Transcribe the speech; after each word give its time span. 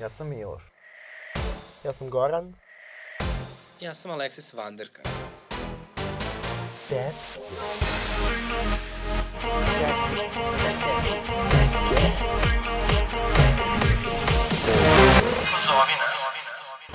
Ja 0.00 0.08
sam 0.08 0.28
Miloš. 0.28 0.62
Ja 1.84 1.92
sam 1.92 2.10
Goran. 2.10 2.54
Ja 3.80 3.94
sam 3.94 4.10
Aleksis 4.10 4.54
Vanderka. 4.54 5.02
Dad. 6.90 7.12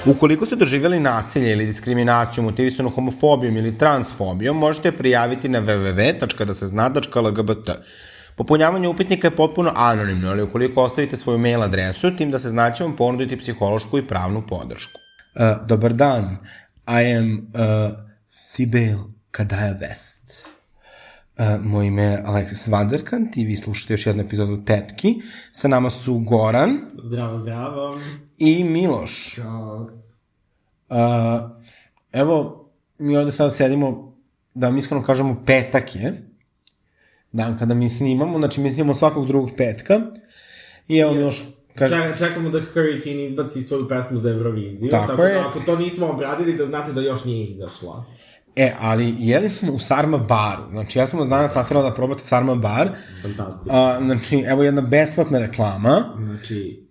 Ukoliko 0.05 0.45
ste 0.45 0.55
doživjeli 0.55 0.99
nasilje 0.99 1.51
ili 1.51 1.65
diskriminaciju 1.65 2.43
motivisanu 2.43 2.89
homofobijom 2.89 3.57
ili 3.57 3.77
transfobijom, 3.77 4.57
možete 4.57 4.91
prijaviti 4.91 5.49
na 5.49 5.61
www.dasezna.lgbt. 5.61 7.69
Popunjavanje 8.35 8.87
upitnika 8.87 9.27
je 9.27 9.35
potpuno 9.35 9.71
anonimno, 9.75 10.29
ali 10.29 10.43
ukoliko 10.43 10.83
ostavite 10.83 11.17
svoju 11.17 11.37
mail 11.37 11.63
adresu, 11.63 12.15
tim 12.15 12.31
da 12.31 12.39
se 12.39 12.49
znaće 12.49 12.83
vam 12.83 12.95
ponuditi 12.95 13.37
psihološku 13.37 13.97
i 13.97 14.07
pravnu 14.07 14.43
podršku. 14.47 14.99
Uh, 15.35 15.67
dobar 15.67 15.93
dan, 15.93 16.37
I 16.87 17.17
am 17.17 17.37
uh, 17.37 17.97
Sibel 18.29 18.97
Kadaja 19.31 19.73
West. 19.79 20.43
Uh, 21.37 21.65
moje 21.65 21.87
ime 21.87 22.03
je 22.03 22.21
Aleksis 22.25 22.67
Vanderkant 22.67 23.37
i 23.37 23.45
vi 23.45 23.57
slušate 23.57 23.93
još 23.93 24.05
jednu 24.05 24.23
epizodu 24.23 24.63
Tetki. 24.65 25.15
Sa 25.51 25.67
nama 25.67 25.89
su 25.89 26.19
Goran 26.19 26.79
Zdravo, 27.05 27.39
zdravo. 27.39 27.99
i 28.37 28.63
Miloš. 28.63 29.35
Ćos. 29.35 29.89
Uh, 30.89 30.97
evo, 32.11 32.65
mi 32.97 33.17
ovde 33.17 33.31
sad 33.31 33.55
sedimo, 33.55 34.17
da 34.53 34.67
vam 34.67 34.77
iskreno 34.77 35.03
kažemo, 35.03 35.43
petak 35.45 35.95
je, 35.95 36.34
dan 37.35 37.57
kada 37.59 37.73
mi 37.73 37.89
snimamo, 37.89 38.37
znači 38.37 38.61
mi 38.61 38.69
snimamo 38.69 38.95
svakog 38.95 39.27
drugog 39.27 39.51
petka, 39.57 40.01
i 40.87 40.97
evo 40.97 41.13
mi 41.13 41.21
još, 41.21 41.43
Ček, 41.77 42.17
čekamo 42.17 42.49
da 42.49 42.61
Hurricane 42.73 43.25
izbaci 43.25 43.63
svoju 43.63 43.87
pesmu 43.89 44.19
za 44.19 44.29
Euroviziju. 44.29 44.89
Tako 44.89 45.07
tako 45.07 45.23
je. 45.23 45.33
Da 45.33 45.39
ako 45.49 45.59
to 45.59 45.75
nismo 45.75 46.07
obradili, 46.07 46.57
da 46.57 46.65
znate 46.65 46.93
da 46.93 47.01
još 47.01 47.25
nije 47.25 47.47
izašla. 47.47 48.05
e, 48.55 48.73
ali 48.79 49.15
jeli 49.19 49.49
smo 49.49 49.73
u 49.73 49.79
Sarma 49.79 50.17
baru, 50.17 50.63
znači 50.69 50.99
ja 50.99 51.07
sam 51.07 51.19
vas 51.19 51.29
danas 51.29 51.55
natirao 51.55 51.83
da 51.83 51.93
probate 51.93 52.23
Sarma 52.23 52.55
bar, 52.55 52.89
Fantastično. 53.21 53.73
uh, 53.97 54.05
znači 54.05 54.43
evo 54.47 54.63
jedna 54.63 54.81
besplatna 54.81 55.39
reklama, 55.39 56.03
Znači, 56.17 56.87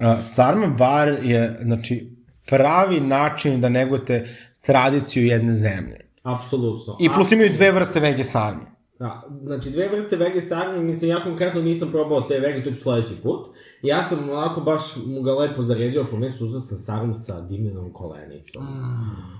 uh, 0.00 0.06
Sarma 0.20 0.66
bar 0.66 1.08
je, 1.22 1.56
znači, 1.62 2.10
pravi 2.46 3.00
način 3.00 3.60
da 3.60 3.68
negujete 3.68 4.24
tradiciju 4.60 5.26
jedne 5.26 5.56
zemlje. 5.56 5.96
apsolutno. 6.22 6.96
I 7.00 7.08
plus 7.14 7.32
imaju 7.32 7.52
dve 7.52 7.72
vrste 7.72 8.00
vege 8.00 8.24
sarmi. 8.24 8.71
Da, 9.02 9.22
znači 9.42 9.70
dve 9.70 9.88
vrste 9.88 10.16
vege 10.16 10.40
sarme, 10.40 10.82
mislim, 10.82 11.10
ja 11.10 11.24
konkretno 11.24 11.62
nisam 11.62 11.90
probao 11.90 12.20
te 12.20 12.40
vege, 12.40 12.64
to 12.64 12.70
ću 12.70 12.82
sledeći 12.82 13.14
put. 13.22 13.46
Ja 13.82 14.08
sam 14.08 14.30
onako 14.30 14.60
baš 14.60 14.82
mu 15.06 15.22
ga 15.22 15.32
lepo 15.32 15.62
zaredio 15.62 16.06
po 16.10 16.16
mesu, 16.16 16.46
uzao 16.46 16.60
sam 16.60 16.78
sarmu 16.78 17.14
sa 17.14 17.40
dimljenom 17.40 17.92
kolenicom. 17.92 18.62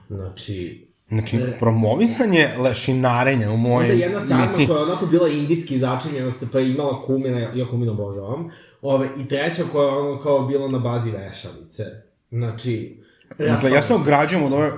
Znači, 0.09 0.87
Znači, 1.09 1.39
promovisanje 1.59 2.49
lešinarenja 2.59 3.51
u 3.51 3.55
Onda 3.55 3.69
moje... 3.69 3.99
jedna 3.99 4.21
sarma 4.21 4.43
mislim, 4.43 4.67
koja 4.67 4.79
je 4.79 4.85
onako 4.85 5.07
bila 5.07 5.29
indijski 5.29 5.79
začinjena 5.79 6.33
se 6.33 6.47
pa 6.53 6.61
imala 6.61 7.03
kumina, 7.07 7.39
ja 7.39 7.71
kuminu 7.71 7.93
obožavam. 7.93 8.51
Ove, 8.83 9.09
I 9.19 9.29
treća 9.29 9.63
koja 9.73 9.89
je 9.89 9.99
ono 9.99 10.23
kao 10.23 10.47
bila 10.47 10.69
na 10.69 10.79
bazi 10.79 11.11
vešalice. 11.11 11.85
Znači, 12.31 13.03
Dakle, 13.39 13.71
ja 13.71 13.83
se 13.83 13.95
ograđujem 13.95 14.45
od 14.45 14.53
ove 14.53 14.67
uh, 14.67 14.73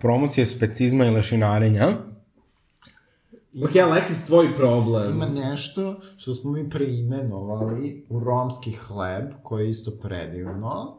promocije 0.00 0.46
specizma 0.46 1.06
i 1.06 1.10
lešinarenja. 1.10 1.86
Ok, 3.64 3.70
Alexis, 3.70 4.26
tvoj 4.26 4.56
problem. 4.56 5.14
Ima 5.14 5.26
nešto 5.26 6.00
što 6.16 6.34
smo 6.34 6.52
mi 6.52 6.70
preimenovali 6.70 8.04
u 8.10 8.20
romski 8.20 8.72
hleb, 8.72 9.24
koji 9.42 9.64
je 9.64 9.70
isto 9.70 9.90
predivno. 9.90 10.98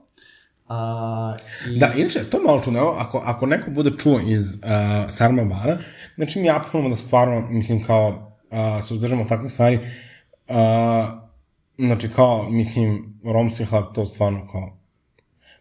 A, 0.68 1.36
i... 1.72 1.80
Da, 1.80 1.94
inače, 1.98 2.20
to 2.30 2.40
malo 2.46 2.62
čudno, 2.64 2.80
evo, 2.80 2.96
ako, 2.98 3.22
ako 3.26 3.46
neko 3.46 3.72
bude 3.72 3.92
čuo 3.98 4.20
iz 4.20 4.54
uh, 4.54 4.60
Sarma 5.10 5.44
bara, 5.44 5.78
znači 6.16 6.40
mi 6.40 6.50
apelujemo 6.50 6.90
da 6.90 6.96
stvarno, 6.96 7.48
mislim, 7.50 7.84
kao, 7.84 8.38
uh, 8.52 8.86
se 8.86 8.94
uzdržamo 8.94 9.26
takve 9.26 9.50
stvari, 9.50 9.80
uh, 10.48 10.56
znači, 11.78 12.10
kao, 12.16 12.50
mislim, 12.50 13.20
romski 13.24 13.66
hleb, 13.66 13.84
to 13.96 14.06
stvarno, 14.06 14.48
kao, 14.52 14.78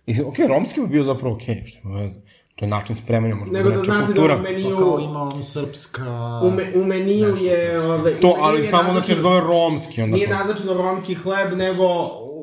mislim, 0.07 0.29
okej, 0.29 0.45
okay, 0.45 0.49
romski 0.49 0.81
bi 0.81 0.87
bio 0.87 1.05
zapravo 1.05 1.37
okay, 1.37 1.67
što 1.67 1.89
ima 1.89 1.99
veze, 1.99 2.21
to 2.59 2.65
je 2.65 2.69
način 2.69 2.97
spremanja, 2.97 3.35
možda 3.35 3.53
Nego 3.59 3.71
da 3.71 3.85
znate 3.85 4.01
da 4.01 4.07
kultura. 4.07 4.37
u 4.37 4.43
meniju... 4.43 4.77
Pa 4.77 4.83
kao 4.83 4.99
ima 5.01 5.19
on 5.23 5.43
srpska... 5.43 6.41
U, 6.43 6.51
me, 6.51 6.73
u 6.75 6.85
meniju 6.85 7.37
je... 7.37 7.81
Ove, 7.81 8.21
To, 8.21 8.27
u 8.27 8.31
meniju 8.31 8.45
ali 8.45 8.61
je 8.61 8.67
samo 8.67 8.93
znači 8.93 9.09
da 9.09 9.17
se 9.17 9.23
zove 9.23 9.41
romski, 9.41 10.03
onda 10.03 10.17
Nije 10.17 10.29
naznačeno 10.29 10.75
romski 10.75 11.15
hleb, 11.15 11.53
nego 11.57 11.85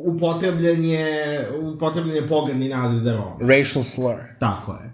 upotrebljen 0.06 0.86
je, 0.86 1.50
upotrebljen 1.64 2.16
je 2.16 2.28
pogredni 2.28 2.70
naziv 2.70 3.00
za 3.00 3.14
Rom. 3.14 3.50
racial 3.50 3.84
slur. 3.84 4.16
Tako 4.40 4.72
je. 4.74 4.94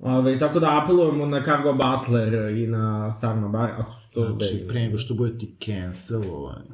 Ove, 0.00 0.38
tako 0.38 0.60
da 0.60 0.80
apelujemo 0.84 1.26
na 1.26 1.44
Cargo 1.44 1.72
Butler 1.72 2.34
i 2.56 2.66
na 2.66 3.12
Sarma 3.12 3.48
Bar, 3.48 3.70
ako 3.78 3.92
su 3.92 4.10
to 4.10 4.20
Znači, 4.20 4.32
ubedljivi. 4.32 4.68
pre 4.68 4.80
nego 4.80 4.98
što 4.98 5.14
budete 5.14 5.46
cancelovani. 5.64 6.70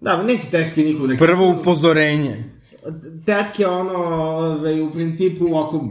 Da, 0.00 0.22
neće 0.22 0.50
tetke 0.50 0.80
nikog 0.82 1.06
da... 1.06 1.16
Prvo 1.16 1.50
upozorenje. 1.60 2.44
Tetke, 3.26 3.66
ono, 3.66 3.92
ove, 4.36 4.82
u 4.82 4.92
principu, 4.92 5.56
ako... 5.56 5.88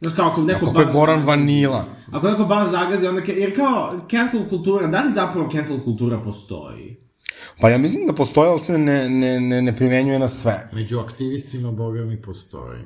Znaš 0.00 0.14
kao, 0.14 0.28
ako 0.28 0.40
neko 0.42 0.66
Kako 0.66 0.80
je 0.80 0.86
baš... 0.86 0.94
Goran 0.94 1.22
Vanila. 1.22 1.84
Ako 2.12 2.30
neko 2.30 2.44
baš 2.44 2.70
zagazi, 2.70 3.06
onda... 3.06 3.20
ke- 3.22 3.32
Jer 3.32 3.56
kao, 3.56 3.94
cancel 4.10 4.40
kultura, 4.48 4.86
da 4.86 5.00
li 5.00 5.12
zapravo 5.14 5.48
cancel 5.50 5.80
kultura 5.80 6.20
postoji? 6.20 6.96
Pa 7.60 7.68
ja 7.68 7.78
mislim 7.78 8.06
da 8.06 8.12
postoje, 8.12 8.50
ali 8.50 8.58
se 8.58 8.78
ne, 8.78 9.08
ne, 9.08 9.40
ne, 9.40 9.62
ne 9.62 9.76
primenjuje 9.76 10.18
na 10.18 10.28
sve. 10.28 10.68
Među 10.72 10.98
aktivistima, 10.98 11.70
boga 11.72 12.00
mi, 12.00 12.22
postoji. 12.22 12.78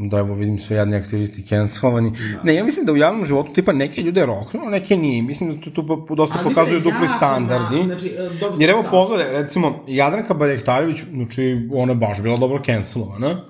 Da, 0.00 0.18
evo 0.18 0.34
vidim 0.34 0.58
su 0.58 0.74
jadni 0.74 0.96
aktivisti 0.96 1.42
cancelovani. 1.42 2.10
Da. 2.10 2.42
Ne, 2.42 2.54
ja 2.54 2.64
mislim 2.64 2.86
da 2.86 2.92
u 2.92 2.96
javnom 2.96 3.26
životu 3.26 3.52
tipa 3.52 3.72
neke 3.72 4.02
ljude 4.02 4.26
roknu, 4.26 4.60
neke 4.62 4.96
nije. 4.96 5.22
Mislim 5.22 5.56
da 5.56 5.62
tu, 5.62 5.70
tu 5.70 6.14
dosta 6.14 6.38
Ali 6.38 6.44
pokazuju 6.44 6.74
mislim 6.74 6.82
da 6.82 6.88
je 6.88 6.92
dupli 6.92 7.06
jako 7.06 7.16
standardi. 7.16 7.76
ma- 7.76 7.84
znači, 7.84 8.06
e, 8.08 8.38
dobro, 8.40 8.56
Jer 8.60 8.70
evo 8.70 8.82
da. 8.82 8.88
pogledaj, 8.88 9.32
recimo, 9.32 9.84
Jadranka 9.88 10.34
Baljektarević, 10.34 10.96
znači, 11.12 11.68
ona 11.72 11.92
je 11.92 11.96
baš 11.96 12.22
bila 12.22 12.36
dobro 12.36 12.62
cancelovana. 12.64 13.40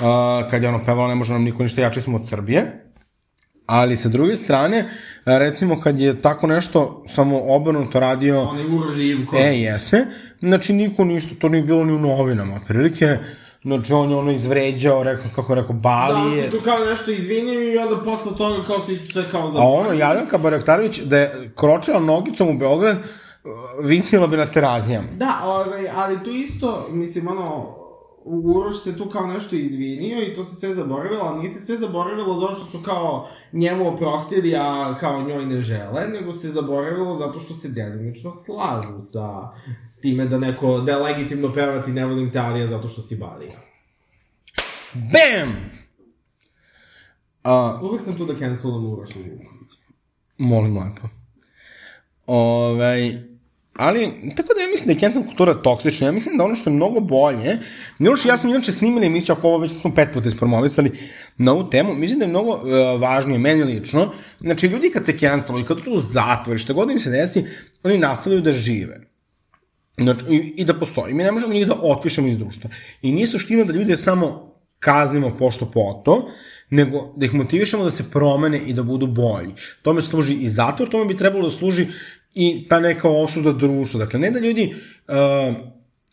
Uh, 0.00 0.50
kad 0.50 0.62
je 0.62 0.68
ono 0.68 0.80
pevala, 0.86 1.08
ne 1.08 1.14
može 1.14 1.32
nam 1.32 1.42
niko 1.42 1.62
ništa 1.62 1.80
jači 1.80 2.00
smo 2.00 2.16
od 2.16 2.28
Srbije. 2.28 2.82
Ali 3.66 3.96
sa 3.96 4.08
druge 4.08 4.36
strane, 4.36 4.88
recimo 5.24 5.80
kad 5.80 6.00
je 6.00 6.22
tako 6.22 6.46
nešto 6.46 7.04
samo 7.08 7.40
obrnuto 7.46 8.00
radio... 8.00 8.42
Uro 8.42 8.92
Živko. 8.94 9.36
E, 9.36 9.60
jeste. 9.60 10.06
Znači, 10.40 10.72
niko 10.72 11.04
ništa, 11.04 11.34
to 11.40 11.48
nije 11.48 11.62
bilo 11.62 11.84
ni 11.84 11.92
u 11.92 11.98
novinama. 11.98 12.56
Otprilike, 12.56 13.18
znači, 13.62 13.92
on 13.92 14.10
je 14.10 14.16
ono 14.16 14.32
izvređao, 14.32 15.02
rekao, 15.02 15.30
kako 15.34 15.52
je 15.52 15.60
rekao, 15.60 15.74
Da, 15.74 15.80
Bali 15.80 16.20
on 16.20 16.38
je... 16.38 16.42
se 16.42 16.50
tu 16.50 16.60
kao 16.64 16.84
nešto 16.90 17.10
izvinio 17.10 17.72
i 17.72 17.78
onda 17.78 18.04
posle 18.04 18.36
toga 18.38 18.66
kao 18.66 18.84
se 18.84 18.92
sve 19.12 19.24
kao 19.30 19.50
za... 19.50 19.58
A 19.58 19.62
ono, 19.62 19.92
Jadranka 19.92 20.38
Baraktarović, 20.38 20.98
da 21.00 21.18
je 21.18 21.50
kročila 21.54 22.00
nogicom 22.00 22.48
u 22.48 22.58
Beograd, 22.58 22.96
visila 23.82 24.26
bi 24.26 24.36
na 24.36 24.46
terazijama. 24.46 25.08
Da, 25.16 25.40
ovaj, 25.44 25.88
ali 25.94 26.24
tu 26.24 26.30
isto, 26.30 26.88
mislim, 26.90 27.28
ono, 27.28 27.76
Uroš 28.28 28.82
se 28.82 28.98
tu 28.98 29.08
kao 29.08 29.26
nešto 29.26 29.56
izvinio 29.56 30.22
i 30.22 30.34
to 30.34 30.44
se 30.44 30.54
sve 30.54 30.74
zaboravilo, 30.74 31.22
ali 31.22 31.38
nije 31.38 31.50
se 31.50 31.60
sve 31.60 31.76
zaboravilo 31.76 32.40
zato 32.40 32.52
što 32.54 32.64
su 32.70 32.82
kao 32.84 33.28
njemu 33.52 33.94
oprostili, 33.94 34.56
a 34.56 34.96
kao 35.00 35.22
njoj 35.22 35.46
ne 35.46 35.60
žele, 35.60 36.08
nego 36.08 36.32
se 36.32 36.48
zaboravilo 36.48 37.18
zato 37.18 37.40
što 37.40 37.54
se 37.54 37.68
delimično 37.68 38.32
slažu 38.32 39.00
sa 39.12 39.48
time 40.00 40.24
da 40.24 40.38
neko, 40.38 40.78
da 40.80 40.92
je 40.92 40.98
legitimno 40.98 41.52
pevati 41.54 41.92
ne 41.92 42.06
volim 42.06 42.30
te 42.32 42.38
Alija 42.38 42.66
zato 42.66 42.88
što 42.88 43.02
si 43.02 43.16
Balija. 43.16 43.56
Bam! 44.94 45.54
A, 47.42 47.80
Uvek 47.82 48.02
sam 48.02 48.16
tu 48.16 48.24
da 48.24 48.38
cancelam 48.38 48.92
Uroša 48.92 49.12
Živkovića. 49.18 49.76
molim 50.38 50.76
lepo. 50.78 51.08
Ovaj, 52.26 53.12
ali, 53.78 54.12
tako 54.36 54.54
da 54.54 54.60
ja 54.60 54.68
mislim 54.70 54.86
da 54.86 54.92
je 54.92 55.00
cancel 55.00 55.22
kultura 55.22 55.54
toksična. 55.54 56.06
Ja 56.06 56.12
mislim 56.12 56.38
da 56.38 56.44
ono 56.44 56.56
što 56.56 56.70
je 56.70 56.76
mnogo 56.76 57.00
bolje, 57.00 57.58
Miloš 57.98 58.24
i 58.24 58.28
ja 58.28 58.36
smo 58.36 58.50
inače 58.50 58.72
snimili 58.72 59.06
emisiju, 59.06 59.34
ako 59.38 59.48
ovo 59.48 59.58
već 59.58 59.72
smo 59.80 59.94
pet 59.94 60.08
puta 60.14 60.28
ispromovisali 60.28 60.90
na 61.36 61.52
ovu 61.52 61.70
temu, 61.70 61.94
mislim 61.94 62.18
da 62.18 62.24
je 62.24 62.28
mnogo 62.28 62.50
uh, 62.50 63.00
važnije, 63.00 63.38
meni 63.38 63.64
lično, 63.64 64.12
znači 64.40 64.66
ljudi 64.66 64.90
kad 64.90 65.06
se 65.06 65.18
canceluju, 65.18 65.64
kad 65.64 65.84
tu 65.84 65.98
zatvori, 65.98 66.58
što 66.58 66.74
god 66.74 66.90
im 66.90 67.00
se 67.00 67.10
desi, 67.10 67.44
oni 67.82 67.98
nastavljaju 67.98 68.42
da 68.42 68.52
žive. 68.52 69.00
Znači, 69.98 70.24
i, 70.30 70.54
i 70.56 70.64
da 70.64 70.74
postoji. 70.74 71.14
Mi 71.14 71.22
ne 71.22 71.32
možemo 71.32 71.52
njih 71.52 71.66
da 71.66 71.74
otpišemo 71.82 72.28
iz 72.28 72.38
društva. 72.38 72.70
I 73.02 73.12
nije 73.12 73.26
suština 73.26 73.64
da 73.64 73.72
ljude 73.72 73.96
samo 73.96 74.56
kaznimo 74.78 75.36
pošto 75.38 75.70
po 75.70 76.02
to, 76.04 76.28
nego 76.70 77.12
da 77.16 77.26
ih 77.26 77.34
motivišemo 77.34 77.84
da 77.84 77.90
se 77.90 78.10
promene 78.10 78.58
i 78.58 78.72
da 78.72 78.82
budu 78.82 79.06
bolji. 79.06 79.54
Tome 79.82 80.02
služi 80.02 80.34
i 80.34 80.48
zatvor, 80.48 80.88
tome 80.90 81.04
bi 81.04 81.16
trebalo 81.16 81.44
da 81.44 81.50
služi 81.50 81.86
i 82.36 82.68
ta 82.68 82.80
neka 82.80 83.10
osuda 83.10 83.52
društva. 83.52 84.04
Dakle, 84.04 84.20
ne 84.20 84.30
da 84.30 84.38
ljudi 84.38 84.74
uh, 85.08 85.14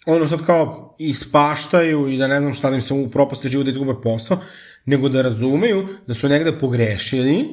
ono 0.05 0.27
sad 0.27 0.45
kao 0.45 0.95
ispaštaju 0.99 2.07
i 2.07 2.17
da 2.17 2.27
ne 2.27 2.39
znam 2.39 2.53
šta 2.53 2.69
da 2.69 2.75
im 2.75 2.81
se 2.81 2.93
u 2.93 3.11
propasti 3.11 3.49
život 3.49 3.65
da 3.65 3.71
izgube 3.71 3.93
posao, 4.03 4.37
nego 4.85 5.09
da 5.09 5.21
razumeju 5.21 5.87
da 6.07 6.13
su 6.13 6.29
negde 6.29 6.51
pogrešili 6.59 7.45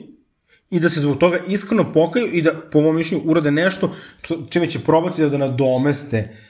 i 0.70 0.80
da 0.80 0.90
se 0.90 1.00
zbog 1.00 1.18
toga 1.18 1.38
iskreno 1.48 1.92
pokaju 1.92 2.26
i 2.32 2.42
da, 2.42 2.52
po 2.72 2.80
mom 2.80 2.96
mišljenju, 2.96 3.24
urade 3.26 3.50
nešto 3.50 3.94
čime 4.50 4.70
će 4.70 4.78
probati 4.78 5.22
da, 5.22 5.28
da 5.28 5.38
nadomeste 5.38 6.28
uh, 6.30 6.49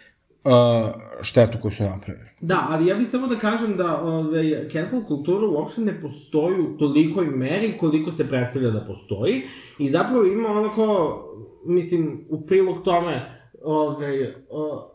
štetu 1.23 1.59
koju 1.63 1.73
su 1.73 1.83
napravili. 1.83 2.25
Da, 2.41 2.67
ali 2.71 2.87
ja 2.87 2.95
bih 2.95 3.09
samo 3.09 3.27
da 3.27 3.39
kažem 3.39 3.77
da 3.77 4.01
ovaj, 4.03 4.69
cancel 4.73 5.01
kultura 5.09 5.47
uopšte 5.47 5.81
ne 5.81 6.01
postoji 6.01 6.61
u 6.61 6.79
tolikoj 6.79 7.27
meri 7.27 7.79
koliko 7.79 8.11
se 8.11 8.29
predstavlja 8.29 8.71
da 8.71 8.85
postoji 8.87 9.43
i 9.79 9.91
zapravo 9.91 10.25
ima 10.25 10.49
onako, 10.49 11.17
mislim, 11.65 12.27
u 12.29 12.47
prilog 12.47 12.83
tome, 12.85 13.43
ovaj, 13.63 14.35
o, 14.51 14.91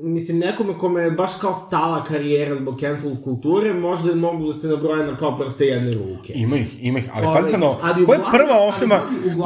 mislim, 0.00 0.38
nekome 0.38 0.78
kome 0.78 1.02
je 1.02 1.10
baš 1.10 1.30
kao 1.40 1.54
stala 1.54 2.04
karijera 2.04 2.56
zbog 2.56 2.80
cancel 2.80 3.10
kulture, 3.24 3.74
možda 3.74 4.14
mogu 4.14 4.46
da 4.46 4.52
se 4.52 4.68
nabroje 4.68 5.06
na 5.06 5.18
kao 5.18 5.38
prste 5.38 5.64
jedne 5.64 5.92
ruke. 5.92 6.32
Ima 6.36 6.56
ih, 6.56 6.84
ima 6.84 6.98
ih, 6.98 7.10
ali 7.14 7.26
Ovaj, 7.26 7.42
pazi 7.42 7.54
ovo, 7.62 7.78
koja 8.06 8.18
je 8.18 8.24
prva 8.32 8.68
osoba 8.68 9.00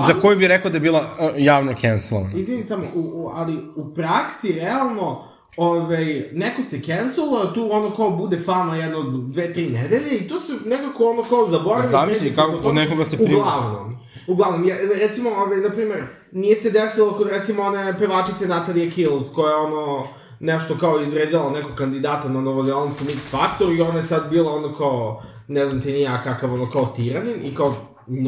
za 0.06 0.20
koju 0.20 0.38
bi 0.38 0.48
rekao 0.48 0.70
da 0.70 0.76
je 0.76 0.80
bila 0.80 1.00
uh, 1.00 1.30
javno 1.36 1.74
cancelovana? 1.80 2.32
Izvini 2.36 2.62
samo, 2.62 2.84
u, 2.94 3.00
u, 3.00 3.30
ali 3.34 3.56
u 3.76 3.94
praksi, 3.94 4.52
realno, 4.52 5.36
Ove, 5.56 6.30
neko 6.32 6.62
se 6.62 6.80
canceluje, 6.80 7.54
tu 7.54 7.68
ono 7.72 7.96
kao 7.96 8.10
bude 8.10 8.38
fama 8.38 8.76
jedno, 8.76 9.02
dve, 9.02 9.52
tri 9.54 9.68
nedelje 9.68 10.16
i 10.16 10.28
to 10.28 10.40
se 10.40 10.52
nekako 10.66 11.10
ono 11.10 11.22
kao 11.22 11.46
zaboravi. 11.46 11.88
Zavisi 11.90 12.20
kreće 12.20 12.34
kako 12.34 12.50
preko 12.50 12.62
kod 12.62 12.70
toga. 12.70 12.80
nekoga 12.80 13.04
se 13.04 13.16
prima. 13.16 13.38
Uglavnom. 13.38 13.98
Uglavnom, 14.28 14.68
ja, 14.68 14.76
recimo, 14.94 15.30
ove, 15.30 15.56
na 15.56 15.70
primer, 15.70 16.02
nije 16.32 16.56
se 16.56 16.70
desilo 16.70 17.12
kod 17.12 17.28
recimo 17.28 17.62
one 17.62 17.98
pevačice 17.98 18.46
Natalije 18.46 18.90
Kills, 18.90 19.32
koja 19.34 19.50
je 19.50 19.56
ono 19.56 20.06
nešto 20.40 20.78
kao 20.78 21.02
izređala 21.02 21.50
nekog 21.50 21.74
kandidata 21.74 22.28
na 22.28 22.40
Novozelandskom 22.40 23.08
X 23.08 23.30
Factor 23.30 23.72
i 23.72 23.80
ona 23.80 23.98
je 23.98 24.06
sad 24.06 24.30
bila 24.30 24.52
ono 24.52 24.76
kao, 24.76 25.22
ne 25.48 25.66
znam 25.66 25.82
ti 25.82 25.92
ni 25.92 26.00
ja 26.00 26.22
kakav 26.22 26.54
ono 26.54 26.70
kao 26.70 26.86
tiranin 26.86 27.34
i 27.44 27.54
kao, 27.54 27.74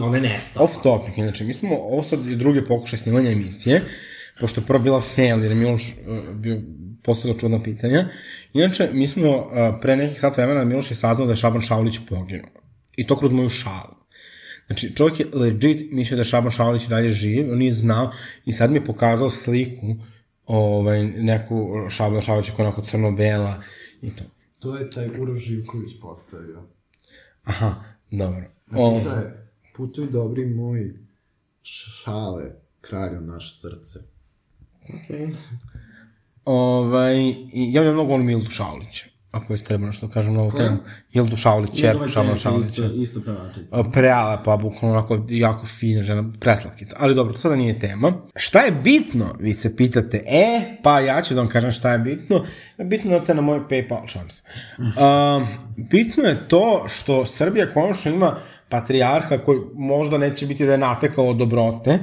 ona 0.02 0.16
je 0.16 0.22
nestala. 0.22 0.64
Off 0.64 0.82
topic, 0.82 1.16
inače, 1.16 1.44
mi 1.44 1.54
smo, 1.54 1.76
ovo 1.76 2.02
sad 2.02 2.26
je 2.26 2.36
drugi 2.36 2.64
pokušaj 2.64 2.98
snimanja 2.98 3.30
emisije, 3.30 3.82
pošto 4.40 4.60
je 4.60 4.66
prva 4.66 4.78
bila 4.78 5.00
fail, 5.00 5.42
jer 5.42 5.52
je 5.52 5.54
Miloš 5.54 5.82
uh, 5.82 6.34
bio 6.34 6.60
postavio 7.04 7.38
čudna 7.38 7.62
pitanja. 7.62 8.04
Inače, 8.52 8.88
mi 8.92 9.08
smo 9.08 9.36
uh, 9.36 9.44
pre 9.80 9.96
nekih 9.96 10.20
sat 10.20 10.36
vremena 10.36 10.64
Miloš 10.64 10.90
je 10.90 10.96
saznao 10.96 11.26
da 11.26 11.32
je 11.32 11.36
Šaban 11.36 11.60
Šaulić 11.60 11.98
poginuo. 12.08 12.50
I 12.96 13.06
to 13.06 13.16
kroz 13.16 13.32
moju 13.32 13.48
šalu. 13.48 13.94
Znači, 14.66 14.96
čovjek 14.96 15.20
je 15.20 15.26
legit 15.32 15.92
mislio 15.92 16.16
da 16.16 16.20
je 16.20 16.24
Šaban 16.24 16.50
Šaulić 16.50 16.86
dalje 16.86 17.08
živ, 17.08 17.52
on 17.52 17.58
nije 17.58 17.72
znao 17.72 18.10
i 18.44 18.52
sad 18.52 18.70
mi 18.70 18.76
je 18.76 18.84
pokazao 18.84 19.30
sliku 19.30 19.96
ovaj, 20.48 21.04
neku 21.04 21.86
Šaban 21.90 22.22
je 22.26 22.54
onako 22.58 22.82
crno-bela 22.82 23.54
i 24.02 24.10
to. 24.10 24.24
To 24.58 24.76
je 24.76 24.90
taj 24.90 25.20
Uroš 25.20 25.38
Živković 25.38 26.00
postavio. 26.00 26.62
Aha, 27.44 27.74
dobro. 28.10 28.44
Napisao 28.66 29.16
je, 29.16 29.50
putuj 29.76 30.10
dobri 30.10 30.46
moj 30.46 30.94
šale, 31.62 32.52
kralju 32.80 33.20
naše 33.20 33.58
srce. 33.58 33.98
Okay. 34.88 35.34
Ovaj, 36.44 37.16
ja 37.52 37.92
mnogo 37.92 38.10
volim 38.10 38.30
Ildu 38.30 38.50
Šaulića, 38.50 39.06
ako 39.38 39.52
već 39.52 39.62
treba 39.62 39.86
nešto 39.86 40.06
da 40.06 40.12
kažem 40.12 40.34
na 40.34 40.40
ovu 40.40 40.52
temu. 40.52 40.76
Ildu 41.12 41.36
Šaulić, 41.36 41.80
čerku 41.80 42.08
Šabana 42.08 42.36
Šaulića. 42.36 42.84
Isto, 42.84 42.94
isto 42.94 43.20
pevačica. 43.24 43.66
A, 43.70 43.82
Prealepa, 43.92 44.56
bukvalno 44.56 44.96
onako 44.98 45.24
jako 45.28 45.66
fina 45.66 46.02
žena, 46.02 46.32
preslatkica. 46.40 46.96
Ali 47.00 47.14
dobro, 47.14 47.32
to 47.32 47.38
sada 47.38 47.56
nije 47.56 47.78
tema. 47.78 48.12
Šta 48.36 48.60
je 48.60 48.72
bitno, 48.72 49.34
vi 49.40 49.54
se 49.54 49.76
pitate, 49.76 50.22
e, 50.26 50.76
pa 50.82 51.00
ja 51.00 51.22
ću 51.22 51.34
da 51.34 51.40
vam 51.40 51.50
kažem 51.50 51.72
šta 51.72 51.92
je 51.92 51.98
bitno. 51.98 52.44
Bitno 52.84 53.12
je 53.12 53.20
da 53.20 53.26
te 53.26 53.34
na 53.34 53.42
moj 53.42 53.60
Paypal, 53.68 54.06
šalim 54.06 54.30
se. 54.30 54.42
A, 54.96 55.40
bitno 55.76 56.24
je 56.24 56.48
to 56.48 56.84
što 56.88 57.26
Srbija 57.26 57.72
konačno 57.72 58.10
ima 58.10 58.36
patrijarha 58.68 59.38
koji 59.38 59.60
možda 59.74 60.18
neće 60.18 60.46
biti 60.46 60.66
da 60.66 60.72
je 60.72 60.78
natekao 60.78 61.34
dobrote, 61.34 61.98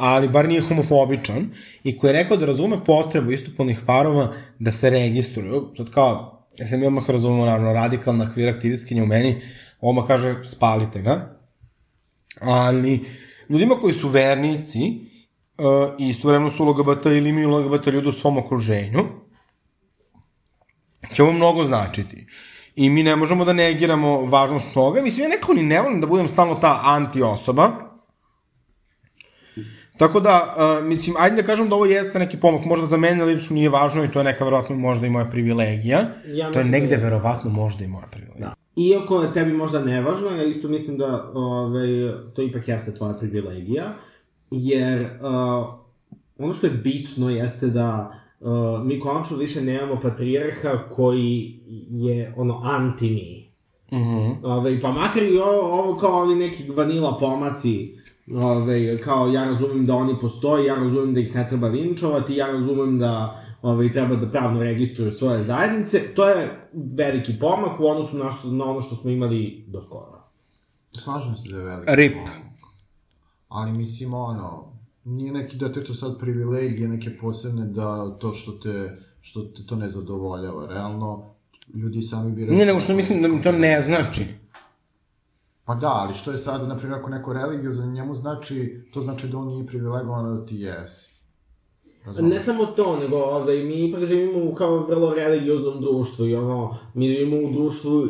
ali 0.00 0.28
bar 0.28 0.48
nije 0.48 0.62
homofobičan, 0.62 1.50
i 1.84 1.98
koji 1.98 2.08
je 2.08 2.22
rekao 2.22 2.36
da 2.36 2.46
razume 2.46 2.84
potrebu 2.84 3.30
istopolnih 3.30 3.80
parova 3.86 4.32
da 4.58 4.72
se 4.72 4.90
registruju. 4.90 5.72
Sad 5.76 5.90
kao, 5.90 6.39
ja 6.58 6.66
sam 6.66 6.80
mi 6.80 6.86
odmah 6.86 7.10
razumemo, 7.10 7.46
naravno, 7.46 7.72
radikalna 7.72 8.32
kvir 8.32 8.48
aktivistkinja 8.48 9.02
u 9.02 9.06
meni, 9.06 9.40
odmah 9.80 10.06
kaže, 10.06 10.44
spalite 10.44 11.02
ga. 11.02 11.40
Ali, 12.40 13.00
ljudima 13.48 13.74
koji 13.74 13.94
su 13.94 14.08
vernici, 14.08 14.80
uh, 15.58 15.90
i 15.98 16.08
istovremeno 16.08 16.50
su 16.50 16.64
LGBT 16.64 17.06
ili 17.06 17.28
imaju 17.28 17.50
LGBT 17.50 17.86
ljudi 17.86 18.08
u 18.08 18.12
svom 18.12 18.38
okruženju, 18.38 19.04
će 21.12 21.22
ovo 21.22 21.32
mnogo 21.32 21.64
značiti. 21.64 22.26
I 22.76 22.90
mi 22.90 23.02
ne 23.02 23.16
možemo 23.16 23.44
da 23.44 23.52
negiramo 23.52 24.20
važnost 24.20 24.74
toga. 24.74 25.02
Mislim, 25.02 25.24
ja 25.24 25.28
nekako 25.28 25.54
ni 25.54 25.62
ne 25.62 25.82
volim 25.82 26.00
da 26.00 26.06
budem 26.06 26.28
stalno 26.28 26.54
ta 26.54 26.80
anti 26.84 27.22
osoba, 27.22 27.89
Tako 30.00 30.20
da, 30.20 30.54
uh, 30.56 30.86
mislim, 30.86 31.16
ajde 31.18 31.36
da 31.36 31.42
kažem 31.42 31.68
da 31.68 31.74
ovo 31.74 31.84
jeste 31.84 32.18
neki 32.18 32.36
pomak, 32.36 32.64
možda 32.64 32.86
za 32.86 32.96
mene 32.96 33.24
lično 33.24 33.54
nije 33.54 33.68
važno 33.68 34.04
i 34.04 34.08
to 34.08 34.18
je 34.20 34.24
neka 34.24 34.44
verovatno 34.44 34.76
možda 34.76 35.06
i 35.06 35.10
moja 35.10 35.24
privilegija. 35.24 35.98
Ja 36.26 36.52
to 36.52 36.58
je 36.58 36.64
mislim 36.64 36.70
negde 36.70 36.96
da 36.96 37.02
verovatno 37.02 37.50
možda 37.50 37.84
i 37.84 37.88
moja 37.88 38.06
privilegija. 38.10 38.48
Da. 38.48 38.82
Iako 38.82 39.22
je 39.22 39.32
tebi 39.32 39.52
možda 39.52 39.84
nevažno, 39.84 40.30
ja 40.30 40.44
isto 40.44 40.68
mislim 40.68 40.98
da 40.98 41.30
ovaj, 41.34 41.88
to 42.34 42.42
ipak 42.42 42.68
jeste 42.68 42.94
tvoja 42.94 43.14
privilegija, 43.14 43.94
jer 44.50 45.02
uh, 45.02 45.68
ono 46.38 46.52
što 46.52 46.66
je 46.66 46.72
bitno 46.72 47.30
jeste 47.30 47.66
da 47.66 48.12
uh, 48.40 48.50
mi 48.84 49.00
konačno 49.00 49.36
više 49.36 49.60
nemamo 49.60 50.00
patrijarha 50.00 50.78
koji 50.96 51.60
je 51.90 52.34
ono 52.36 52.60
anti 52.64 53.10
mi. 53.10 53.50
Mhm. 54.00 54.44
Ove, 54.44 54.80
pa 54.80 54.92
makar 54.92 55.22
i 55.22 55.38
ovo, 55.38 55.60
ovo 55.60 55.98
kao 55.98 56.22
ovi 56.22 56.34
neki 56.34 56.70
vanila 56.70 57.16
pomaci, 57.20 57.99
ove, 58.34 59.02
kao 59.02 59.28
ja 59.28 59.44
razumem 59.44 59.86
da 59.86 59.94
oni 59.94 60.14
postoje, 60.20 60.66
ja 60.66 60.74
razumem 60.74 61.14
da 61.14 61.20
ih 61.20 61.34
ne 61.34 61.48
treba 61.48 61.68
linčovati, 61.68 62.34
ja 62.34 62.46
razumem 62.46 62.98
da 62.98 63.42
ove, 63.62 63.92
treba 63.92 64.16
da 64.16 64.30
pravno 64.30 64.60
registruju 64.60 65.12
svoje 65.12 65.44
zajednice, 65.44 66.00
to 66.14 66.28
je 66.28 66.68
veliki 66.72 67.32
pomak 67.40 67.80
u 67.80 67.86
odnosu 67.86 68.16
na, 68.16 68.30
što, 68.30 68.48
na 68.48 68.64
ono 68.64 68.80
što 68.80 68.96
smo 68.96 69.10
imali 69.10 69.64
do 69.68 69.82
skora. 69.82 70.22
Slažem 70.90 71.36
se 71.36 71.42
da 71.50 71.58
je 71.58 71.64
veliki. 71.64 71.92
Rip. 71.96 72.12
pomak. 72.12 72.50
Ali 73.48 73.72
mislim, 73.72 74.14
ono, 74.14 74.72
nije 75.04 75.32
neki 75.32 75.56
da 75.56 75.72
te 75.72 75.84
to 75.84 75.94
sad 75.94 76.18
privilegije, 76.18 76.88
neke 76.88 77.18
posebne 77.20 77.66
da 77.66 78.18
to 78.18 78.32
što 78.32 78.52
te, 78.52 78.96
što 79.20 79.42
te 79.42 79.66
to 79.66 79.76
ne 79.76 79.90
zadovoljava. 79.90 80.66
Realno, 80.66 81.34
ljudi 81.74 82.02
sami 82.02 82.32
biraju... 82.32 82.58
Ne, 82.58 82.66
nego 82.66 82.80
što 82.80 82.94
mislim 82.94 83.22
da 83.22 83.28
mi 83.28 83.42
to 83.42 83.52
ne 83.52 83.80
znači. 83.80 84.39
Pa 85.70 85.74
da, 85.74 85.92
ali 85.94 86.14
što 86.14 86.30
je 86.30 86.38
sad, 86.38 86.68
na 86.68 86.76
primjer, 86.76 86.98
ako 86.98 87.10
neko 87.10 87.32
religiju 87.32 87.72
za 87.72 87.86
njemu 87.86 88.14
znači, 88.14 88.82
to 88.92 89.00
znači 89.00 89.28
da 89.28 89.38
on 89.38 89.48
nije 89.48 89.66
privilegovan, 89.66 90.36
da 90.36 90.46
ti 90.46 90.56
jesi. 90.56 91.10
Razumeš? 92.04 92.34
Ne 92.34 92.42
samo 92.42 92.66
to, 92.66 92.98
nego 93.00 93.16
ove, 93.16 93.64
mi 93.64 93.88
ipak 93.88 94.04
živimo 94.04 94.50
u 94.50 94.54
kao 94.54 94.86
vrlo 94.86 95.14
religioznom 95.14 95.80
društvu 95.80 96.26
i 96.26 96.34
ono, 96.34 96.76
mi 96.94 97.10
živimo 97.10 97.48
u 97.48 97.52
društvu 97.52 98.08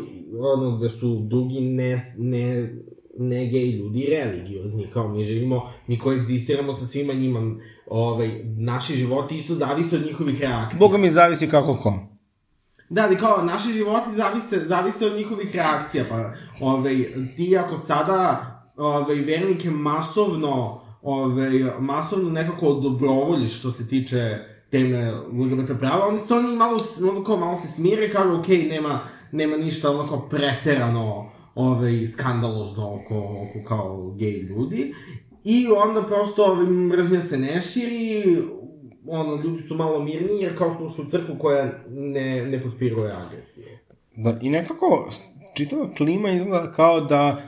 ono, 0.57 0.77
gde 0.77 0.89
su 0.89 1.21
drugi 1.23 1.61
ne, 1.61 2.15
ne, 2.19 2.75
ne 3.19 3.47
gej 3.47 3.71
ljudi 3.71 4.07
religiozni, 4.11 4.91
kao 4.93 5.09
mi 5.09 5.25
živimo, 5.25 5.63
mi 5.87 5.99
koegzistiramo 5.99 6.73
sa 6.73 6.87
svima 6.87 7.13
njima, 7.13 7.57
ovaj, 7.87 8.45
naši 8.45 8.93
životi 8.93 9.39
isto 9.39 9.55
zavise 9.55 9.97
od 9.97 10.07
njihovih 10.07 10.41
reakcija. 10.41 10.79
Boga 10.79 10.99
mi 10.99 11.11
zavisi 11.11 11.49
kako 11.49 11.75
ko. 11.75 11.95
Da, 12.91 13.05
ali 13.05 13.17
kao, 13.17 13.45
naši 13.45 13.73
životi 13.73 14.17
zavise, 14.17 14.65
zavise 14.65 15.07
od 15.07 15.17
njihovih 15.17 15.55
reakcija, 15.55 16.05
pa, 16.09 16.33
ovaj, 16.61 16.97
ti 17.37 17.59
ako 17.59 17.77
sada, 17.77 18.47
ovaj, 18.77 19.17
vernike 19.17 19.71
masovno, 19.71 20.81
ovaj, 21.03 21.51
masovno 21.79 22.31
nekako 22.31 22.67
odobrovoljiš 22.67 23.59
što 23.59 23.71
se 23.71 23.89
tiče 23.89 24.39
teme 24.71 25.13
LGBT 25.13 25.79
prava, 25.79 26.07
oni 26.09 26.21
se 26.21 26.35
oni 26.35 26.57
malo, 26.57 26.81
ono 27.11 27.25
kao 27.25 27.37
malo 27.37 27.59
se 27.59 27.69
smire 27.69 28.13
kažu, 28.13 28.39
okej, 28.39 28.69
nema, 28.69 29.01
nema 29.33 29.57
ništa 29.57 29.91
ono 29.91 30.09
kao 30.09 30.29
preterano, 30.29 31.31
ovaj, 31.55 32.07
skandalozno 32.07 32.95
oko, 32.95 33.19
oko 33.19 33.69
kao 33.69 34.15
gej 34.19 34.41
ljudi. 34.41 34.95
I 35.45 35.67
onda 35.85 36.03
prosto 36.03 36.45
ovaj, 36.45 36.67
mržnja 36.67 37.21
se 37.21 37.39
ne 37.39 37.63
širi, 37.63 38.43
ono, 39.07 39.43
ljudi 39.43 39.63
su 39.69 39.75
malo 39.75 40.05
mirniji, 40.05 40.41
jer 40.41 40.59
kao 40.59 40.77
slušaju 40.77 41.11
crkvu 41.11 41.37
koja 41.39 41.73
ne, 41.89 42.47
ne 42.47 42.63
potpiruje 42.63 43.13
agresiju. 43.13 43.65
Da, 44.17 44.37
I 44.41 44.51
nekako, 44.51 45.09
čitava 45.57 45.91
klima 45.97 46.31
izgleda 46.31 46.73
kao 46.73 47.01
da 47.01 47.41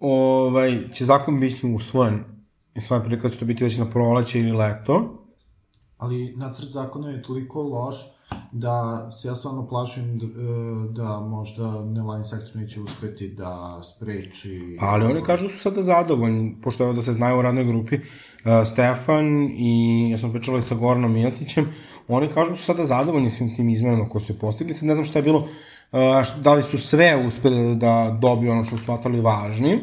ovaj, 0.00 0.78
će 0.92 1.04
zakon 1.04 1.40
biti 1.40 1.66
usvojen. 1.66 2.24
I 2.74 2.80
sva 2.80 3.00
prilika 3.00 3.22
da 3.22 3.30
će 3.30 3.38
to 3.38 3.44
biti 3.44 3.64
već 3.64 3.78
na 3.78 3.90
proleće 3.90 4.40
ili 4.40 4.52
leto. 4.52 5.24
Ali 5.98 6.34
nacrt 6.36 6.68
zakona 6.68 7.10
je 7.10 7.22
toliko 7.22 7.62
loš 7.62 7.96
da 8.52 9.08
se 9.10 9.28
ja 9.28 9.34
stvarno 9.34 9.68
plašim 9.68 10.18
da, 10.18 11.02
da 11.02 11.20
možda 11.20 11.84
Nevladin 11.84 12.24
sektor 12.24 12.56
neće 12.56 12.80
uspeti 12.80 13.28
da 13.28 13.80
spreči... 13.82 14.78
Ali 14.80 15.04
oni 15.04 15.22
kažu 15.22 15.46
da 15.46 15.52
su 15.52 15.58
sada 15.58 15.82
zadovoljni, 15.82 16.56
pošto 16.62 16.84
evo 16.84 16.92
da 16.92 17.02
se 17.02 17.12
znaju 17.12 17.38
u 17.38 17.42
radnoj 17.42 17.64
grupi, 17.64 17.98
Stefan 18.64 19.48
i 19.56 20.08
ja 20.10 20.18
sam 20.18 20.32
pričala 20.32 20.58
i 20.58 20.62
sa 20.62 20.74
Goranom 20.74 21.12
Mijatićem, 21.12 21.72
oni 22.08 22.28
kažu 22.28 22.50
da 22.50 22.56
su 22.56 22.64
sada 22.64 22.86
zadovoljni 22.86 23.30
svim 23.30 23.56
tim 23.56 23.68
izmenama 23.68 24.08
koje 24.08 24.22
su 24.22 24.38
postigli. 24.38 24.74
Sad 24.74 24.88
ne 24.88 24.94
znam 24.94 25.06
šta 25.06 25.18
je 25.18 25.22
bilo, 25.22 25.48
da 26.42 26.54
li 26.54 26.62
su 26.62 26.78
sve 26.78 27.26
uspeli 27.26 27.76
da 27.76 28.18
dobiju 28.20 28.52
ono 28.52 28.64
što 28.64 28.76
su 28.76 28.84
smatrali 28.84 29.20
važnim, 29.20 29.80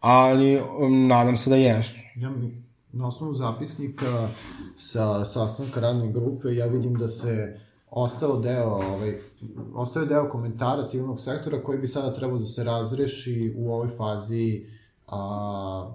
ali 0.00 0.60
um, 0.60 1.06
nadam 1.06 1.36
se 1.36 1.50
da 1.50 1.56
jesu. 1.56 1.94
Ja, 2.16 2.32
na 2.92 3.06
osnovu 3.06 3.34
zapisnika 3.34 4.28
sa 4.76 5.24
sastanka 5.24 5.80
radne 5.80 6.12
grupe, 6.12 6.54
ja 6.54 6.66
vidim 6.66 6.94
da 6.94 7.08
se 7.08 7.60
ostao 7.90 8.40
deo, 8.40 8.70
ovaj, 8.70 9.14
ostao 9.74 10.04
deo 10.04 10.28
komentara 10.28 10.88
civilnog 10.88 11.20
sektora 11.20 11.62
koji 11.62 11.78
bi 11.78 11.88
sada 11.88 12.14
trebao 12.14 12.38
da 12.38 12.46
se 12.46 12.64
razreši 12.64 13.54
u 13.56 13.72
ovoj 13.72 13.88
fazi 13.88 14.64
a, 15.06 15.92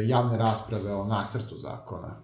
javne 0.00 0.38
rasprave 0.38 0.94
o 0.94 1.04
nacrtu 1.04 1.56
zakona. 1.56 2.16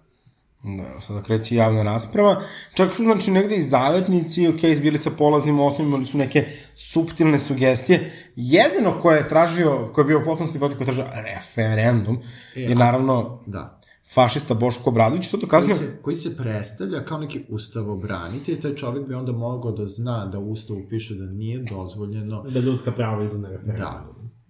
Da, 0.78 1.00
sada 1.00 1.22
kreće 1.22 1.56
javna 1.56 1.82
rasprava. 1.82 2.40
Čak 2.74 2.94
su, 2.94 3.02
znači, 3.02 3.30
negde 3.30 3.56
i 3.56 3.62
zavetnici, 3.62 4.48
ok, 4.48 4.60
bili 4.80 4.98
sa 4.98 5.10
polaznim 5.10 5.60
osnovima, 5.60 5.88
imali 5.88 6.06
su 6.06 6.18
neke 6.18 6.44
subtilne 6.76 7.38
sugestije. 7.38 8.12
Jedino 8.36 9.00
ko 9.00 9.12
je 9.12 9.28
tražio, 9.28 9.90
ko 9.92 10.00
je 10.00 10.04
bio 10.04 10.22
potpunosti 10.24 10.58
protiv, 10.58 10.76
ko 10.76 10.82
je 10.82 10.86
tražio 10.86 11.04
referendum, 11.14 12.18
E, 12.56 12.60
je 12.60 12.72
a- 12.72 12.74
naravno 12.74 13.42
Da. 13.46 13.80
fašista 14.14 14.54
Boško 14.54 14.90
Obradović, 14.90 15.24
to 15.24 15.30
Koji 15.30 15.40
dokazuje... 15.40 15.76
se, 15.76 15.98
koji 16.02 16.16
se 16.16 16.36
predstavlja 16.36 17.04
kao 17.04 17.18
neki 17.18 17.44
ustavobranitelj, 17.48 18.60
taj 18.60 18.74
čovjek 18.74 19.06
bi 19.08 19.14
onda 19.14 19.32
mogao 19.32 19.72
da 19.72 19.86
zna 19.86 20.26
da 20.26 20.38
u 20.38 20.50
ustavu 20.50 20.82
piše 20.90 21.14
da 21.14 21.24
nije 21.26 21.64
dozvoljeno 21.64 22.42
Da 22.42 22.60
ljudska 22.60 22.92
prava 22.92 23.24
idu 23.24 23.38
na 23.38 23.48
referendum. 23.48 23.78
Da. 23.78 24.04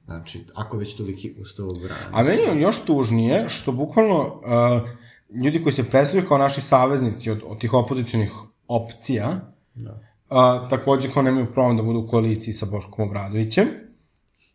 Znači, 0.07 0.45
ako 0.55 0.77
već 0.77 0.97
toliki 0.97 1.35
ustavobranitelj. 1.41 2.09
A 2.13 2.23
meni 2.23 2.43
je 2.43 2.61
još 2.61 2.85
tužnije 2.85 3.49
što 3.49 3.73
bukvalno 3.73 4.19
uh, 4.19 4.89
ljudi 5.45 5.63
koji 5.63 5.73
se 5.73 5.85
predstavljaju 5.85 6.29
kao 6.29 6.39
naši 6.39 6.61
saveznici 6.61 7.31
od, 7.31 7.43
od 7.47 7.61
tih 7.61 7.75
opozicijonih 7.75 8.33
opcija, 8.69 9.53
Da. 9.75 9.91
uh, 9.91 10.69
takođe 10.71 11.11
kao 11.11 11.23
nemaju 11.23 11.53
problem 11.53 11.77
da 11.77 11.83
budu 11.83 11.99
u 11.99 12.09
koaliciji 12.09 12.55
sa 12.55 12.67
Boškom 12.67 13.09
Obradovićem. 13.09 13.69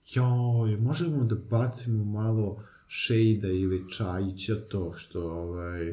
Joj, 0.07 0.77
možemo 0.77 1.23
da 1.23 1.35
bacimo 1.35 2.05
malo 2.05 2.63
Šejda 2.87 3.47
ili 3.47 3.85
Čajića 3.97 4.55
to 4.69 4.93
što 4.95 5.31
ovaj, 5.31 5.85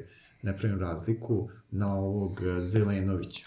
ne 0.42 0.56
pravim 0.58 0.80
razliku 0.80 1.48
na 1.70 1.94
ovog 1.96 2.40
Zelenovića. 2.64 3.46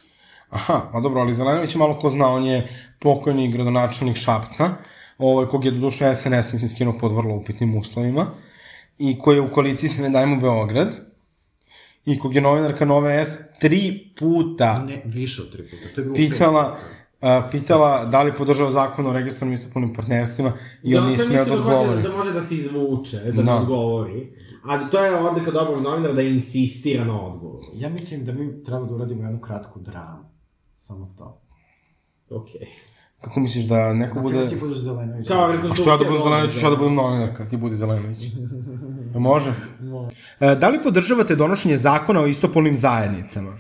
Aha, 0.50 0.82
pa 0.94 1.00
dobro, 1.00 1.22
ali 1.22 1.36
Zelenović 1.36 1.76
je 1.76 1.80
malo 1.80 2.00
ko 2.00 2.10
zna, 2.10 2.28
on 2.28 2.46
je 2.46 2.68
pokojni 3.00 3.52
gradonačelnik 3.52 4.18
Šapca, 4.18 4.70
ovaj, 5.22 5.46
kog 5.46 5.66
je 5.66 5.72
do 5.72 5.80
duše 5.80 6.16
SNS, 6.16 6.54
mislim, 6.54 6.70
skinuo 6.70 6.98
pod 7.00 7.16
vrlo 7.16 7.36
upitnim 7.36 7.78
uslovima, 7.78 8.26
i 8.98 9.20
koji 9.20 9.36
je 9.38 9.42
u 9.42 9.52
koaliciji 9.52 9.90
se 9.90 10.02
ne 10.02 10.10
dajmo 10.10 10.36
Beograd, 10.36 10.96
i 12.06 12.20
kog 12.20 12.36
je 12.36 12.42
novinarka 12.42 12.86
Nove 12.86 13.26
S 13.26 13.40
tri 13.60 14.10
puta 14.20 14.84
Ne, 14.88 15.02
više 15.06 15.42
od 15.42 15.52
tri 15.52 15.64
puta. 15.64 15.96
To 15.96 16.02
je 16.02 16.06
bilo 16.06 16.16
pitala, 16.16 16.78
a, 17.22 17.50
pitala 17.52 18.06
da 18.06 18.24
li 18.24 18.34
podržava 18.38 18.72
zakon 18.72 19.08
o 19.08 19.14
registrovanim 19.14 19.60
istopolnim 19.60 19.94
partnerstvima 19.94 20.54
i 20.84 20.96
on 20.98 21.06
nije 21.06 21.18
smeo 21.18 21.46
da 21.46 21.52
mislio 21.52 21.58
odgovori. 21.58 21.90
Može, 21.90 22.02
da 22.02 22.16
može 22.16 22.34
da 22.34 22.42
se 22.44 22.56
izvuče, 22.56 23.18
da, 23.18 23.32
Da. 23.32 23.42
da. 23.44 23.56
odgovori. 23.56 24.34
A 24.64 24.90
to 24.90 25.06
je 25.06 25.16
odlika 25.16 25.52
dobrog 25.52 25.82
novinara 25.84 26.14
da 26.14 26.22
insistira 26.22 27.06
na 27.06 27.22
odgovoru. 27.22 27.66
Ja 27.74 27.90
mislim 27.90 28.26
da 28.26 28.34
mi 28.34 28.64
treba 28.64 28.86
da 28.86 28.94
uradimo 28.96 29.24
jednu 29.24 29.42
kratku 29.42 29.80
dramu. 29.80 30.24
Samo 30.78 31.14
to. 31.18 31.42
Okej. 32.30 32.68
Kako 33.22 33.40
misliš 33.40 33.66
da 33.66 33.94
neko 33.94 34.16
Na 34.16 34.22
bude... 34.22 34.34
primjer 34.34 34.50
ti 34.50 34.60
budeš 34.60 34.78
Zelenović. 34.78 35.28
Kao 35.28 35.48
rekonstrukcija... 35.48 35.84
što 35.84 35.92
ja 35.92 35.98
da 35.98 36.06
budem 36.06 36.24
Zelenović, 36.24 36.52
što 36.52 36.60
ja 36.60 36.70
da 36.70 36.76
događaja. 36.76 36.90
budem 36.90 36.96
novinarka, 36.96 37.46
ti 37.46 37.58
budi 37.58 37.76
Zelenović. 37.76 38.18
E, 39.16 39.20
Može? 39.20 39.54
E, 40.40 40.56
da 40.56 40.70
li 40.70 40.80
podržavate 40.84 41.36
donošenje 41.36 41.78
zakona 41.78 42.22
o 42.22 42.28
istopolnim 42.28 42.78
zajednicama? 42.78 43.52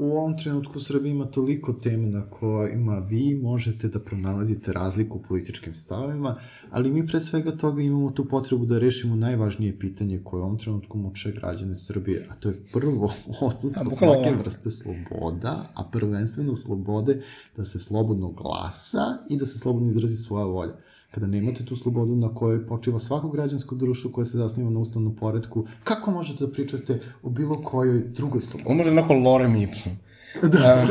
U 0.00 0.12
ovom 0.12 0.38
trenutku 0.38 0.72
u 0.76 0.80
Srbiji 0.80 1.10
ima 1.10 1.24
toliko 1.24 1.72
tema 1.72 2.08
na 2.08 2.30
kojima 2.30 2.98
vi 2.98 3.40
možete 3.42 3.88
da 3.88 4.00
pronalazite 4.00 4.72
razliku 4.72 5.18
u 5.18 5.22
političkim 5.28 5.74
stavima, 5.74 6.36
ali 6.70 6.90
mi 6.90 7.06
pre 7.06 7.20
svega 7.20 7.56
toga 7.56 7.82
imamo 7.82 8.10
tu 8.10 8.24
potrebu 8.28 8.66
da 8.66 8.78
rešimo 8.78 9.16
najvažnije 9.16 9.78
pitanje 9.78 10.20
koje 10.24 10.40
u 10.40 10.44
ovom 10.44 10.58
trenutku 10.58 10.98
muče 10.98 11.32
građane 11.32 11.76
Srbije, 11.76 12.26
a 12.30 12.34
to 12.34 12.48
je 12.48 12.62
prvo 12.72 13.12
odsustvo 13.40 13.90
svake 13.90 14.34
vrste 14.38 14.70
sloboda, 14.70 15.72
a 15.74 15.84
prvenstveno 15.92 16.56
slobode 16.56 17.22
da 17.56 17.64
se 17.64 17.78
slobodno 17.78 18.28
glasa 18.28 19.04
i 19.28 19.36
da 19.36 19.46
se 19.46 19.58
slobodno 19.58 19.88
izrazi 19.88 20.16
svoja 20.16 20.44
volja. 20.44 20.76
Kada 21.10 21.26
nemate 21.26 21.64
tu 21.64 21.76
slobodu 21.76 22.16
na 22.16 22.34
kojoj 22.34 22.66
počiva 22.66 22.98
svako 22.98 23.28
građansko 23.28 23.74
društvo 23.74 24.10
koje 24.10 24.24
se 24.24 24.38
zasniva 24.38 24.70
na 24.70 24.80
ustavnom 24.80 25.16
poredku, 25.16 25.66
kako 25.84 26.10
možete 26.10 26.46
da 26.46 26.52
pričate 26.52 27.00
o 27.22 27.30
bilo 27.30 27.54
kojoj 27.62 28.00
drugoj 28.00 28.40
slobodi? 28.40 28.70
On 28.70 28.76
može 28.76 28.90
onako 28.90 29.12
Lorem 29.14 29.56
Ipsum. 29.56 29.92
Da. 30.42 30.86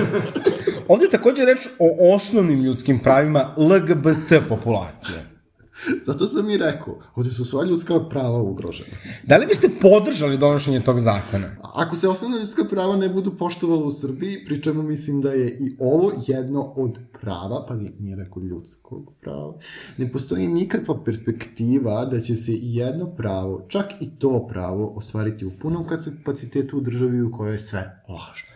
ovde 0.87 1.05
je 1.05 1.09
takođe 1.09 1.45
reč 1.45 1.67
o 1.79 2.15
osnovnim 2.15 2.61
ljudskim 2.63 2.99
pravima 3.03 3.55
LGBT 3.57 4.49
populacije. 4.49 5.38
Zato 6.07 6.27
sam 6.27 6.49
i 6.49 6.57
rekao, 6.57 6.99
ovde 7.15 7.31
su 7.31 7.45
sva 7.45 7.63
ljudska 7.63 7.99
prava 7.99 8.41
ugrožena. 8.41 8.89
Da 9.23 9.37
li 9.37 9.45
biste 9.45 9.69
podržali 9.81 10.37
donošenje 10.37 10.79
tog 10.79 10.99
zakona? 10.99 11.47
Ako 11.61 11.95
se 11.95 12.07
osnovna 12.07 12.37
ljudska 12.37 12.63
prava 12.69 12.95
ne 12.95 13.09
budu 13.09 13.37
poštovala 13.37 13.85
u 13.85 13.91
Srbiji, 13.91 14.45
pri 14.45 14.61
čemu 14.63 14.83
mislim 14.83 15.21
da 15.21 15.31
je 15.31 15.49
i 15.49 15.75
ovo 15.79 16.11
jedno 16.27 16.61
od 16.61 16.99
prava, 17.21 17.65
pazi, 17.67 17.91
nije 17.99 18.15
rekao 18.15 18.43
ljudskog 18.43 19.13
prava, 19.21 19.53
ne 19.97 20.11
postoji 20.11 20.47
nikakva 20.47 21.03
perspektiva 21.05 22.05
da 22.05 22.19
će 22.19 22.35
se 22.35 22.51
i 22.51 22.75
jedno 22.75 23.05
pravo, 23.15 23.65
čak 23.67 23.85
i 23.99 24.09
to 24.09 24.47
pravo, 24.47 24.93
ostvariti 24.95 25.45
u 25.45 25.51
punom 25.61 25.87
kapacitetu 25.87 26.77
u 26.77 26.81
državi 26.81 27.21
u 27.21 27.31
kojoj 27.31 27.53
je 27.53 27.59
sve 27.59 28.01
lažno. 28.09 28.49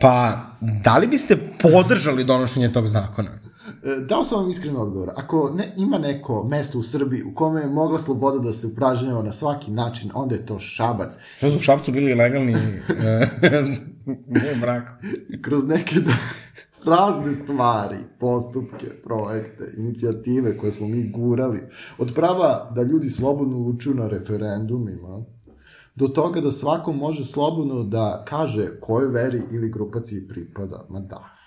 Pa, 0.00 0.46
da 0.84 0.98
li 0.98 1.06
biste 1.06 1.36
podržali 1.62 2.24
donošenje 2.24 2.72
tog 2.72 2.86
zakona? 2.86 3.30
E, 3.82 4.00
Dao 4.08 4.24
sam 4.24 4.40
vam 4.40 4.50
iskren 4.50 4.76
odgovor. 4.76 5.10
Ako 5.16 5.50
ne, 5.56 5.74
ima 5.76 5.98
neko 5.98 6.44
mesto 6.44 6.78
u 6.78 6.82
Srbiji 6.82 7.22
u 7.22 7.34
kome 7.34 7.60
je 7.60 7.66
mogla 7.66 7.98
sloboda 7.98 8.38
da 8.38 8.52
se 8.52 8.66
upražnjava 8.66 9.22
na 9.22 9.32
svaki 9.32 9.70
način, 9.70 10.10
onda 10.14 10.34
je 10.34 10.46
to 10.46 10.58
Šabac. 10.58 11.12
Što 11.36 11.50
su 11.50 11.56
u 11.56 11.60
Šapcu 11.60 11.92
bili 11.92 12.10
ilegalni 12.10 12.52
e, 12.52 13.26
ne, 14.26 14.54
brak? 14.60 14.84
kroz 15.42 15.68
neke 15.68 15.94
da, 16.00 16.12
razne 16.84 17.34
stvari, 17.34 17.96
postupke, 18.20 18.86
projekte, 19.04 19.72
inicijative 19.76 20.58
koje 20.58 20.72
smo 20.72 20.88
mi 20.88 21.10
gurali, 21.10 21.60
od 21.98 22.12
prava 22.14 22.70
da 22.74 22.82
ljudi 22.82 23.10
slobodno 23.10 23.58
lučuju 23.58 23.94
na 23.94 24.08
referendumima, 24.08 25.24
do 25.94 26.08
toga 26.08 26.40
da 26.40 26.52
svako 26.52 26.92
može 26.92 27.24
slobodno 27.24 27.82
da 27.82 28.24
kaže 28.28 28.80
kojoj 28.80 29.08
veri 29.08 29.42
ili 29.52 29.70
grupaciji 29.70 30.28
pripada, 30.28 30.86
ma 30.88 31.00
da. 31.00 31.37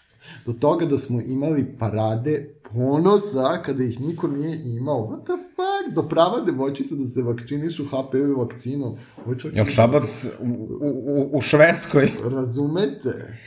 Do 0.46 0.54
toga 0.54 0.86
da 0.86 0.98
smo 0.98 1.22
imali 1.22 1.78
parade 1.80 2.54
ponosa 2.74 3.62
kada 3.66 3.84
ih 3.84 4.01
niko 4.01 4.28
nije 4.28 4.62
imao. 4.66 5.08
What 5.08 5.24
the 5.24 5.34
fuck? 5.56 5.96
Do 5.96 6.10
prava 6.10 6.42
devojčica 6.46 6.96
da 6.96 7.08
se 7.08 7.22
vakcinišu 7.22 7.86
HPV 7.86 8.40
vakcinom. 8.40 8.98
Ovo 9.25 9.36
čak... 9.36 9.56
Jel 9.56 9.66
Šabac 9.66 10.25
u, 10.40 10.46
u, 10.82 11.38
u 11.38 11.42
Švedskoj? 11.42 12.12
Razumete? 12.32 13.38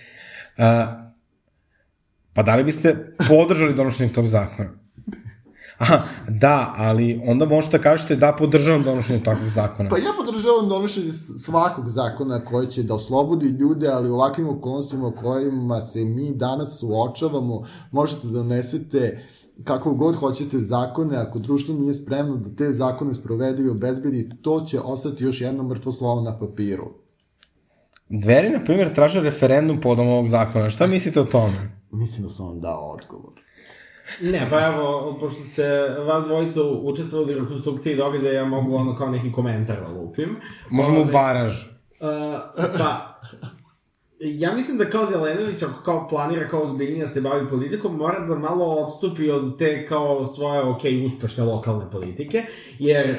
A, 0.58 0.86
pa 2.32 2.42
da 2.42 2.56
li 2.56 2.64
biste 2.64 3.14
podržali 3.28 3.74
donošenje 3.74 4.12
tog 4.12 4.26
zakona? 4.26 4.83
Aha, 5.78 6.02
da, 6.28 6.74
ali 6.76 7.22
onda 7.26 7.46
možete 7.46 7.78
da 7.78 7.82
kažete 7.82 8.16
da 8.16 8.32
podržavam 8.38 8.82
donošenje 8.82 9.22
takvog 9.22 9.48
zakona. 9.48 9.88
Pa 9.90 9.98
ja 9.98 10.12
podržavam 10.26 10.68
donošenje 10.68 11.12
svakog 11.38 11.88
zakona 11.88 12.44
koji 12.44 12.66
će 12.66 12.82
da 12.82 12.94
oslobodi 12.94 13.46
ljude, 13.46 13.88
ali 13.88 14.10
u 14.10 14.14
ovakvim 14.14 14.48
okolnostima 14.48 15.06
u 15.06 15.12
kojima 15.12 15.80
se 15.80 16.04
mi 16.04 16.34
danas 16.34 16.78
suočavamo, 16.78 17.64
možete 17.90 18.26
da 18.26 18.32
donesete 18.32 19.24
kako 19.64 19.94
god 19.94 20.16
hoćete 20.16 20.58
zakone, 20.58 21.16
ako 21.16 21.38
društvo 21.38 21.74
nije 21.74 21.94
spremno 21.94 22.36
da 22.36 22.56
te 22.56 22.72
zakone 22.72 23.14
sprovede 23.14 23.62
i 23.62 23.68
obezbedi, 23.68 24.30
to 24.42 24.60
će 24.60 24.80
ostati 24.80 25.24
još 25.24 25.40
jedno 25.40 25.62
mrtvo 25.62 25.92
slovo 25.92 26.20
na 26.20 26.38
papiru. 26.38 26.90
Dveri, 28.08 28.50
na 28.50 28.64
primjer, 28.64 28.94
traže 28.94 29.20
referendum 29.20 29.80
podom 29.80 30.08
ovog 30.08 30.28
zakona. 30.28 30.70
Šta 30.70 30.86
mislite 30.86 31.20
o 31.20 31.24
tome? 31.24 31.76
Mislim 31.90 32.22
da 32.22 32.28
sam 32.28 32.46
vam 32.46 32.60
dao 32.60 32.90
odgovor. 32.92 33.43
Ne, 34.20 34.46
pa 34.50 34.66
evo, 34.66 35.16
pošto 35.20 35.42
ste 35.42 35.88
vas 36.06 36.24
dvojica 36.24 36.60
učestvovali 36.62 37.34
u 37.34 37.40
rekonstrukciji 37.40 37.96
događaja, 37.96 38.32
ja 38.32 38.44
mogu 38.44 38.76
ono 38.76 38.96
kao 38.96 39.10
neki 39.10 39.32
komentar 39.32 39.76
da 39.80 40.00
lupim. 40.00 40.36
Možemo 40.70 40.98
u 40.98 41.02
Ove, 41.02 41.12
baraž. 41.12 41.52
Uh, 41.62 42.08
pa, 42.78 43.20
ja 44.20 44.54
mislim 44.54 44.78
da 44.78 44.90
kao 44.90 45.06
Zelenović, 45.06 45.62
ako 45.62 45.82
kao 45.84 46.08
planira 46.08 46.48
kao 46.48 46.62
ozbiljnije 46.62 47.06
da 47.06 47.12
se 47.12 47.20
bavi 47.20 47.48
politikom, 47.48 47.96
mora 47.96 48.20
da 48.20 48.34
malo 48.34 48.64
odstupi 48.64 49.30
od 49.30 49.58
te 49.58 49.86
kao 49.86 50.26
svoje, 50.26 50.62
ok, 50.62 50.80
uspešne 51.06 51.44
lokalne 51.44 51.90
politike, 51.92 52.42
jer 52.78 53.10
uh, 53.10 53.16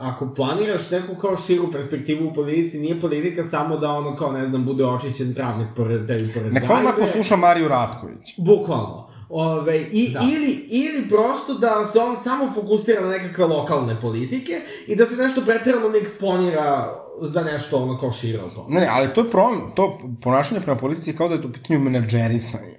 ako 0.00 0.34
planiraš 0.34 0.90
neku 0.90 1.14
kao 1.20 1.36
širu 1.36 1.72
perspektivu 1.72 2.28
u 2.28 2.34
politici, 2.34 2.78
nije 2.78 3.00
politika 3.00 3.44
samo 3.44 3.76
da 3.76 3.90
ono 3.90 4.16
kao, 4.16 4.32
ne 4.32 4.48
znam, 4.48 4.64
bude 4.64 4.84
očićen 4.84 5.34
travnik 5.34 5.68
pored, 5.76 6.06
tebi 6.06 6.30
pored 6.34 6.52
Neko 6.52 6.72
vam 6.72 6.84
gajbe. 6.84 7.02
ako 7.02 7.12
sluša 7.12 7.36
Mariju 7.36 7.68
Ratković. 7.68 8.34
Bukvalno. 8.38 9.07
Ove, 9.28 9.82
i, 9.82 10.12
Da. 10.12 10.20
ili, 10.32 10.50
ili 10.68 11.08
prosto 11.08 11.54
da 11.54 11.86
se 11.92 11.98
on 11.98 12.16
samo 12.24 12.52
fokusira 12.54 13.00
na 13.00 13.08
nekakve 13.08 13.44
lokalne 13.46 14.00
politike 14.00 14.52
i 14.86 14.96
da 14.96 15.06
se 15.06 15.16
nešto 15.16 15.40
pretirano 15.44 15.88
ne 15.88 15.98
eksponira 15.98 16.96
za 17.20 17.42
nešto 17.42 17.76
ono 17.76 18.00
kao 18.00 18.12
šire 18.12 18.42
od 18.42 18.54
toga. 18.54 18.74
Ne, 18.74 18.80
ne, 18.80 18.88
ali 18.90 19.08
to 19.14 19.20
je 19.20 19.30
problem, 19.30 19.60
to 19.74 19.98
ponašanje 20.22 20.60
prema 20.60 20.78
policiji 20.78 21.16
kao 21.16 21.28
da 21.28 21.34
je 21.34 21.42
to 21.42 21.48
u 21.48 21.52
pitanju 21.52 21.80
menadžerisanje. 21.80 22.78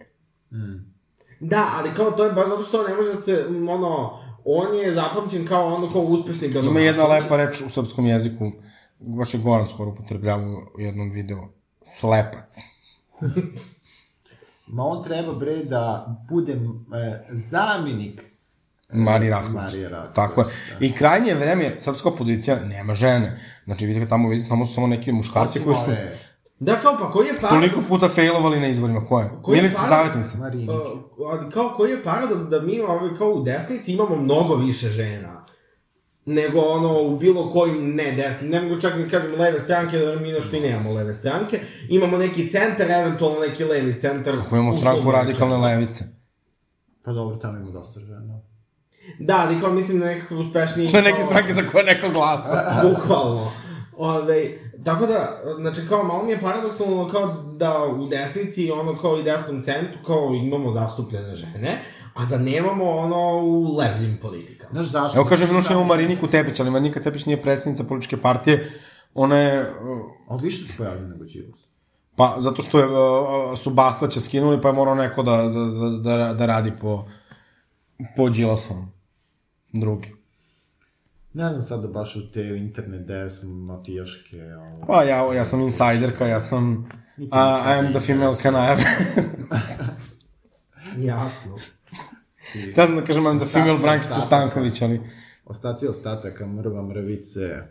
Da, 1.40 1.70
ali 1.76 1.90
kao 1.96 2.12
to 2.12 2.26
je 2.26 2.32
baš 2.32 2.50
zato 2.50 2.64
što 2.64 2.88
ne 2.88 2.96
može 2.96 3.10
da 3.10 3.22
se, 3.22 3.46
ono, 3.70 4.20
on 4.46 4.76
je 4.78 4.94
zapamćen 4.94 5.48
kao 5.48 5.68
ono 5.74 5.92
kao 5.92 6.02
uspešni 6.02 6.48
Ima 6.48 6.54
gradonačelnik. 6.54 6.86
jedna 6.88 7.08
lepa 7.08 7.38
reč 7.38 7.62
u 7.62 7.70
srpskom 7.70 8.06
jeziku, 8.06 8.52
baš 9.00 9.34
je 9.34 9.40
Goran 9.40 9.68
skoro 9.68 9.90
upotrebljavao 9.92 10.62
u 10.78 10.82
jednom 10.82 11.12
videu, 11.12 11.40
slepac. 11.82 12.56
Ma 14.70 14.84
on 14.84 15.04
treba, 15.04 15.34
bre, 15.34 15.64
da 15.64 16.16
bude 16.30 16.54
e, 16.54 17.26
zamjenik 17.30 18.22
Marije 18.94 19.32
Ratković. 19.32 19.56
Marije 19.56 19.92
Tako 20.16 20.42
je. 20.42 20.48
da. 20.80 20.86
I 20.86 20.92
krajnje 20.92 21.34
vreme, 21.34 21.76
srpska 21.80 22.10
opozicija 22.10 22.58
nema 22.66 22.96
žene. 22.96 23.40
Znači, 23.66 23.86
vidite 23.86 24.08
tamo, 24.08 24.30
vidite 24.30 24.50
tamo 24.50 24.66
su 24.66 24.74
samo 24.74 24.88
neki 24.88 25.12
muškarci 25.12 25.50
Osim 25.50 25.64
koji 25.64 25.76
su 25.76 25.82
ove 25.82 26.18
Da, 26.60 26.80
kao, 26.80 26.98
pa 27.00 27.12
koji 27.12 27.28
je 27.28 27.34
paradoks? 27.42 27.74
koliko 27.74 27.90
puta 27.90 28.10
failovali 28.10 28.60
na 28.60 28.68
izborima, 28.68 29.06
ko 29.06 29.20
je? 29.20 29.30
Koji 29.42 29.58
je 29.58 29.62
Milica 29.64 29.82
paradoks? 29.82 30.14
Zavetnica. 30.14 30.38
Marinike. 30.38 30.72
Uh, 30.72 31.30
ali 31.32 31.52
kao 31.52 31.74
koji 31.78 31.92
je 31.92 32.04
paradoks 32.04 32.50
da 32.50 32.62
mi 32.62 32.80
ovaj, 32.80 33.18
kao 33.18 33.30
u 33.30 33.44
desnici 33.44 33.94
imamo 33.94 34.16
mnogo 34.16 34.56
više 34.56 34.90
žena 34.90 35.39
nego 36.30 36.60
ono 36.60 37.02
u 37.02 37.18
bilo 37.18 37.52
kojim 37.52 37.96
ne 37.96 38.12
desni, 38.12 38.50
ne 38.50 38.62
mogu 38.62 38.82
čak 38.82 38.98
ni 38.98 39.10
kažem 39.10 39.40
leve 39.40 39.60
stranke, 39.60 39.98
jer 39.98 40.20
mi 40.20 40.32
nešto 40.32 40.58
i 40.58 40.60
nemamo 40.60 40.94
leve 40.94 41.14
stranke. 41.14 41.60
Imamo 41.90 42.18
neki 42.18 42.50
centar, 42.50 42.92
eventualno 42.92 43.40
neki 43.40 43.64
levi 43.64 44.00
centar. 44.00 44.36
Ako 44.36 44.56
imamo 44.56 44.78
stranku 44.78 45.12
radikalne 45.12 45.58
levice. 45.58 46.04
Pa 47.04 47.12
dobro, 47.12 47.38
tamo 47.38 47.58
ima 47.58 47.72
dosta 47.72 48.00
žena. 48.00 48.40
Da, 49.20 49.46
ali 49.48 49.60
kao 49.60 49.72
mislim 49.72 50.00
na 50.00 50.06
nekakve 50.06 50.38
uspešniji... 50.38 50.92
Na 50.94 51.02
neke 51.02 51.22
stranke 51.22 51.54
za 51.54 51.62
koje 51.72 51.84
neko 51.84 52.10
glasa. 52.10 52.72
Bukvalno. 52.90 53.52
Ove, 53.98 54.46
tako 54.86 55.06
da, 55.06 55.42
znači 55.60 55.82
kao 55.90 56.04
malo 56.04 56.24
mi 56.24 56.32
je 56.32 56.42
paradoksalno 56.42 57.08
kao 57.08 57.28
da 57.58 57.86
u 57.86 58.08
desnici, 58.08 58.72
ono 58.72 58.98
kao 58.98 59.20
i 59.20 59.24
desnom 59.24 59.62
centru, 59.62 59.98
kao 60.06 60.34
imamo 60.34 60.74
zastupljene 60.74 61.36
žene, 61.36 61.82
a 62.20 62.26
da 62.26 62.38
nemamo 62.38 62.86
ono 62.86 63.18
u 63.38 63.78
levljim 63.78 64.18
politikama. 64.22 64.70
Znaš 64.74 64.88
zašto? 64.88 65.20
Evo 65.20 65.28
kaže 65.30 65.42
Zato 65.44 65.54
Miloš 65.54 65.66
što- 65.66 65.74
imamo 65.74 65.88
Mariniku 65.88 66.28
Tepić, 66.28 66.60
ali 66.60 66.72
Marinika 66.72 67.02
Tepić 67.02 67.26
nije 67.26 67.42
predsednica 67.42 67.84
političke 67.84 68.18
partije. 68.18 68.72
Ona 69.14 69.38
je, 69.38 69.62
uh, 69.62 69.68
Ali 70.28 70.40
više 70.44 70.66
su 70.66 70.74
pojavljeni 70.78 71.10
nego 71.10 71.24
Đilas. 71.24 71.60
pa 72.16 72.36
zato 72.40 72.62
što 72.62 72.80
je, 72.80 72.86
uh, 72.86 73.60
su 73.60 73.70
Bastaća 73.70 74.20
skinuli, 74.20 74.62
pa 74.62 74.68
je 74.68 74.74
morao 74.74 74.96
neko 74.96 75.24
da, 75.24 75.38
da, 75.38 75.66
da, 75.66 76.18
da, 76.18 76.34
da 76.34 76.46
radi 76.46 76.74
po, 76.82 77.06
po 78.16 78.30
Đilasovom. 78.30 78.92
Drugi. 79.74 80.16
Ne 81.34 81.50
znam 81.50 81.62
sada 81.62 81.88
baš 81.88 82.16
u 82.16 82.32
te 82.32 82.58
internet 82.58 83.06
des 83.08 83.34
mafijaške... 83.44 84.38
Ovo... 84.56 84.86
Pa 84.88 85.04
ja, 85.04 85.34
ja 85.34 85.46
sam 85.46 85.62
insajderka, 85.62 86.28
ja 86.28 86.40
sam... 86.40 86.90
Uh, 87.18 87.24
I 87.66 87.80
am 87.80 87.92
the 87.92 88.00
female 88.00 88.36
can 88.36 88.56
I 88.56 88.68
have... 88.68 88.84
Jasno. 91.10 91.58
Ja 92.78 92.86
znam 92.86 93.00
da 93.00 93.06
kažem 93.06 93.24
I'm 93.24 93.40
the 93.40 93.48
female 93.48 93.72
Ostaci, 93.72 93.84
Brankica. 93.84 94.14
Stanković, 94.14 94.82
ali... 94.82 95.02
Ostaci 95.46 95.88
ostataka 95.88 96.48
mrva 96.48 96.82
mrvice 96.82 97.64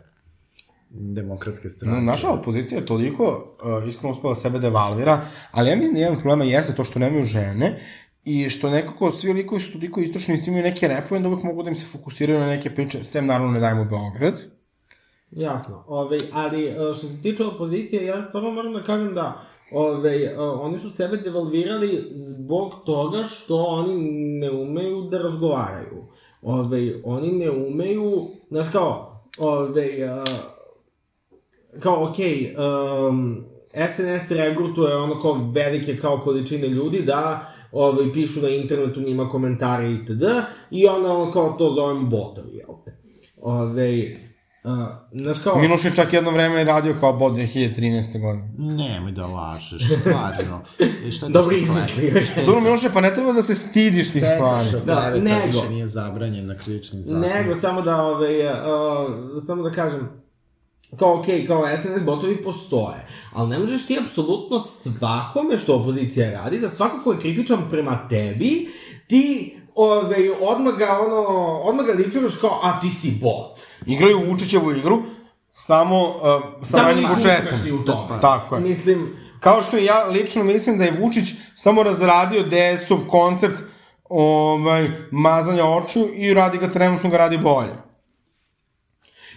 demokratske 0.89 1.69
strane. 1.69 2.01
Naša 2.01 2.29
opozicija 2.29 2.79
je 2.79 2.85
toliko 2.85 3.23
uh, 3.23 3.87
iskreno 3.87 4.11
uspela 4.13 4.35
sebe 4.35 4.59
devalvira, 4.59 5.21
ali 5.51 5.69
ja 5.69 5.75
mislim 5.75 5.93
da 5.93 5.99
jedan 5.99 6.15
problema 6.15 6.43
jeste 6.43 6.75
to 6.75 6.83
što 6.83 6.99
nemaju 6.99 7.23
žene 7.23 7.79
i 8.25 8.49
što 8.49 8.69
nekako 8.69 9.11
svi 9.11 9.33
likovi 9.33 9.61
su 9.61 9.71
toliko 9.71 10.01
istočni 10.01 10.35
i 10.35 10.37
svi 10.37 10.49
imaju 10.49 10.63
neke 10.63 10.87
repove, 10.87 11.17
onda 11.17 11.29
uvek 11.29 11.43
mogu 11.43 11.63
da 11.63 11.69
im 11.69 11.75
se 11.75 11.85
fokusiraju 11.85 12.39
na 12.39 12.47
neke 12.47 12.75
priče, 12.75 13.03
sem 13.03 13.25
naravno 13.25 13.51
ne 13.51 13.59
dajmo 13.59 13.85
Beograd. 13.85 14.41
Jasno, 15.31 15.83
ove, 15.87 16.17
ali 16.33 16.67
e, 16.67 16.73
što 16.97 17.07
se 17.07 17.21
tiče 17.21 17.43
opozicije, 17.43 18.05
ja 18.05 18.23
stvarno 18.23 18.51
moram 18.51 18.73
da 18.73 18.83
kažem 18.83 19.13
da 19.13 19.41
ove, 19.71 20.23
e, 20.23 20.39
oni 20.39 20.79
su 20.79 20.91
sebe 20.91 21.17
devalvirali 21.17 22.11
zbog 22.15 22.73
toga 22.85 23.23
što 23.23 23.55
oni 23.55 23.97
ne 24.39 24.51
umeju 24.51 25.01
da 25.01 25.17
razgovaraju. 25.17 26.05
Ove, 26.41 27.01
oni 27.03 27.31
ne 27.31 27.51
umeju, 27.51 28.27
znaš 28.49 28.67
kao, 28.71 29.23
ove, 29.37 29.85
e, 29.85 30.23
kao, 31.79 32.09
okej, 32.09 32.55
um, 33.09 33.43
SNS 33.73 34.31
regrutuje 34.31 34.95
ono 34.95 35.21
kao 35.21 35.51
velike 35.53 35.97
kao 35.97 36.21
količine 36.23 36.67
ljudi 36.67 37.01
da 37.01 37.53
ovaj, 37.71 38.13
pišu 38.13 38.41
na 38.41 38.49
internetu 38.49 39.01
njima 39.01 39.29
komentare 39.29 39.91
itd. 39.91 40.23
I 40.71 40.87
onda 40.87 41.11
ono 41.11 41.31
kao 41.31 41.55
to 41.57 41.73
zovemo 41.73 42.09
botovi, 42.09 42.57
jel 42.57 42.69
te? 42.85 42.97
Ove, 43.41 44.17
uh, 44.63 44.71
znaš 45.11 45.39
kao... 45.39 45.59
Miloš 45.59 45.85
je 45.85 45.95
čak 45.95 46.13
jedno 46.13 46.31
vreme 46.31 46.63
radio 46.63 46.95
kao 46.99 47.13
bot 47.13 47.33
2013. 47.33 48.21
godine. 48.21 48.49
Nemoj 48.57 49.11
da 49.11 49.25
lažeš, 49.25 49.81
stvarno. 49.99 50.61
I 51.05 51.11
šta 51.11 51.25
ti 51.25 51.31
Dobro 51.31 51.55
izmislio. 51.55 52.21
Dobro, 52.45 52.61
Miloše, 52.61 52.89
pa 52.93 53.01
ne 53.01 53.13
treba 53.13 53.31
da 53.31 53.41
se 53.41 53.55
stidiš 53.55 54.11
tih 54.11 54.23
stvari. 54.35 54.85
Da, 54.85 55.09
nego. 55.09 55.45
više 55.45 55.69
nije 55.69 55.87
zabranjen 55.87 56.47
na 56.47 56.57
krivičnim 56.57 57.03
zakonom. 57.03 57.29
Nego, 57.29 57.55
samo 57.55 57.81
da, 57.81 58.03
ove, 58.03 58.45
uh, 58.45 59.43
samo 59.45 59.63
da 59.63 59.71
kažem, 59.71 60.09
kao, 60.97 61.19
okej, 61.19 61.47
kao 61.47 61.63
SNS 61.81 62.03
botovi 62.05 62.43
postoje, 62.43 63.07
ali 63.33 63.49
ne 63.49 63.59
možeš 63.59 63.85
ti 63.85 63.99
apsolutno 64.05 64.59
svakome 64.59 65.57
što 65.57 65.75
opozicija 65.75 66.31
radi, 66.31 66.59
da 66.59 66.69
svako 66.69 67.03
ko 67.03 67.11
je 67.11 67.19
kritičan 67.19 67.59
prema 67.69 68.07
tebi, 68.09 68.69
ti 69.07 69.55
ove, 69.81 70.31
odmah 70.41 70.77
ga, 70.77 70.99
ono, 70.99 71.21
odmah 71.63 71.85
ga 71.85 71.93
lifiraš 71.93 72.35
kao, 72.41 72.59
a 72.63 72.81
ti 72.81 72.89
si 73.01 73.11
bot. 73.21 73.59
Igraju 73.85 74.29
Vučićevu 74.29 74.71
igru, 74.71 75.01
samo 75.51 76.07
uh, 76.07 76.67
sa 76.67 76.83
manjim 76.83 77.07
budžetom. 77.15 78.19
Tako 78.21 78.55
je. 78.55 78.61
Mislim, 78.61 79.15
Kao 79.39 79.61
što 79.61 79.77
ja 79.77 80.07
lično 80.07 80.43
mislim 80.43 80.77
da 80.77 80.83
je 80.83 80.97
Vučić 80.99 81.29
samo 81.55 81.83
razradio 81.83 82.43
DS-ov 82.43 83.07
koncept 83.07 83.55
ovaj, 84.09 84.89
mazanja 85.11 85.65
očiju 85.65 86.07
i 86.15 86.33
radi 86.33 86.57
ga 86.57 86.71
trenutno 86.71 87.09
ga 87.09 87.17
radi 87.17 87.37
bolje. 87.37 87.73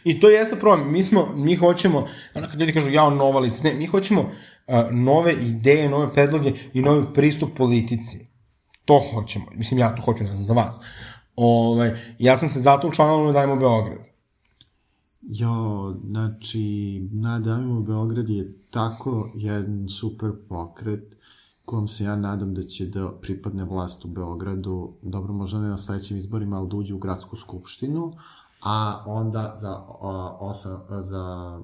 I 0.05 0.21
to 0.21 0.29
jeste 0.29 0.57
problem. 0.57 0.93
Mi 0.93 1.03
smo, 1.03 1.29
mi 1.35 1.57
hoćemo, 1.57 2.09
ono 2.35 2.49
kad 2.49 2.61
ljudi 2.61 2.73
kažu 2.73 2.91
ja 2.91 3.11
nova 3.11 3.41
lica, 3.41 3.63
ne, 3.65 3.75
mi 3.75 3.87
hoćemo 3.87 4.21
uh, 4.21 4.75
nove 4.91 5.33
ideje, 5.33 5.89
nove 5.89 6.15
predloge 6.15 6.53
i 6.73 6.83
novi 6.83 7.05
pristup 7.15 7.57
politici. 7.57 8.32
To 8.85 9.01
hoćemo. 9.15 9.45
Mislim, 9.55 9.81
ja 9.81 9.97
to 9.97 10.03
hoću, 10.03 10.25
ne 10.25 10.33
znam, 10.33 10.45
za 10.45 10.53
vas. 10.53 10.81
Ovaj, 11.37 11.93
ja 12.19 12.37
sam 12.37 12.49
se 12.49 12.61
zato 12.61 12.89
učlanila 12.89 13.27
da 13.27 13.33
dajemo 13.33 13.57
Beograd. 13.57 13.99
Jo, 15.23 15.95
znači, 16.07 17.09
nadajmo 17.13 17.81
Beograd 17.81 18.29
je 18.29 18.59
tako 18.71 19.31
jedan 19.35 19.89
super 19.89 20.31
pokret 20.49 21.17
kom 21.65 21.89
se 21.89 22.05
ja 22.05 22.17
nadam 22.17 22.55
da 22.55 22.63
će 22.63 22.87
da 22.87 23.13
pripadne 23.21 23.65
vlast 23.65 24.05
u 24.05 24.09
Beogradu, 24.09 24.93
dobro, 25.03 25.33
možda 25.33 25.61
ne 25.61 25.69
na 25.69 25.79
sledećim 25.79 26.19
izborima, 26.19 26.59
ali 26.59 26.69
da 26.69 26.77
uđe 26.77 26.95
u 26.95 26.99
gradsku 26.99 27.37
skupštinu, 27.37 28.13
a 28.63 29.05
onda 29.07 29.55
za, 29.61 29.71
a, 30.01 30.37
osam, 30.41 30.81
a, 30.89 31.03
za 31.03 31.61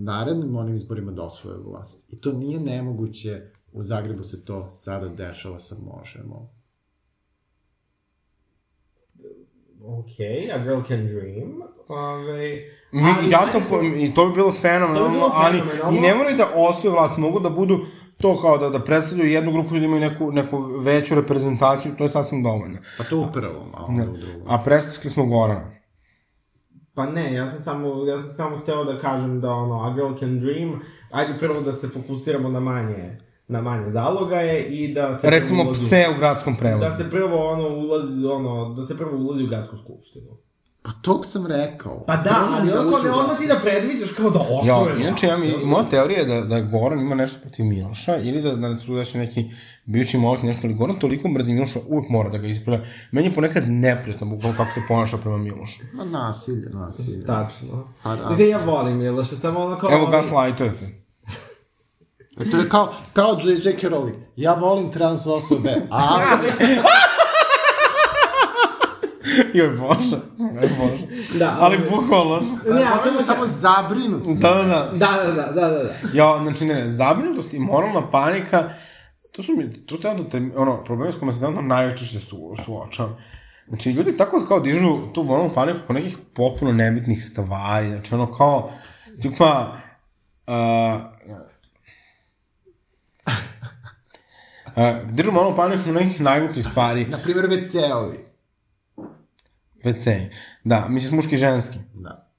narednim 0.00 0.56
onim 0.56 0.76
izborima 0.76 1.12
da 1.12 1.22
osvoje 1.22 1.58
vlast. 1.58 2.12
I 2.12 2.16
to 2.16 2.32
nije 2.32 2.60
nemoguće, 2.60 3.50
u 3.72 3.82
Zagrebu 3.82 4.22
se 4.22 4.44
to 4.44 4.70
sada 4.70 5.08
dešava 5.08 5.58
sa 5.58 5.76
Možemo. 5.86 6.50
okej, 9.82 10.52
a 10.52 10.58
girl 10.58 10.82
can 10.82 11.06
dream. 11.06 11.62
Ove, 11.88 12.58
Mi, 12.92 13.02
ali- 13.10 13.30
ja 13.30 13.46
to, 13.52 13.60
po- 13.70 13.80
i 13.82 14.12
to 14.14 14.26
bi 14.26 14.34
bilo 14.34 14.52
fenomenalno, 14.52 15.08
bi 15.08 15.14
bilo 15.14 15.30
ali 15.34 15.58
fenomenalno. 15.58 15.96
i 15.96 16.00
ne 16.00 16.14
moraju 16.14 16.36
da 16.36 16.46
osvoje 16.56 16.92
vlast, 16.92 17.16
mogu 17.16 17.40
da 17.40 17.50
budu 17.50 17.78
to 18.16 18.40
kao 18.40 18.58
da, 18.58 18.68
da 18.68 18.80
predstavljaju 18.80 19.30
jednu 19.30 19.52
grupu 19.52 19.74
ljudi 19.74 19.86
imaju 19.86 20.00
neku, 20.00 20.32
neku 20.32 20.58
veću 20.78 21.14
reprezentaciju, 21.14 21.92
to 21.98 22.04
je 22.04 22.10
sasvim 22.10 22.42
dovoljno. 22.42 22.78
Pa 22.98 23.04
to 23.04 23.18
u 23.18 23.32
prvom, 23.32 23.68
a 23.74 23.84
onda 23.84 24.02
u 24.04 24.16
drugom. 24.16 24.42
A 24.48 24.62
prestakli 24.64 25.10
smo 25.10 25.26
Gorana. 25.26 25.70
Pa 26.94 27.06
ne, 27.06 27.34
ja 27.34 27.50
sam 27.50 27.60
samo, 27.60 28.04
ja 28.04 28.22
sam 28.22 28.32
samo 28.32 28.58
hteo 28.58 28.84
da 28.84 29.00
kažem 29.00 29.40
da 29.40 29.50
ono, 29.50 29.80
a 29.80 29.94
girl 29.94 30.14
can 30.14 30.40
dream, 30.40 30.80
ajde 31.10 31.38
prvo 31.38 31.60
da 31.60 31.72
se 31.72 31.88
fokusiramo 31.88 32.48
na 32.48 32.60
manje, 32.60 33.18
na 33.50 33.60
manje 33.60 33.90
zalogaje 33.90 34.64
i 34.64 34.94
da 34.94 35.16
se... 35.16 35.30
Recimo 35.30 35.62
ulazi- 35.64 35.86
pse 35.86 36.06
u 36.10 36.18
gradskom 36.18 36.56
prevozu. 36.56 36.80
Da 36.80 36.96
se 36.96 37.10
prvo 37.10 37.48
ono 37.48 37.68
ulazi, 37.68 38.24
ono, 38.26 38.74
da 38.74 38.86
se 38.86 38.96
prvo 38.96 39.16
ulazi 39.18 39.44
u 39.44 39.48
gradsku 39.48 39.76
skupštinu. 39.78 40.26
Pa 40.82 40.90
tog 41.02 41.26
sam 41.26 41.46
rekao. 41.46 42.04
Pa 42.06 42.16
da, 42.16 42.22
Prvo 42.22 42.46
ali 42.52 42.70
da 42.70 42.96
uđe 42.96 43.08
ne 43.08 43.14
odmah 43.14 43.38
ti 43.38 43.46
da 43.46 43.56
predviđaš 43.56 44.10
kao 44.10 44.30
da 44.30 44.38
Ja, 44.64 44.76
osvoje. 44.76 45.00
inače, 45.00 45.26
ja 45.26 45.36
mi, 45.36 45.64
moja 45.64 45.84
teorija 45.84 46.18
je 46.18 46.24
da, 46.24 46.40
da 46.42 46.60
Goran 46.62 47.00
ima 47.00 47.14
nešto 47.14 47.40
protiv 47.40 47.64
Miloša, 47.64 48.16
ili 48.16 48.42
da, 48.42 48.52
da 48.52 48.76
su 48.76 48.94
da 48.94 49.04
će 49.04 49.18
neki 49.18 49.44
bivši 49.84 50.18
momak 50.18 50.42
nešto, 50.42 50.60
ali 50.64 50.74
Goran 50.74 50.96
toliko 50.96 51.28
mrzi 51.28 51.52
Miloša, 51.52 51.78
uvek 51.88 52.08
mora 52.08 52.28
da 52.30 52.38
ga 52.38 52.46
ispravlja. 52.46 52.84
Meni 53.10 53.28
je 53.28 53.34
ponekad 53.34 53.62
neprijatno, 53.66 54.26
bukvalno 54.26 54.56
kako 54.56 54.70
se 54.70 54.80
ponaša 54.88 55.16
prema 55.16 55.36
Milošu. 55.38 55.80
Ma 55.92 56.04
nasilje, 56.04 56.70
nasilje. 56.70 57.24
Tačno. 57.24 57.88
Pa, 58.02 58.16
da. 58.16 58.28
Mislim, 58.30 58.48
ja 58.50 58.58
volim 58.66 58.98
Miloša, 58.98 59.36
samo 59.36 59.60
ono 59.60 59.78
kao... 59.78 59.90
Evo, 59.92 60.02
ali- 60.02 60.12
gaslightujete. 60.12 60.99
E, 62.40 62.50
to 62.50 62.56
je 62.56 62.68
kao, 62.68 62.92
kao 63.12 63.38
J.J.K. 63.44 63.88
Rowling. 63.88 64.14
Ja 64.36 64.54
volim 64.54 64.90
trans 64.90 65.26
osobe, 65.26 65.74
ali... 65.90 66.24
Joj 69.54 69.68
Bože, 69.68 70.16
joj 70.38 70.70
Bože. 70.78 71.06
Da, 71.38 71.56
Ali 71.60 71.76
ali- 71.76 71.90
bukvalno. 71.90 72.40
Ne, 72.74 72.80
ja 72.80 72.98
Samo, 73.04 73.24
samo... 73.26 73.46
zabrinut. 73.46 74.24
sam. 74.24 74.36
Da, 74.36 74.54
da, 74.54 74.62
da. 74.62 74.90
Da, 74.92 75.22
da, 75.24 75.32
da, 75.32 75.52
da, 75.52 75.68
da, 75.68 75.82
da. 75.82 75.90
Ja, 76.12 76.38
znači, 76.42 76.64
ne, 76.64 76.90
zabrinutost 76.92 77.54
i 77.54 77.58
moralna 77.58 78.10
panika, 78.10 78.70
to 79.32 79.42
su 79.42 79.52
mi, 79.56 79.86
to 79.86 79.96
su 80.00 80.06
jedno 80.06 80.24
te, 80.24 80.42
ono, 80.56 80.84
problemi 80.84 81.12
s 81.12 81.16
kojima 81.16 81.32
se 81.32 81.38
trenutno 81.38 81.62
najčešće 81.62 82.20
su, 82.20 82.54
suočavam. 82.64 83.16
Znači, 83.68 83.90
ljudi 83.90 84.16
tako 84.16 84.44
kao 84.48 84.60
dižu 84.60 85.12
tu 85.14 85.22
moralnu 85.24 85.50
paniku 85.54 85.78
po 85.86 85.92
nekih 85.92 86.18
popuno 86.34 86.72
nebitnih 86.72 87.24
stvari, 87.24 87.88
znači, 87.88 88.14
ono, 88.14 88.32
kao, 88.32 88.70
tipa, 89.22 89.66
uh, 90.46 90.54
Uh, 94.76 95.10
držimo 95.10 95.40
ono 95.40 95.56
paniku 95.56 95.88
na 95.88 96.00
nekih 96.00 96.20
najglupih 96.20 96.66
stvari. 96.66 97.04
Na 97.04 97.18
primjer, 97.18 97.46
WC-ovi. 97.46 98.18
WC. 99.84 100.28
Da, 100.64 100.86
misliš 100.88 101.12
muški 101.12 101.34
i 101.34 101.38
ženski. 101.38 101.78
Da. 101.94 102.30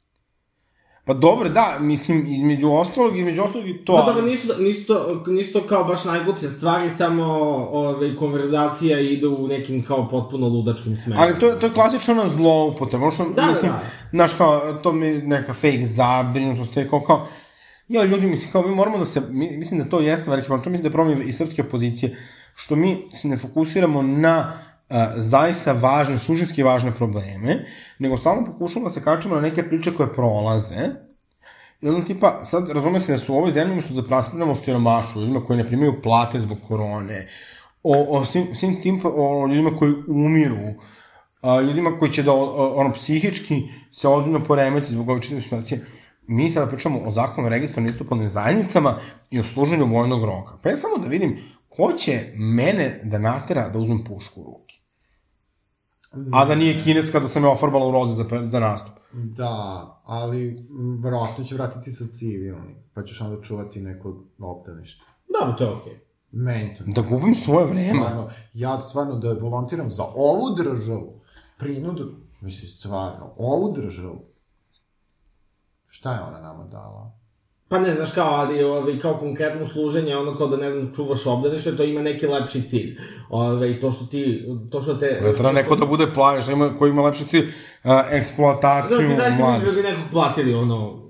Pa 1.06 1.14
dobro, 1.14 1.50
da, 1.50 1.78
mislim, 1.80 2.26
između 2.28 2.72
ostalog, 2.72 3.18
između 3.18 3.42
ostalog 3.44 3.70
i 3.70 3.86
to. 3.86 3.94
Pa 3.96 4.06
dobro, 4.06 4.22
nisu, 4.22 4.48
nisu, 4.60 4.88
to, 4.88 5.24
nisu 5.28 5.54
to 5.54 5.68
kao 5.68 5.84
baš 5.84 6.06
najgluplje 6.06 6.50
stvari, 6.50 6.90
samo 6.90 7.24
ove, 7.72 8.16
konverzacija 8.16 9.00
ide 9.00 9.28
u 9.28 9.48
nekim 9.48 9.84
kao 9.86 10.10
potpuno 10.10 10.48
ludačkim 10.48 10.98
smerom. 10.98 11.24
Ali 11.24 11.40
to, 11.40 11.52
to 11.52 11.66
je 11.66 11.74
klasično 11.74 12.14
na 12.14 12.28
zloupotreba, 12.28 13.04
ono 13.04 13.12
što, 13.12 13.24
Da, 13.36 13.46
mislim, 13.46 13.72
da. 13.72 13.80
znaš, 14.12 14.34
kao, 14.34 14.74
to 14.84 14.94
mi 14.94 15.12
neka 15.12 15.54
fake 15.54 15.86
zabrinutost, 15.86 16.74
sve 16.74 16.90
kao, 16.90 17.02
kao, 17.02 17.28
ja, 17.92 18.04
ljudi, 18.04 18.28
mislim, 18.28 18.52
kao, 18.52 18.68
mi 18.68 18.76
moramo 18.76 18.98
da 18.98 19.06
se, 19.06 19.22
mi, 19.30 19.58
mislim 19.58 19.80
da 19.80 19.90
to 19.90 20.00
jeste 20.00 20.30
veliki 20.30 20.48
problem, 20.48 20.64
to 20.64 20.70
mislim 20.70 20.84
da 20.84 20.88
je 20.88 20.94
problem 20.94 21.22
i 21.22 21.34
srpske 21.34 21.62
opozicije, 21.62 22.18
što 22.56 22.76
mi 22.76 23.10
se 23.22 23.28
ne 23.28 23.38
fokusiramo 23.38 24.02
na 24.02 24.54
a, 24.90 25.12
zaista 25.16 25.74
važne, 25.74 26.20
suštinski 26.20 26.64
važne 26.64 26.92
probleme, 26.96 27.66
nego 28.00 28.18
stalno 28.18 28.46
pokušamo 28.46 28.86
da 28.88 28.94
se 28.94 29.04
kačemo 29.04 29.36
na 29.36 29.42
neke 29.42 29.64
priče 29.64 29.96
koje 29.96 30.14
prolaze, 30.14 30.90
I 31.82 31.90
onda 31.90 32.06
tipa, 32.06 32.44
sad 32.46 32.70
razumete 32.70 33.12
da 33.12 33.18
su 33.18 33.34
u 33.34 33.38
ovoj 33.38 33.52
zemlji, 33.52 33.74
umesto 33.74 33.94
da 33.94 34.04
raspravljamo 34.10 34.52
o 34.52 34.56
siromašu, 34.56 35.20
ljudima 35.20 35.46
koji 35.46 35.58
ne 35.58 35.66
primaju 35.66 36.02
plate 36.04 36.40
zbog 36.40 36.58
korone, 36.68 37.28
o, 37.84 38.18
o 38.18 38.26
svim, 38.26 38.56
svim 38.56 38.82
tim, 38.82 39.00
o 39.04 39.48
ljudima 39.48 39.72
koji 39.78 39.94
umiru, 40.08 40.76
a, 41.42 41.62
ljudima 41.62 41.96
koji 42.00 42.12
će 42.12 42.24
da, 42.24 42.32
o, 42.34 42.74
ono, 42.76 42.94
psihički 42.94 43.64
se 43.92 44.08
odljudno 44.08 44.44
poremeti 44.46 44.94
zbog 44.94 45.10
ove 45.10 45.22
čitave 45.22 45.42
situacije, 45.42 45.82
mi 46.28 46.52
sada 46.52 46.68
pričamo 46.68 47.00
o 47.06 47.12
zakonu 47.12 47.48
o 47.48 47.50
registrovanim 47.50 47.92
istupalnim 47.92 48.30
zajednicama 48.30 48.96
i 49.30 49.40
o 49.40 49.44
služenju 49.44 49.86
vojnog 49.86 50.24
roka. 50.24 50.58
Pa 50.64 50.70
ja 50.70 50.78
samo 50.78 50.98
da 50.98 51.08
vidim 51.08 51.38
ko 51.70 51.94
će 51.98 52.34
mene 52.36 53.02
da 53.04 53.20
natera 53.20 53.70
da 53.70 53.80
uzmem 53.80 54.04
pušku 54.04 54.42
u 54.42 54.44
ruke. 54.44 54.82
A 56.34 56.46
da 56.46 56.56
nije 56.56 56.82
kineska 56.82 57.20
da 57.20 57.28
sam 57.28 57.44
je 57.44 57.50
ofarbala 57.50 57.88
u 57.88 57.92
roze 57.92 58.14
za, 58.14 58.26
za 58.50 58.60
nastup. 58.60 58.94
Da, 59.14 60.02
ali 60.06 60.68
verovatno 61.04 61.44
će 61.44 61.56
vratiti 61.56 61.92
sa 61.92 62.08
civilni, 62.08 62.76
pa 62.94 63.04
ćeš 63.04 63.22
onda 63.22 63.42
čuvati 63.42 63.82
neko 63.82 64.24
obdanište. 64.40 65.06
Dobro, 65.40 65.56
to 65.58 65.64
je 65.64 65.72
okej. 65.72 66.00
Meni 66.32 66.76
to 66.78 66.84
Da 66.88 67.02
gubim 67.02 67.36
svoje 67.36 67.66
vreme. 67.66 68.00
Stvarno, 68.00 68.30
ja 68.54 68.78
stvarno 68.78 69.16
da 69.16 69.34
volontiram 69.34 69.92
za 69.92 70.04
ovu 70.16 70.56
državu, 70.58 71.22
prinudu, 71.60 72.16
mislim, 72.42 72.68
stvarno, 72.68 73.34
ovu 73.38 73.74
državu, 73.74 74.31
šta 75.92 76.14
je 76.14 76.20
ona 76.30 76.40
nama 76.42 76.64
dala? 76.64 77.12
Pa 77.68 77.80
ne, 77.80 77.96
znaš 77.96 78.12
kao, 78.12 78.28
ali 78.30 78.64
ovaj, 78.64 79.00
kao 79.00 79.18
konkretno 79.18 79.68
služenje, 79.68 80.18
ono 80.18 80.38
kao 80.38 80.48
da 80.48 80.58
ne 80.58 80.72
znam, 80.72 80.92
čuvaš 80.96 81.26
obdanište, 81.26 81.78
to 81.78 81.84
ima 81.84 82.02
neki 82.02 82.28
lepši 82.28 82.62
cilj. 82.70 82.98
Ove, 83.30 83.80
to 83.82 83.92
što 83.92 84.06
ti, 84.06 84.46
to 84.72 84.82
što 84.82 84.94
te... 84.94 85.20
Da 85.24 85.34
treba 85.34 85.52
neko 85.52 85.76
da 85.76 85.86
bude 85.86 86.08
plavi, 86.14 86.42
šta 86.44 86.52
ima, 86.52 86.70
koji 86.78 86.90
ima 86.90 87.02
lepši 87.02 87.26
cilj, 87.26 87.46
uh, 87.84 87.92
eksploataciju 88.12 88.98
Znaš, 88.98 89.10
ti 89.10 89.16
zaista 89.16 89.30
misliš 89.30 89.48
mladih. 89.48 89.66
da 89.66 89.72
bi 89.72 89.82
nekog 89.82 90.12
platili, 90.12 90.54
ono, 90.54 91.02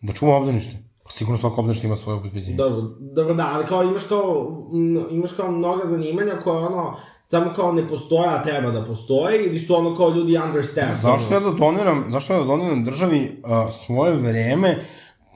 Da 0.00 0.12
čuva 0.12 0.36
obdanište. 0.36 0.72
Pa 1.04 1.10
sigurno 1.10 1.38
svako 1.38 1.60
obdanište 1.60 1.86
ima 1.86 1.96
svoje 1.96 2.18
obezbeđenje. 2.18 2.56
Dobro, 2.56 2.82
dobro 3.00 3.34
da, 3.34 3.50
ali 3.54 3.66
kao 3.66 3.82
imaš 3.82 4.02
kao, 4.08 4.48
m, 4.72 5.06
imaš 5.10 5.32
kao 5.32 5.50
mnoga 5.50 5.88
zanimanja 5.88 6.32
koje 6.44 6.58
ono, 6.66 6.96
samo 7.30 7.52
kao 7.56 7.72
ne 7.72 7.88
postoje, 7.88 8.28
a 8.28 8.42
treba 8.42 8.70
da 8.70 8.84
postoje, 8.84 9.46
ili 9.46 9.58
su 9.58 9.76
ono 9.76 9.96
kao 9.96 10.10
ljudi 10.10 10.38
understaffed. 10.46 10.96
Zašto 11.02 11.34
ja 11.34 11.40
da 11.40 11.50
doniram, 11.50 12.04
zašto 12.08 12.32
ja 12.32 12.38
da 12.38 12.44
doniram 12.44 12.84
državi 12.84 13.20
uh, 13.44 13.74
svoje 13.86 14.16
vreme, 14.16 14.76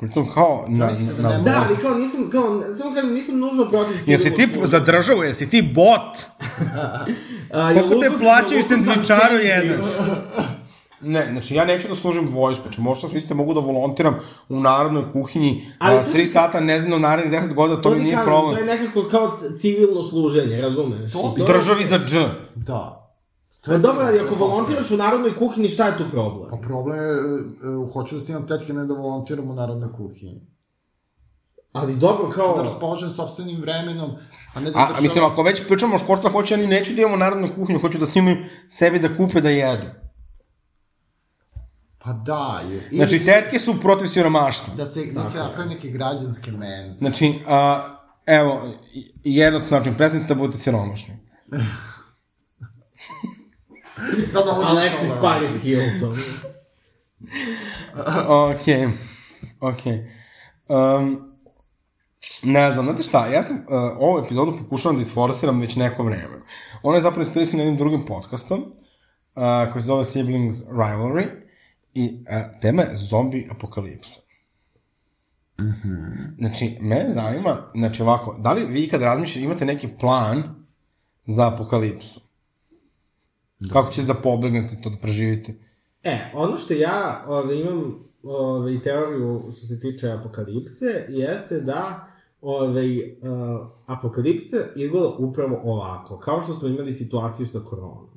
pritom 0.01 0.27
kao 0.35 0.65
na, 0.69 0.87
da 0.87 1.23
na, 1.23 1.29
na 1.29 1.39
Da, 1.39 1.65
ali 1.69 1.77
kao 1.77 1.95
nisam, 1.95 2.31
kao, 2.31 2.63
samo 2.79 2.95
kažem, 2.95 3.13
nisam 3.13 3.39
nužno 3.39 3.69
protiv 3.69 3.97
Jesi 4.07 4.31
ti 4.31 4.37
civilnog 4.37 4.67
za 4.67 4.81
državu, 4.81 5.23
jesi 5.23 5.51
ti 5.51 5.73
bot? 5.75 6.19
A, 7.53 7.75
Koliko 7.75 7.95
te 7.95 8.11
plaćaju 8.21 8.63
sendvičaru 8.63 9.37
jedan? 9.37 9.81
Ne, 11.03 11.27
znači 11.27 11.55
ja 11.55 11.65
neću 11.65 11.89
da 11.89 11.95
služim 11.95 12.29
vojsku, 12.29 12.63
znači 12.63 12.81
možda 12.81 13.09
mislite 13.09 13.35
mogu 13.35 13.55
da 13.55 13.61
volontiram 13.61 14.19
u 14.49 14.61
narodnoj 14.61 15.13
kuhinji 15.13 15.63
Ali 15.79 15.97
a, 15.97 16.05
to 16.05 16.13
tri 16.13 16.23
ti- 16.23 16.29
sata 16.29 16.61
nedeljno 16.61 16.99
narednih 16.99 17.33
10 17.35 17.55
godina, 17.55 17.81
to, 17.81 17.91
mi 17.91 17.97
ti 17.97 18.03
nije 18.03 18.15
kažem, 18.15 18.27
problem. 18.27 18.55
To 18.55 18.61
je 18.63 18.79
nekako 18.79 19.09
kao 19.11 19.27
civilno 19.59 20.03
služenje, 20.03 20.57
razumeš? 20.59 21.13
To 21.13 21.19
I 21.21 21.35
bi- 21.35 21.41
je- 21.43 21.47
Državi 21.49 21.85
za 21.85 21.99
dž. 21.99 22.17
Da. 22.57 22.99
Pa 23.67 23.79
dobro, 23.79 24.05
ali 24.05 24.19
ako 24.21 24.29
to 24.29 24.35
volontiraš 24.37 24.91
u 24.91 24.97
narodnoj 24.97 25.37
kuhinji, 25.37 25.69
šta 25.69 25.87
je 25.87 25.99
tu 25.99 26.05
problem? 26.11 26.51
Pa 26.51 26.57
problem 26.59 26.99
je, 26.99 27.13
e, 27.13 27.17
hoću 27.93 28.15
da 28.15 28.21
snimam 28.21 28.47
tetke, 28.47 28.73
ne 28.73 28.85
da 28.85 28.95
volontiram 28.95 29.51
u 29.51 29.55
narodnoj 29.55 29.93
kuhinji. 29.93 30.41
Ali 31.73 31.97
dobro, 31.97 32.27
Da 32.27 32.33
kao... 32.33 32.63
raspoložem 32.63 33.11
sobstvenim 33.11 33.57
vremenom, 33.57 34.11
a 34.55 34.61
ne 34.61 34.71
da 34.71 34.79
A, 34.79 34.83
a 34.83 34.87
država- 34.87 35.01
mislim, 35.01 35.25
ako 35.25 35.43
već 35.43 35.67
pričamo 35.67 35.95
o 35.95 35.99
školstva, 35.99 36.31
hoće, 36.31 36.55
oni 36.55 36.67
neću 36.67 36.95
da 36.95 37.01
imamo 37.01 37.17
narodnu 37.17 37.49
kuhinju, 37.57 37.79
hoću 37.79 37.99
da 37.99 38.07
imaju 38.15 38.37
sebi 38.69 38.99
da 38.99 39.17
kupe 39.17 39.41
da 39.41 39.51
jedu. 39.51 39.87
Pa 42.05 42.13
da, 42.13 42.61
je. 42.65 42.77
Ili- 42.77 42.97
Znači, 42.97 43.25
tetke 43.25 43.59
su 43.59 43.81
protiv 43.81 44.07
siromaštva. 44.07 44.75
Da 44.75 44.87
se 44.87 45.01
neke, 45.01 45.13
napravi 45.13 45.69
neke 45.69 45.89
građanske 45.89 46.53
menze. 46.53 46.99
Znači, 46.99 47.39
a, 47.49 47.81
evo, 48.27 48.63
i- 48.95 49.13
jednostavno 49.35 49.79
način, 49.79 49.95
prestanite 49.95 50.35
da 50.35 50.41
budete 50.41 50.59
siromašni. 50.59 51.15
Sad 54.33 54.49
ovo 54.49 54.65
nije 54.65 54.91
Alexis 54.91 54.99
problem. 54.99 55.21
Paris 55.23 55.63
Hilton. 55.63 56.17
Okej, 58.51 58.89
okej. 59.61 60.11
Um, 60.69 61.33
ne 62.43 62.73
znam, 62.73 62.85
znate 62.87 63.03
šta, 63.03 63.27
ja 63.27 63.43
sam 63.43 63.57
uh, 63.57 63.63
ovu 63.99 64.19
epizodu 64.19 64.57
pokušavam 64.59 64.97
da 64.97 65.03
isforsiram 65.03 65.61
već 65.61 65.77
neko 65.77 66.03
vreme. 66.05 66.41
Ona 66.83 66.97
je 66.97 67.03
zapravo 67.03 67.25
inspirisana 67.25 67.63
jednim 67.63 67.79
drugim 67.79 68.07
podcastom, 68.07 68.61
uh, 68.61 68.73
koji 69.73 69.83
se 69.83 69.87
zove 69.87 70.05
Siblings 70.05 70.59
Rivalry, 70.63 71.27
i 71.95 72.15
uh, 72.21 72.61
tema 72.61 72.83
je 72.83 72.97
zombi 72.97 73.49
apokalipsa. 73.51 74.21
Znači, 76.39 76.79
me 76.81 77.05
zanima, 77.13 77.71
znači 77.75 78.03
ovako, 78.03 78.37
da 78.39 78.53
li 78.53 78.67
vi 78.67 78.89
kad 78.89 79.03
razmišljate, 79.03 79.45
imate 79.45 79.65
neki 79.65 79.89
plan 80.01 80.43
za 81.27 81.55
apokalipsu? 81.55 82.21
Kako 83.73 83.93
ćete 83.93 84.07
da 84.07 84.15
pobegnete 84.15 84.81
to, 84.83 84.91
da 84.91 84.97
preživite? 84.97 85.55
E, 86.03 86.31
ono 86.35 86.57
što 86.57 86.75
ja 86.75 87.25
ove, 87.29 87.61
imam 87.61 87.95
ove, 88.23 88.83
teoriju 88.83 89.43
što 89.57 89.67
se 89.67 89.81
tiče 89.81 90.11
apokalipse, 90.11 91.07
jeste 91.09 91.61
da 91.61 92.09
ove, 92.41 92.83
uh, 92.83 93.67
apokalipsa 93.87 94.57
izgleda 94.77 95.09
upravo 95.09 95.61
ovako, 95.65 96.19
kao 96.19 96.43
što 96.43 96.55
smo 96.55 96.69
imali 96.69 96.95
situaciju 96.95 97.47
sa 97.47 97.61
koronom. 97.61 98.09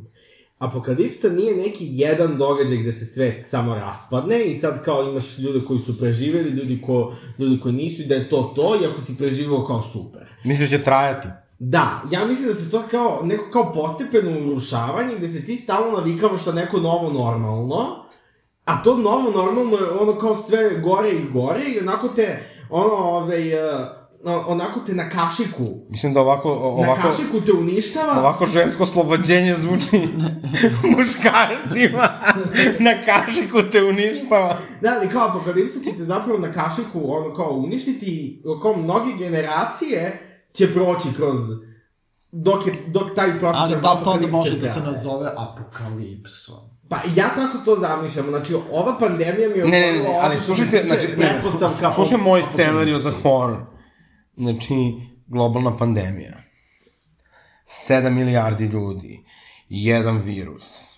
Apokalipsa 0.59 1.29
nije 1.29 1.55
neki 1.55 1.87
jedan 1.89 2.37
događaj 2.37 2.77
gde 2.77 2.91
se 2.91 3.05
svet 3.05 3.45
samo 3.49 3.75
raspadne 3.75 4.43
i 4.43 4.55
sad 4.59 4.83
kao 4.83 5.09
imaš 5.09 5.37
ljude 5.37 5.65
koji 5.67 5.79
su 5.79 5.97
preživeli, 5.97 6.49
ljudi, 6.49 6.81
ko, 6.81 7.15
ljudi 7.39 7.59
koji 7.59 7.73
nisu 7.73 8.01
i 8.01 8.05
da 8.05 8.15
je 8.15 8.29
to 8.29 8.53
to 8.55 8.75
i 8.81 8.85
ako 8.85 9.01
si 9.01 9.17
preživao 9.17 9.65
kao 9.65 9.83
super. 9.93 10.21
Misliš 10.43 10.69
da 10.69 10.77
će 10.77 10.83
trajati? 10.83 11.27
Da, 11.59 12.01
ja 12.11 12.25
mislim 12.25 12.47
da 12.47 12.53
se 12.53 12.71
to 12.71 12.83
kao, 12.91 13.21
neko 13.23 13.51
kao 13.51 13.73
postepeno 13.73 14.51
urušavanje 14.51 15.15
gde 15.17 15.27
se 15.27 15.45
ti 15.45 15.57
stalno 15.57 15.97
navikavaš 15.97 16.45
na 16.45 16.51
neko 16.51 16.79
novo 16.79 17.13
normalno, 17.13 18.05
a 18.65 18.83
to 18.83 18.97
novo 18.97 19.31
normalno 19.31 19.77
je 19.77 19.89
ono 19.99 20.19
kao 20.19 20.35
sve 20.35 20.79
gore 20.83 21.09
i 21.09 21.31
gore 21.33 21.61
i 21.75 21.79
onako 21.79 22.07
te, 22.07 22.43
ono, 22.69 22.93
ovaj, 22.93 23.53
uh, 23.53 24.04
onako 24.25 24.79
te 24.79 24.93
na 24.93 25.09
kašiku, 25.09 25.63
Mislim 25.89 26.13
da 26.13 26.21
ovako, 26.21 26.51
o- 26.51 26.81
na 26.81 26.87
ovako, 26.87 27.01
kašiku 27.01 27.41
te 27.41 27.51
uništava. 27.51 28.19
ovako 28.19 28.45
žensko 28.45 28.83
oslobođenje 28.83 29.55
zvuči 29.55 29.87
muškarcima. 30.97 32.07
na 32.79 32.91
kašiku 33.05 33.61
te 33.63 33.83
uništava. 33.83 34.57
Da, 34.81 34.89
ali 34.91 35.09
kao 35.09 35.27
apokalipsa 35.27 35.79
će 35.81 35.97
te 35.97 36.05
zapravo 36.05 36.39
na 36.39 36.51
kašiku 36.53 37.01
ono 37.05 37.35
kao 37.35 37.49
uništiti 37.51 38.05
i 38.05 38.39
kao 38.61 38.73
mnoge 38.73 39.13
generacije 39.13 40.21
će 40.53 40.73
proći 40.73 41.07
kroz 41.15 41.39
dok, 42.31 42.67
je, 42.67 42.73
dok 42.87 43.15
taj 43.15 43.39
proces 43.39 43.55
Ali 43.55 43.71
da 43.73 43.93
li 43.93 44.03
to 44.03 44.11
onda 44.11 44.27
može 44.27 44.57
da 44.57 44.67
se 44.67 44.79
nazove 44.79 45.29
apokalipsom? 45.37 46.55
Pa 46.89 46.95
ja 47.15 47.29
tako 47.29 47.57
to 47.65 47.75
zamišljam, 47.75 48.25
znači 48.29 48.55
ova 48.71 48.97
pandemija 48.99 49.49
mi 49.49 49.57
je... 49.57 49.65
Ne, 49.65 49.79
ne, 49.81 49.93
ne, 49.93 50.19
ali 50.21 50.35
oči 50.35 50.43
slušajte, 50.43 50.83
znači, 50.87 51.07
ne, 51.17 51.41
slušaj 51.95 52.17
moj 52.17 52.43
scenariju 52.43 52.99
za 52.99 53.11
horor. 53.13 53.57
Znači, 54.37 54.75
globalna 55.27 55.77
pandemija. 55.77 56.37
7 57.65 58.09
milijardi 58.09 58.65
ljudi. 58.65 59.23
Jedan 59.69 60.17
virus. 60.17 60.97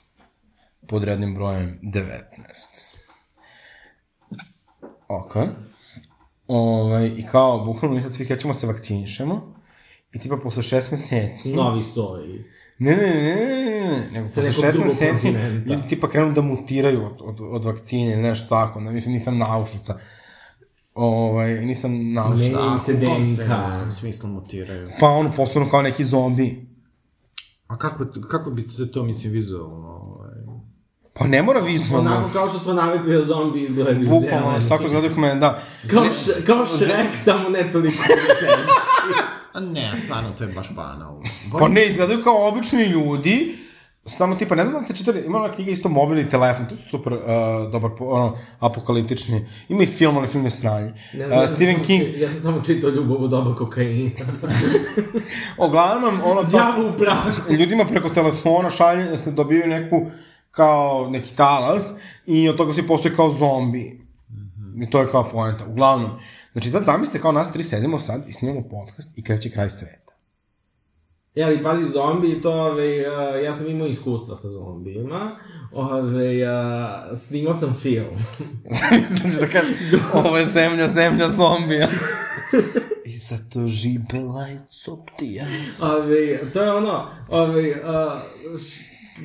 Pod 0.87 1.03
rednim 1.03 1.35
brojem 1.35 1.79
19. 1.83 2.21
Ok. 5.07 5.35
Ovaj, 6.47 7.07
I 7.17 7.25
kao, 7.31 7.65
bukvalno 7.65 7.95
mi 7.95 8.01
sad 8.01 8.15
svi 8.15 8.25
krećemo 8.25 8.53
se 8.53 8.67
vakcinišemo. 8.67 9.57
I 10.13 10.19
tipa 10.19 10.37
posle 10.37 10.63
šest 10.63 10.91
meseci... 10.91 11.53
Novi 11.53 11.83
soj. 11.83 12.43
Ne, 12.79 12.95
ne, 12.95 13.07
ne, 13.07 13.23
ne, 13.23 13.35
ne, 13.35 13.87
ne, 13.87 14.09
nego 14.11 14.27
posle 14.27 14.53
šest 14.53 14.79
meseci 14.79 15.27
ljudi 15.65 15.87
tipa 15.89 16.09
krenu 16.09 16.31
da 16.31 16.41
mutiraju 16.41 17.05
od, 17.05 17.21
od, 17.21 17.37
od 17.41 17.65
vakcine 17.65 18.13
ili 18.13 18.21
nešto 18.21 18.49
tako, 18.49 18.79
ne, 18.79 18.91
mislim, 18.91 19.13
nisam 19.13 19.37
naučnica. 19.37 19.97
Ovaj, 20.97 21.65
nisam 21.65 22.13
naučio. 22.13 22.57
Ne. 22.71 22.79
se 22.85 22.93
u 22.93 22.97
DNK. 22.97 23.39
nekom 23.39 23.91
smislu 23.91 24.29
mutiraju. 24.29 24.89
Pa 24.99 25.07
ono, 25.07 25.31
postanu 25.31 25.69
kao 25.71 25.81
neki 25.81 26.05
zombi. 26.05 26.67
A 27.67 27.77
kako, 27.77 28.05
kako 28.29 28.51
bi 28.51 28.61
se 28.61 28.91
to, 28.91 29.03
mislim, 29.03 29.33
vizualno, 29.33 29.87
ovaj... 29.87 30.31
Pa 31.13 31.27
ne 31.27 31.41
mora 31.41 31.59
vizualno. 31.59 32.11
Onako 32.11 32.29
kao 32.33 32.49
što 32.49 32.59
smo 32.59 32.73
navikli 32.73 33.13
da 33.13 33.25
zombi 33.25 33.63
izgledaju 33.63 34.09
Bukvalno, 34.09 34.47
zeleni. 34.47 34.69
tako 34.69 34.83
izgledaju 34.83 35.13
kao 35.13 35.21
mene, 35.21 35.35
da. 35.35 35.59
Kao, 35.89 36.05
š, 36.05 36.45
kao 36.45 36.65
Shrek, 36.65 37.07
samo 37.25 37.49
ne 37.49 37.71
toliko 37.71 37.97
ne, 39.73 39.91
stvarno, 40.03 40.29
to 40.37 40.43
je 40.43 40.53
baš 40.53 40.75
banalno. 40.75 41.21
Pa 41.59 41.67
ne, 41.67 41.85
izgledaju 41.85 42.23
kao 42.23 42.47
obični 42.47 42.83
ljudi, 42.83 43.57
samo 44.07 44.35
tipa, 44.35 44.55
ne 44.55 44.63
znam 44.63 44.73
da 44.73 44.81
ste 44.81 44.95
čitali, 44.95 45.23
ima 45.25 45.37
ona 45.37 45.51
knjiga 45.51 45.71
isto 45.71 45.89
mobilni 45.89 46.29
telefon, 46.29 46.65
to 46.65 46.75
su 46.75 46.83
super, 46.83 47.13
uh, 47.13 47.19
dobar, 47.71 47.91
ono, 47.99 48.33
apokaliptični. 48.59 49.45
Ima 49.69 49.83
i 49.83 49.87
film, 49.87 50.17
ali 50.17 50.27
film 50.27 50.45
je 50.45 50.51
stranje. 50.51 50.93
Ne 51.13 51.27
Uh, 51.27 51.47
Stephen 51.47 51.83
King, 51.83 52.03
či- 52.05 52.19
Ja 52.19 52.29
sam 52.29 52.41
samo 52.41 52.61
čitao 52.61 52.89
ljubav 52.89 53.17
u 53.17 53.27
doba 53.27 53.55
kokaina. 53.55 54.09
uglavnom, 55.67 56.21
ono, 56.25 56.43
Djavo 56.43 56.89
u 56.89 56.93
prahu. 56.93 57.53
ljudima 57.53 57.85
preko 57.85 58.09
telefona 58.09 58.69
šalje 58.69 59.17
se 59.17 59.31
dobiju 59.31 59.67
neku, 59.67 60.01
kao 60.51 61.07
neki 61.09 61.35
talas 61.35 61.83
i 62.25 62.49
od 62.49 62.57
toga 62.57 62.73
svi 62.73 62.87
postoji 62.87 63.15
kao 63.15 63.31
zombi. 63.31 64.07
I 64.77 64.89
to 64.89 64.99
je 64.99 65.07
kao 65.07 65.29
poenta. 65.29 65.65
Uglavnom, 65.65 66.09
znači 66.51 66.71
sad 66.71 66.85
zamislite 66.85 67.21
kao 67.21 67.31
nas 67.31 67.53
tri 67.53 67.63
sedimo 67.63 67.99
sad 67.99 68.29
i 68.29 68.33
snimamo 68.33 68.61
podcast 68.61 69.17
i 69.17 69.23
kreće 69.23 69.49
kraj 69.49 69.69
sveta. 69.69 70.06
E, 71.37 71.43
ali 71.43 71.63
pazi, 71.63 71.85
zombi, 71.91 72.41
to, 72.41 72.51
ove, 72.51 73.05
uh, 73.09 73.43
ja 73.43 73.53
sam 73.53 73.67
imao 73.67 73.87
iskustva 73.87 74.35
sa 74.35 74.49
zombijima. 74.49 75.37
Ove, 75.71 76.51
uh, 76.51 77.19
snimao 77.19 77.53
sam 77.53 77.75
film. 77.81 78.15
znači 79.09 79.37
da 79.39 79.47
kažem, 79.47 79.73
ovo 80.13 80.37
je 80.37 80.45
zemlja, 80.45 80.87
zemlja 80.87 81.29
zombija. 81.29 81.87
I 83.05 83.17
zato 83.17 83.67
žibela 83.67 84.47
i 84.49 84.57
coptija. 84.83 85.45
Ove, 85.81 86.39
to 86.53 86.63
je 86.63 86.71
ono, 86.71 87.05
ove, 87.29 87.71
uh, 87.71 88.59
š, 88.59 88.79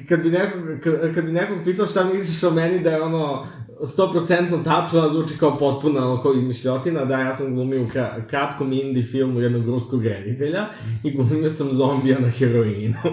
kad 0.08 0.22
bi 0.22 0.30
nekog, 0.30 0.62
kad, 0.84 1.14
kad 1.14 1.24
bi 1.24 1.32
nekog 1.32 1.58
pitao 1.64 1.86
šta 1.86 2.04
misliš 2.04 2.42
o 2.42 2.50
meni 2.50 2.82
da 2.82 2.90
je 2.90 3.02
ono 3.02 3.46
100% 3.82 4.64
tačno, 4.64 5.08
zvuči 5.08 5.38
kao 5.38 5.58
potpuna 5.58 6.10
ono, 6.10 6.22
kao 6.22 6.34
izmišljotina, 6.34 7.04
da 7.04 7.18
ja 7.20 7.34
sam 7.34 7.54
glumio 7.54 7.82
u 7.82 7.88
kra, 7.88 8.26
kratkom 8.26 8.72
indie 8.72 9.02
filmu 9.02 9.40
jednog 9.40 9.66
ruskog 9.66 10.04
reditelja 10.04 10.66
i 11.04 11.10
glumio 11.10 11.50
sam 11.50 11.72
zombija 11.72 12.18
na 12.18 12.28
heroinu. 12.28 12.98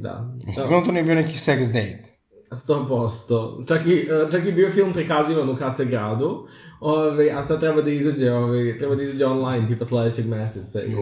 Da. 0.00 0.36
Sigurno 0.54 0.80
to 0.86 0.92
nije 0.92 1.04
bio 1.04 1.14
neki 1.14 1.36
sex 1.36 1.66
date. 1.66 2.18
100%. 2.50 3.68
Čak 3.68 3.86
i, 3.86 3.92
e, 3.92 4.30
čak 4.30 4.46
i 4.46 4.52
bio 4.52 4.70
film 4.70 4.92
prikazivan 4.92 5.50
u 5.50 5.56
KC 5.56 5.82
gradu, 5.84 6.46
ove, 6.80 7.30
a 7.30 7.42
sad 7.42 7.60
treba 7.60 7.82
da 7.82 7.90
izađe, 7.90 8.32
ove, 8.32 8.78
treba 8.78 8.94
da 8.94 9.02
izađe 9.02 9.26
online, 9.26 9.68
tipa 9.68 9.84
sledećeg 9.84 10.26
meseca 10.26 10.82
ili, 10.82 10.94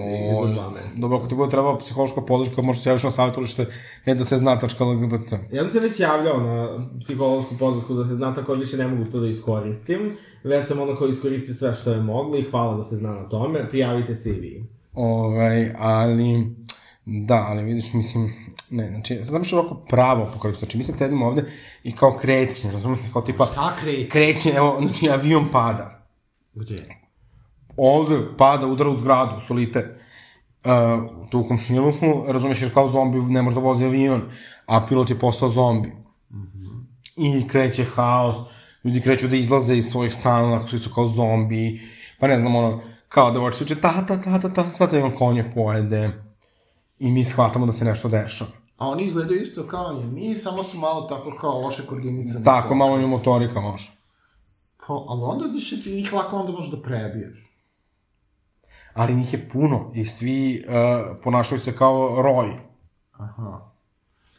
za 0.46 0.54
dva 0.54 0.70
meseca. 0.70 0.90
Dobro, 0.96 1.18
ako 1.18 1.26
ti 1.26 1.34
bude 1.34 1.50
trebala 1.50 1.78
psihološka 1.78 2.20
podrška, 2.20 2.62
možeš 2.62 2.82
se 2.82 2.88
javiš 2.88 3.02
na 3.02 3.10
savjetovalište 3.10 3.66
da 4.06 4.24
se 4.24 4.38
zna.lgbt. 4.38 5.32
Ja 5.52 5.62
sam 5.62 5.72
se 5.72 5.80
već 5.80 6.00
javljao 6.00 6.40
na 6.40 6.78
psihološku 7.00 7.54
podršku 7.58 7.94
da 7.94 8.04
se 8.04 8.14
zna 8.14 8.34
tako 8.34 8.54
više 8.54 8.76
ne 8.76 8.88
mogu 8.88 9.10
to 9.10 9.20
da 9.20 9.26
iskoristim. 9.28 10.16
Već 10.44 10.68
sam 10.68 10.80
ono 10.80 10.96
koji 10.96 11.12
iskoristio 11.12 11.54
sve 11.54 11.74
što 11.74 11.92
je 11.92 12.00
moglo 12.00 12.38
i 12.38 12.50
hvala 12.50 12.76
da 12.76 12.82
se 12.82 12.96
zna 12.96 13.10
na 13.10 13.28
tome. 13.28 13.68
Prijavite 13.68 14.14
se 14.14 14.30
i 14.30 14.40
vi. 14.40 14.64
Ovaj, 14.94 15.70
ali, 15.78 16.46
da, 17.04 17.46
ali 17.48 17.64
vidiš, 17.64 17.92
mislim, 17.94 18.32
ne, 18.70 18.90
znači, 18.90 19.16
sad 19.16 19.24
znam 19.24 19.44
što 19.44 19.56
je 19.56 19.60
ovako 19.60 19.74
pravo 19.74 20.22
apokalipsa, 20.22 20.58
znači 20.58 20.78
mi 20.78 20.84
sad 20.84 20.98
sedimo 20.98 21.26
ovde 21.26 21.44
i 21.84 21.92
kao 21.92 22.18
kreće, 22.18 22.70
razumiješ, 22.72 23.00
kao 23.12 23.22
tipa, 23.22 23.46
Šta 23.46 23.76
kreće? 23.80 24.08
kreće, 24.08 24.50
evo, 24.56 24.76
znači 24.80 25.10
avion 25.10 25.48
pada, 25.52 26.06
Gde? 26.54 26.76
ovde 27.76 28.18
pada, 28.38 28.66
udara 28.66 28.90
u 28.90 28.96
zgradu, 28.96 29.40
solite, 29.40 29.96
uh, 30.64 31.30
tu 31.30 31.40
u 31.40 31.48
komšiluku, 31.48 32.24
razumiješ, 32.28 32.62
jer 32.62 32.74
kao 32.74 32.88
zombi 32.88 33.18
ne 33.18 33.42
može 33.42 33.54
da 33.54 33.60
vozi 33.60 33.84
avion, 33.84 34.22
a 34.66 34.86
pilot 34.86 35.10
je 35.10 35.18
postao 35.18 35.48
zombi. 35.48 35.92
I 37.16 37.48
kreće 37.48 37.84
haos, 37.84 38.36
ljudi 38.84 39.00
kreću 39.00 39.28
da 39.28 39.36
izlaze 39.36 39.76
iz 39.76 39.86
svojih 39.86 40.14
stanova, 40.14 40.66
što 40.66 40.78
su 40.78 40.90
kao 40.94 41.06
zombi, 41.06 41.80
pa 42.20 42.26
ne 42.26 42.40
znam, 42.40 42.56
ono, 42.56 42.80
kao 43.08 43.30
da 43.30 43.38
voće 43.38 43.64
uče 43.64 43.74
ta 43.80 44.06
ta 44.06 44.22
ta 44.22 44.38
ta 44.40 44.52
ta 44.52 44.64
ta 44.78 44.86
ta 44.86 44.98
i 44.98 45.02
on 45.02 45.10
konje 45.10 45.50
pojede. 45.54 46.25
I 46.98 47.10
mi 47.10 47.24
shvatamo 47.24 47.66
da 47.66 47.72
se 47.72 47.84
nešto 47.84 48.08
dešava. 48.08 48.50
A 48.76 48.88
oni 48.88 49.04
izgledaju 49.04 49.40
isto 49.40 49.66
kao 49.66 50.00
i 50.02 50.06
mi, 50.06 50.34
samo 50.34 50.62
su 50.62 50.78
malo 50.78 51.00
tako 51.00 51.36
kao 51.40 51.60
loše 51.60 51.86
koordinisani. 51.86 52.44
Tako, 52.44 52.74
malo 52.74 52.96
mi 52.96 53.06
motorika 53.06 53.60
može. 53.60 53.92
Pa, 54.86 54.94
ali 55.08 55.20
onda, 55.24 55.48
znaš, 55.48 55.70
ti 55.70 55.94
njih 55.94 56.12
lako 56.12 56.36
onda 56.36 56.52
možeš 56.52 56.70
da 56.70 56.82
prebiješ. 56.82 57.52
Ali 58.94 59.14
njih 59.14 59.32
je 59.32 59.48
puno 59.48 59.90
i 59.94 60.06
svi 60.06 60.64
uh, 60.68 61.16
ponašaju 61.24 61.60
se 61.60 61.76
kao 61.76 62.22
roj. 62.22 62.56
Aha. 63.12 63.76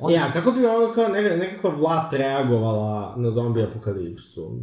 Ja, 0.10 0.32
kako 0.34 0.52
bi 0.52 0.66
ovo 0.66 0.94
kao 0.94 1.08
neka, 1.08 1.36
nekakva 1.36 1.70
vlast 1.70 2.14
reagovala 2.14 3.14
na 3.18 3.32
zombi 3.32 3.64
apokalipsu? 3.64 4.60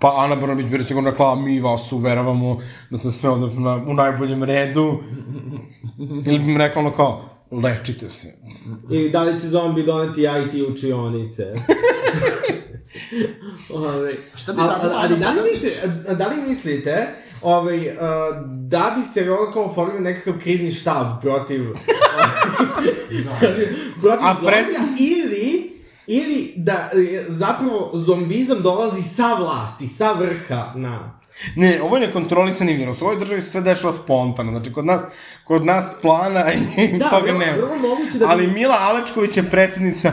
Pa 0.00 0.14
Ana 0.16 0.36
Brnobić 0.36 0.66
bi 0.66 0.84
sigurno 0.84 1.10
rekla, 1.10 1.34
mi 1.34 1.60
vas 1.60 1.92
uveravamo 1.92 2.58
da 2.90 2.98
ste 2.98 3.10
sve 3.10 3.30
ovde 3.30 3.60
na, 3.60 3.74
u 3.86 3.94
najboljem 3.94 4.44
redu. 4.44 4.98
Ili 6.26 6.38
bi 6.38 6.44
mi 6.44 6.58
rekla 6.58 6.80
ono 6.80 6.90
kao, 6.90 7.31
lečite 7.52 8.10
se. 8.10 8.34
Ili 8.90 9.10
da 9.10 9.22
li 9.22 9.40
će 9.40 9.48
zombi 9.48 9.82
doneti 9.82 10.20
IT 10.22 10.68
učionice? 10.68 11.42
Ove, 13.70 14.16
Šta 14.34 14.52
bi 14.52 14.60
a- 14.60 14.78
ali 14.82 15.14
Ana 15.14 15.16
da 15.16 15.30
li, 15.32 15.50
mislite, 15.52 15.88
da 16.14 16.26
li 16.26 16.48
mislite 16.48 17.06
ovaj, 17.42 17.88
uh, 17.88 17.94
da 18.46 18.96
bi 18.96 19.14
se 19.14 19.30
ovo 19.30 19.52
kao 19.52 19.64
oformio 19.64 20.00
nekakav 20.00 20.34
krizni 20.40 20.70
štab 20.70 21.06
protiv 21.22 21.60
protiv 24.00 24.20
A 24.20 24.34
pred- 24.36 24.64
zombija 24.64 24.80
ili 25.00 25.72
ili 26.06 26.52
da 26.56 26.90
zapravo 27.28 27.90
zombizam 27.96 28.58
dolazi 28.60 29.02
sa 29.04 29.34
vlasti, 29.34 29.88
sa 29.88 30.12
vrha 30.12 30.72
na 30.74 31.18
Ne, 31.56 31.82
ovo 31.82 31.96
je 31.96 32.06
nekontrolisani 32.06 32.72
virus. 32.72 33.02
U 33.02 33.04
ovoj 33.04 33.18
državi 33.18 33.40
se 33.40 33.50
sve 33.50 33.60
dešava 33.60 33.92
spontano. 33.94 34.50
Znači, 34.50 34.72
kod 34.72 34.86
nas, 34.86 35.02
kod 35.44 35.64
nas 35.64 35.84
plana 36.02 36.44
i 36.76 36.88
Da, 36.98 37.08
toga 37.10 37.26
vrlo- 37.26 37.38
nema. 37.38 37.56
vrlo 37.56 37.76
moguće 37.78 38.18
da 38.18 38.26
Ali 38.28 38.46
Mila 38.46 38.76
Alečković 38.80 39.36
je 39.36 39.50
predsednica, 39.50 40.12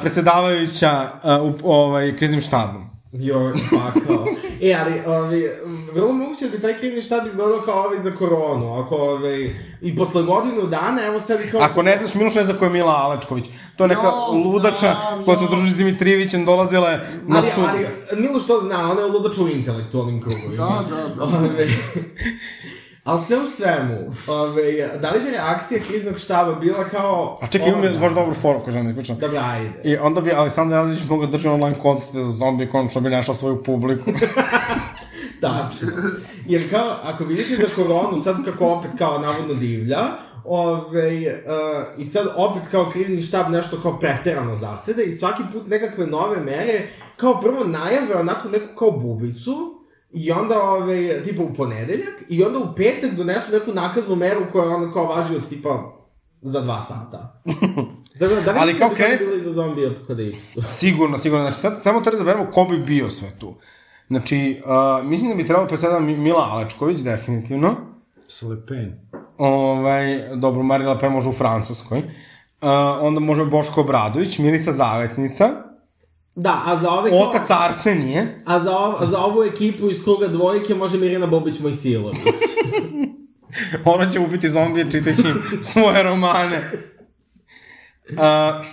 predsedavajuća 0.00 1.08
u 1.42 1.72
ovaj, 1.72 2.16
kriznim 2.16 2.40
štabom. 2.40 2.97
Joj, 3.12 3.52
pakao. 3.52 4.24
E, 4.62 4.74
ali, 4.74 5.02
ovi, 5.06 5.50
vrlo 5.94 6.12
moguće 6.12 6.44
da 6.44 6.56
bi 6.56 6.62
taj 6.62 6.78
krizni 6.78 7.02
štab 7.02 7.26
izgledao 7.26 7.60
kao 7.64 7.84
ovaj 7.84 8.02
za 8.02 8.10
koronu. 8.10 8.74
Ako, 8.74 8.94
ovi, 8.94 9.56
i 9.80 9.96
posle 9.96 10.22
godinu 10.22 10.66
dana, 10.66 11.06
evo 11.06 11.20
sad 11.20 11.38
kao... 11.50 11.60
Ako 11.60 11.82
ne 11.82 11.96
znaš, 11.98 12.14
Miloš 12.14 12.34
ne 12.34 12.44
zna 12.44 12.54
ko 12.54 12.64
je 12.64 12.70
Mila 12.70 12.92
Alečković. 12.92 13.44
To 13.76 13.84
je 13.84 13.88
neka 13.88 14.02
Jo, 14.06 14.50
ludača 14.50 14.76
znam, 14.78 15.24
koja 15.24 15.36
se 15.36 15.44
druži 15.50 15.72
s 15.72 15.76
Dimitrijevićem, 15.76 16.44
dolazila 16.44 16.90
je 16.90 16.98
na 17.26 17.38
ali, 17.38 17.48
sud. 17.54 17.64
ali, 17.68 17.86
Miloš 18.22 18.46
to 18.46 18.60
zna, 18.60 18.90
ona 18.90 19.00
je 19.00 19.06
ludač 19.06 19.38
u 19.38 19.48
intelektualnim 19.48 20.22
krugovima. 20.22 20.56
Da, 20.56 20.84
da, 20.96 21.14
da. 21.14 21.24
Ove, 21.24 21.68
ali 23.08 23.22
sve 23.26 23.36
u 23.36 23.46
svemu, 23.46 24.12
ove, 24.26 24.98
da 25.00 25.10
li 25.10 25.20
bi 25.20 25.30
reakcija 25.30 25.80
kriznog 25.88 26.18
štaba 26.18 26.54
bila 26.54 26.84
kao... 26.84 27.38
A 27.42 27.46
čekaj, 27.46 27.68
imam 27.68 27.84
je 27.84 27.98
baš 27.98 28.14
dobru 28.14 28.34
foru 28.34 28.60
koju 28.60 28.72
želim 28.72 28.86
da 28.86 28.90
ispričam. 28.90 29.18
Dobro, 29.18 29.40
ajde. 29.44 29.80
I 29.84 29.96
onda 29.96 30.20
bi 30.20 30.32
Aleksandar 30.32 30.86
Jelić 30.86 31.08
mogla 31.08 31.26
da 31.26 31.32
drži 31.32 31.48
online 31.48 31.78
koncerte 31.78 32.22
za 32.22 32.32
zombi 32.32 32.64
i 32.64 32.70
konačno 32.70 33.00
bi 33.00 33.10
našla 33.10 33.34
svoju 33.34 33.62
publiku. 33.62 34.10
Tačno. 35.40 35.88
Jer 36.46 36.70
kao, 36.70 36.96
ako 37.02 37.24
vidite 37.24 37.54
za 37.54 37.74
koronu, 37.74 38.22
sad 38.24 38.44
kako 38.44 38.66
opet 38.66 38.90
kao 38.98 39.18
navodno 39.18 39.54
divlja, 39.54 39.98
Ove, 40.44 41.42
uh, 41.46 42.00
I 42.00 42.04
sad 42.04 42.26
opet 42.36 42.62
kao 42.70 42.90
krizni 42.92 43.22
štab 43.22 43.50
nešto 43.50 43.76
kao 43.82 43.98
preterano 43.98 44.56
zasede 44.56 45.04
i 45.04 45.16
svaki 45.16 45.42
put 45.52 45.66
nekakve 45.66 46.06
nove 46.06 46.40
mere, 46.40 46.88
kao 47.16 47.40
prvo 47.40 47.64
najave 47.64 48.14
onako 48.20 48.48
neku 48.48 48.76
kao 48.78 48.90
bubicu, 48.90 49.77
I 50.10 50.32
onda, 50.32 50.62
ove, 50.62 51.22
tipa 51.22 51.42
u 51.42 51.54
ponedeljak, 51.54 52.14
i 52.28 52.44
onda 52.44 52.58
u 52.58 52.74
petak 52.76 53.10
donesu 53.10 53.52
neku 53.52 53.72
nakaznu 53.72 54.16
meru 54.16 54.40
koja 54.52 54.74
ono 54.74 54.92
kao 54.92 55.04
važi 55.06 55.36
od 55.36 55.48
tipa 55.48 55.92
za 56.42 56.60
dva 56.60 56.84
sata. 56.88 57.42
Dakle, 58.20 58.42
da 58.42 58.52
li 58.52 58.58
Ali 58.60 58.78
kao 58.78 58.88
da 58.88 58.94
bi 58.94 58.96
krene 58.96 59.16
to 59.16 59.24
se- 59.24 59.24
bilo 59.24 59.36
i 59.36 59.44
za 59.44 59.52
zombi 59.52 59.86
apokalipsu? 59.86 60.62
sigurno, 60.80 61.18
sigurno. 61.18 61.44
Znači, 61.44 61.60
sad, 61.60 61.80
samo 61.82 62.00
treba 62.00 62.10
da 62.10 62.18
zaberemo 62.18 62.50
ko 62.50 62.64
bi 62.64 62.78
bio 62.78 63.10
sve 63.10 63.30
tu. 63.38 63.54
Znači, 64.08 64.62
uh, 64.64 65.06
mislim 65.08 65.30
da 65.30 65.36
bi 65.36 65.46
trebalo 65.46 65.68
predsedava 65.68 66.00
Mila 66.00 66.48
Alečković, 66.50 67.00
definitivno. 67.00 67.74
Slepen. 68.28 69.00
Ovaj, 69.38 70.36
dobro, 70.36 70.62
Marina 70.62 70.92
Le 70.92 70.98
Pen 70.98 71.12
može 71.12 71.28
u 71.28 71.32
Francuskoj. 71.32 71.98
Uh, 71.98 72.04
onda 73.00 73.20
može 73.20 73.44
Boško 73.44 73.80
Obradović, 73.80 74.38
Milica 74.38 74.72
Zavetnica, 74.72 75.48
Da, 76.40 76.62
a 76.66 76.76
za 76.80 76.90
ove... 76.90 77.10
kao- 77.10 77.18
otac 77.20 77.50
Arsenije, 77.50 78.40
A 78.44 78.60
za, 78.60 78.78
ov, 78.78 78.94
a 79.02 79.06
za 79.06 79.18
ovu 79.18 79.42
ekipu 79.44 79.90
iz 79.90 80.02
kruga 80.04 80.28
dvojke 80.28 80.74
može 80.74 80.98
Mirjana 80.98 81.26
Bobić 81.26 81.60
Mojsilović. 81.60 82.18
ona 83.94 84.10
će 84.10 84.20
ubiti 84.20 84.50
zombije 84.50 84.90
čitajući 84.90 85.22
svoje 85.62 86.02
romane. 86.02 86.72
Uh, 88.10 88.66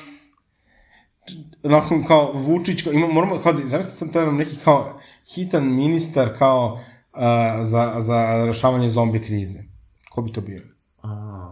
onako 1.63 2.03
kao 2.07 2.31
Vučić, 2.33 2.81
kao, 2.83 2.93
ima, 2.93 3.07
moramo, 3.07 3.39
kao, 3.39 3.53
zavisno 3.65 3.91
sam 3.93 4.11
treba 4.11 4.25
nam 4.27 4.37
neki 4.37 4.57
kao 4.63 4.99
hitan 5.33 5.75
ministar 5.75 6.37
kao 6.37 6.73
uh, 6.73 7.19
za, 7.65 7.93
za 7.97 8.45
rešavanje 8.45 8.89
zombi 8.89 9.21
krize. 9.21 9.59
Ko 10.09 10.21
bi 10.21 10.31
to 10.31 10.41
bio? 10.41 10.61
A, 11.03 11.51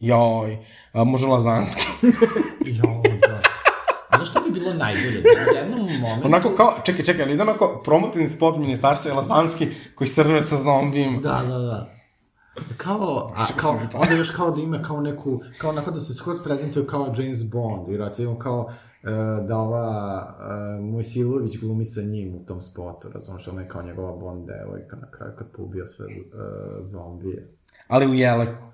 Joj, 0.00 0.58
a, 0.92 1.04
može 1.04 1.26
Lazanski. 1.26 1.86
jo. 2.78 3.02
A 3.21 3.21
bilo 4.72 4.84
najbolje? 4.84 5.22
Da 5.22 5.58
jednom 5.58 6.00
momentu... 6.00 6.26
Onako 6.26 6.50
kao, 6.56 6.74
čekaj, 6.84 7.04
čekaj, 7.04 7.24
ali 7.24 7.34
ide 7.34 7.42
onako 7.42 7.80
promotivni 7.84 8.28
spot 8.28 8.56
ministarstva 8.56 9.10
je 9.10 9.14
Lazanski 9.14 9.68
koji 9.94 10.08
srne 10.08 10.42
sa 10.42 10.56
zombijima. 10.56 11.20
Da, 11.20 11.42
da, 11.48 11.58
da. 11.58 11.94
Kao, 12.76 13.32
a, 13.36 13.46
kao, 13.56 13.80
onda 13.94 14.14
još 14.14 14.30
kao 14.30 14.50
da 14.50 14.60
ima 14.60 14.82
kao 14.82 15.00
neku, 15.00 15.40
kao 15.58 15.70
onako 15.70 15.90
da 15.90 16.00
se 16.00 16.14
skroz 16.14 16.42
prezentuje 16.44 16.86
kao 16.86 17.14
James 17.18 17.50
Bond, 17.50 17.88
i 17.88 17.96
recimo 17.96 18.38
kao 18.38 18.72
e, 19.02 19.10
da 19.48 19.56
ova 19.56 20.26
e, 20.78 20.80
Mojsilović 20.80 21.58
glumi 21.58 21.84
sa 21.84 22.02
njim 22.02 22.34
u 22.34 22.46
tom 22.46 22.62
spotu, 22.62 23.08
razumiješ, 23.14 23.48
ona 23.48 23.60
je 23.60 23.68
kao 23.68 23.82
njegova 23.82 24.16
Bond 24.16 24.46
devojka 24.46 24.96
na 24.96 25.10
kraju 25.10 25.32
kad 25.38 25.46
pobija 25.56 25.86
sve 25.86 26.06
e, 26.06 26.18
zombije. 26.80 27.48
Ali 27.88 28.06
u 28.06 28.14
Jeleku. 28.14 28.71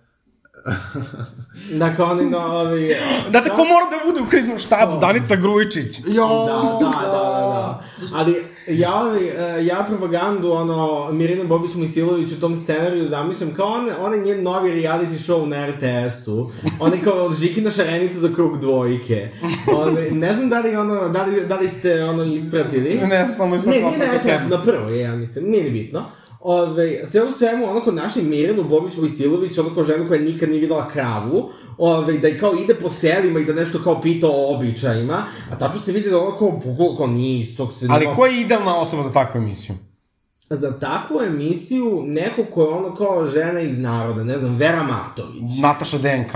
Dakle, 1.73 2.05
oni 2.05 2.31
novi... 2.31 2.95
Znate, 3.31 3.49
ko 3.49 3.57
mora 3.57 3.87
da 3.91 4.07
bude 4.07 4.21
u 4.21 4.27
kriznom 4.31 4.59
štabu? 4.59 5.01
Danica 5.01 5.37
Grujičić. 5.37 5.99
Jo, 6.07 6.29
Da, 6.29 6.53
da, 6.55 6.91
da, 6.91 7.07
da, 7.07 7.13
da. 7.13 7.83
Ali 8.15 8.45
ja, 8.69 8.95
ovi, 8.95 9.27
e, 9.27 9.65
ja 9.67 9.85
propagandu, 9.89 10.53
ono, 10.53 11.09
Mirina 11.13 11.45
Bobić 11.45 11.75
Mojsilović 11.75 12.33
u 12.33 12.41
tom 12.41 12.55
scenariju 12.55 13.09
zamišljam 13.09 13.55
kao 13.55 13.67
on, 13.67 13.91
on 14.01 14.15
je 14.15 14.21
njen 14.21 14.43
novi 14.43 14.71
reality 14.71 15.17
show 15.19 15.47
na 15.47 15.67
RTS-u. 15.67 16.51
On 16.81 16.93
je 16.93 17.01
kao 17.05 17.33
Žikina 17.33 17.71
šarenica 17.71 18.19
za 18.19 18.33
krug 18.35 18.61
dvojke. 18.61 19.29
On, 19.77 19.97
ne 20.11 20.35
znam 20.35 20.49
da 20.49 20.61
li, 20.61 20.77
ono, 20.77 21.09
da 21.09 21.23
li, 21.23 21.47
da 21.47 21.57
li 21.57 21.69
ste 21.69 22.05
ono 22.05 22.25
ispratili. 22.25 22.95
Ne, 22.95 23.27
samo 23.37 23.57
Ne, 23.57 23.63
nije 23.63 23.99
na 23.99 24.05
RTS, 24.05 24.51
na 24.51 24.63
prvo 24.63 24.89
je, 24.89 25.01
ja 25.01 25.15
mislim, 25.15 25.51
nije 25.51 25.65
ni 25.65 25.71
bitno. 25.71 26.05
Ove, 26.41 27.07
sve 27.07 27.23
u 27.25 27.33
svemu, 27.33 27.71
ono 27.71 27.81
ko 27.81 27.93
našli 27.93 28.23
Mirjanu 28.23 28.65
Bobić 28.65 28.97
Vojsilović, 28.97 29.59
ono 29.59 29.75
kao 29.75 29.85
ženu 29.85 30.09
koja 30.09 30.21
nikad 30.21 30.49
nije 30.49 30.61
videla 30.61 30.89
kravu, 30.89 31.51
ove, 31.79 32.19
da 32.19 32.29
i 32.29 32.39
kao 32.39 32.55
ide 32.55 32.75
po 32.75 32.89
selima 32.89 33.41
i 33.41 33.45
da 33.45 33.53
nešto 33.53 33.83
kao 33.83 34.01
pita 34.01 34.27
o 34.31 34.57
običajima, 34.57 35.25
a 35.51 35.59
tačno 35.59 35.81
se 35.81 35.93
vidi 35.93 36.11
da 36.11 36.19
ono 36.21 36.39
kao, 36.39 36.61
bukvalno 36.79 37.15
nije 37.15 37.41
istog 37.41 37.75
se... 37.75 37.87
Ali 37.91 38.07
ko 38.17 38.27
je 38.27 38.41
idealna 38.41 38.79
osoba 38.79 39.03
za 39.03 39.13
takvu 39.13 39.39
emisiju? 39.39 39.77
Za 40.51 40.79
takvu 40.79 41.21
emisiju, 41.27 42.03
neko 42.07 42.45
ko 42.45 42.63
je 42.63 42.69
ono 42.69 42.95
kao 42.95 43.27
žena 43.27 43.61
iz 43.61 43.79
naroda, 43.79 44.25
ne 44.25 44.39
znam, 44.39 44.57
Vera 44.57 44.83
Matović. 44.83 45.51
Nataša 45.63 45.99
DNK. 45.99 46.35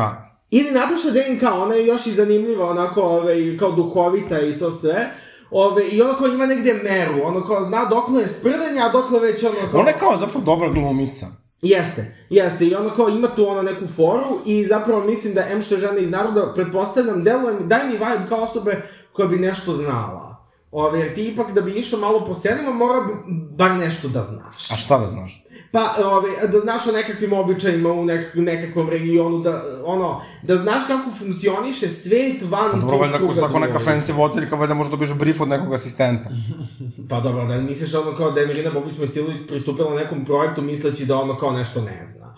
Ili 0.50 0.70
Nataša 0.70 1.10
DNK, 1.10 1.42
ona 1.42 1.74
je 1.74 1.86
još 1.86 2.06
i 2.06 2.12
zanimljiva, 2.12 2.70
onako, 2.70 3.00
ove, 3.02 3.58
kao 3.58 3.72
duhovita 3.72 4.40
i 4.40 4.58
to 4.58 4.72
sve. 4.72 5.10
Ove, 5.52 5.88
I 5.88 6.02
ono 6.02 6.14
kao 6.14 6.26
ima 6.26 6.46
negde 6.46 6.74
meru, 6.74 7.14
ono 7.24 7.44
kao 7.46 7.64
zna 7.64 7.84
dokle 7.84 8.20
je 8.20 8.28
sprdanje, 8.28 8.80
a 8.80 8.88
dokle 8.88 9.20
već 9.20 9.44
ono 9.44 9.54
kao... 9.70 9.80
Ona 9.80 9.90
je 9.90 9.96
kao 9.98 10.16
zapravo 10.18 10.44
dobra 10.44 10.68
glumica. 10.68 11.26
Jeste, 11.62 12.26
jeste, 12.30 12.66
i 12.66 12.74
ono 12.74 12.90
kao 12.90 13.08
ima 13.08 13.34
tu 13.34 13.48
ono 13.48 13.62
neku 13.62 13.86
foru 13.86 14.40
i 14.46 14.66
zapravo 14.66 15.04
mislim 15.04 15.34
da 15.34 15.44
M 15.48 15.62
što 15.62 15.74
je 15.74 15.80
žena 15.80 15.98
iz 15.98 16.10
naroda, 16.10 16.52
pretpostavljam, 16.54 17.24
deluje 17.24 17.54
mi, 17.60 17.66
daj 17.66 17.86
mi 17.86 17.92
vibe 17.92 18.28
kao 18.28 18.38
osobe 18.38 18.82
koja 19.12 19.28
bi 19.28 19.36
nešto 19.36 19.74
znala. 19.74 20.46
Ove, 20.70 20.98
jer 21.00 21.14
ti 21.14 21.28
ipak 21.28 21.52
da 21.52 21.60
bi 21.60 21.72
išao 21.72 22.00
malo 22.00 22.24
po 22.26 22.34
selima, 22.34 22.70
mora 22.70 23.00
bi 23.00 23.12
bar 23.56 23.70
nešto 23.70 24.08
da 24.08 24.22
znaš. 24.22 24.70
A 24.70 24.76
šta 24.76 24.98
da 24.98 25.06
znaš? 25.06 25.41
Pa, 25.72 25.94
ove, 26.04 26.48
da 26.48 26.60
znaš 26.60 26.86
o 26.86 26.92
nekakvim 26.92 27.32
običajima 27.32 27.92
u 27.92 28.04
nekak, 28.04 28.34
nekakvom 28.34 28.88
regionu, 28.88 29.38
da, 29.38 29.62
ono, 29.84 30.22
da 30.42 30.56
znaš 30.56 30.82
kako 30.86 31.10
funkcioniše 31.10 31.88
svet 31.88 32.42
van 32.42 32.70
Pa 32.70 32.76
Dobro, 32.76 32.96
valjda 32.96 33.16
ako 33.16 33.34
tako 33.34 33.58
neka 33.58 33.78
fancy 33.78 34.12
voditeljka, 34.12 34.56
valjda 34.56 34.74
možda 34.74 34.90
dobiješ 34.90 35.14
brief 35.14 35.40
od 35.40 35.48
nekog 35.48 35.74
asistenta. 35.74 36.30
Pa 37.10 37.20
dobro, 37.20 37.44
da 37.44 37.56
li 37.56 37.62
misliš 37.62 37.94
ono 37.94 38.16
kao 38.16 38.30
da 38.30 38.40
je 38.40 38.46
Mirina 38.46 38.70
Bobić 38.70 38.98
Mojsilović 38.98 39.36
pristupila 39.48 39.94
nekom 39.94 40.24
projektu 40.24 40.62
misleći 40.62 41.06
da 41.06 41.16
ono 41.16 41.38
kao 41.38 41.52
nešto 41.52 41.80
ne 41.80 42.06
zna. 42.06 42.34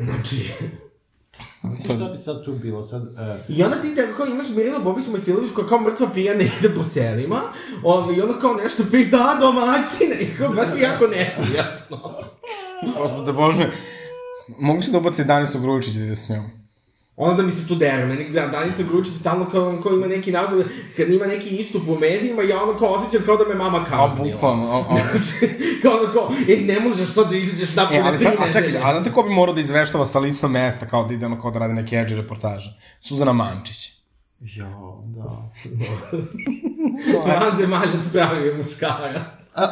Znači... 0.04 0.52
Znaš 1.60 1.96
šta 1.96 2.08
bi 2.08 2.16
sad 2.16 2.44
tu 2.44 2.52
bilo? 2.52 2.82
Sad, 2.82 3.02
e, 3.02 3.44
I 3.48 3.62
onda 3.62 3.76
ti 3.76 3.94
tako 3.94 4.16
kao 4.16 4.26
imaš 4.26 4.48
Mirinu 4.48 4.84
Bobić 4.84 5.06
Mojsilović 5.06 5.50
koja 5.54 5.68
kao 5.68 5.80
mrtva 5.80 6.10
pijana 6.14 6.42
ide 6.42 6.74
po 6.76 6.84
selima, 6.94 7.40
ovaj, 7.84 8.16
i 8.16 8.20
onda 8.20 8.40
kao 8.40 8.54
nešto 8.54 8.82
pita, 8.90 9.16
a 9.16 9.40
domaćine, 9.40 10.14
i 10.20 10.36
kao 10.38 10.48
baš 10.48 10.68
jako 10.80 11.06
neprijatno. 11.06 12.14
Gospode 12.98 13.32
Bože, 13.32 13.70
mogu 14.58 14.82
se 14.82 14.90
da 14.90 14.98
ubaci 14.98 15.24
Danicu 15.24 15.60
Grujičić 15.60 15.94
da 15.94 16.04
ide 16.04 16.16
s 16.16 16.28
njom. 16.28 16.59
Onda 17.20 17.34
da 17.34 17.42
mi 17.42 17.50
se 17.50 17.74
dere, 17.74 18.06
meni 18.06 18.30
da, 18.30 18.46
Danica 18.48 18.82
Gručić 18.82 19.12
stalno 19.14 19.46
kao, 19.46 19.80
kao 19.82 19.92
ima 19.92 20.06
neki 20.06 20.32
naziv, 20.32 20.58
kad 20.96 21.08
ima 21.10 21.26
neki 21.26 21.48
istup 21.50 21.82
u 21.88 21.94
medijima, 21.94 22.42
ja 22.42 22.62
ono 22.62 22.78
kao 22.78 22.88
osjećam 22.88 23.26
kao 23.26 23.36
da 23.36 23.44
me 23.44 23.54
mama 23.54 23.78
A, 23.78 23.84
kaznila. 23.86 24.32
bukvalno. 24.32 24.72
a- 24.72 24.94
a- 24.94 25.00
kao 25.82 25.92
ono 25.94 26.12
kao, 26.12 26.30
e, 26.48 26.56
ne 26.58 26.80
možeš 26.80 27.08
sad 27.08 27.30
da 27.30 27.36
izađeš 27.36 27.76
napolje 27.76 27.98
E, 27.98 28.02
ali, 28.02 28.18
tri 28.18 28.26
ta, 28.26 28.32
a 28.32 28.46
čekaj, 28.46 28.60
nedelje. 28.62 28.78
a 28.78 28.92
znate 28.92 29.12
ko 29.12 29.22
bi 29.22 29.30
morao 29.30 29.54
da 29.54 29.60
izveštava 29.60 30.06
sa 30.06 30.18
lica 30.18 30.48
mesta, 30.48 30.86
kao 30.86 31.04
da 31.04 31.14
ide 31.14 31.26
ono, 31.26 31.40
kao 31.40 31.50
da 31.50 31.58
radi 31.58 31.74
neke 31.74 31.96
edge 31.96 32.14
reportaže? 32.16 32.70
Suzana 33.00 33.32
Mančić. 33.32 33.92
jo, 34.40 35.02
da. 35.06 35.50
Vanzemaljac 37.40 38.08
pravi 38.12 38.46
je 38.46 38.54
muškara. 38.54 39.24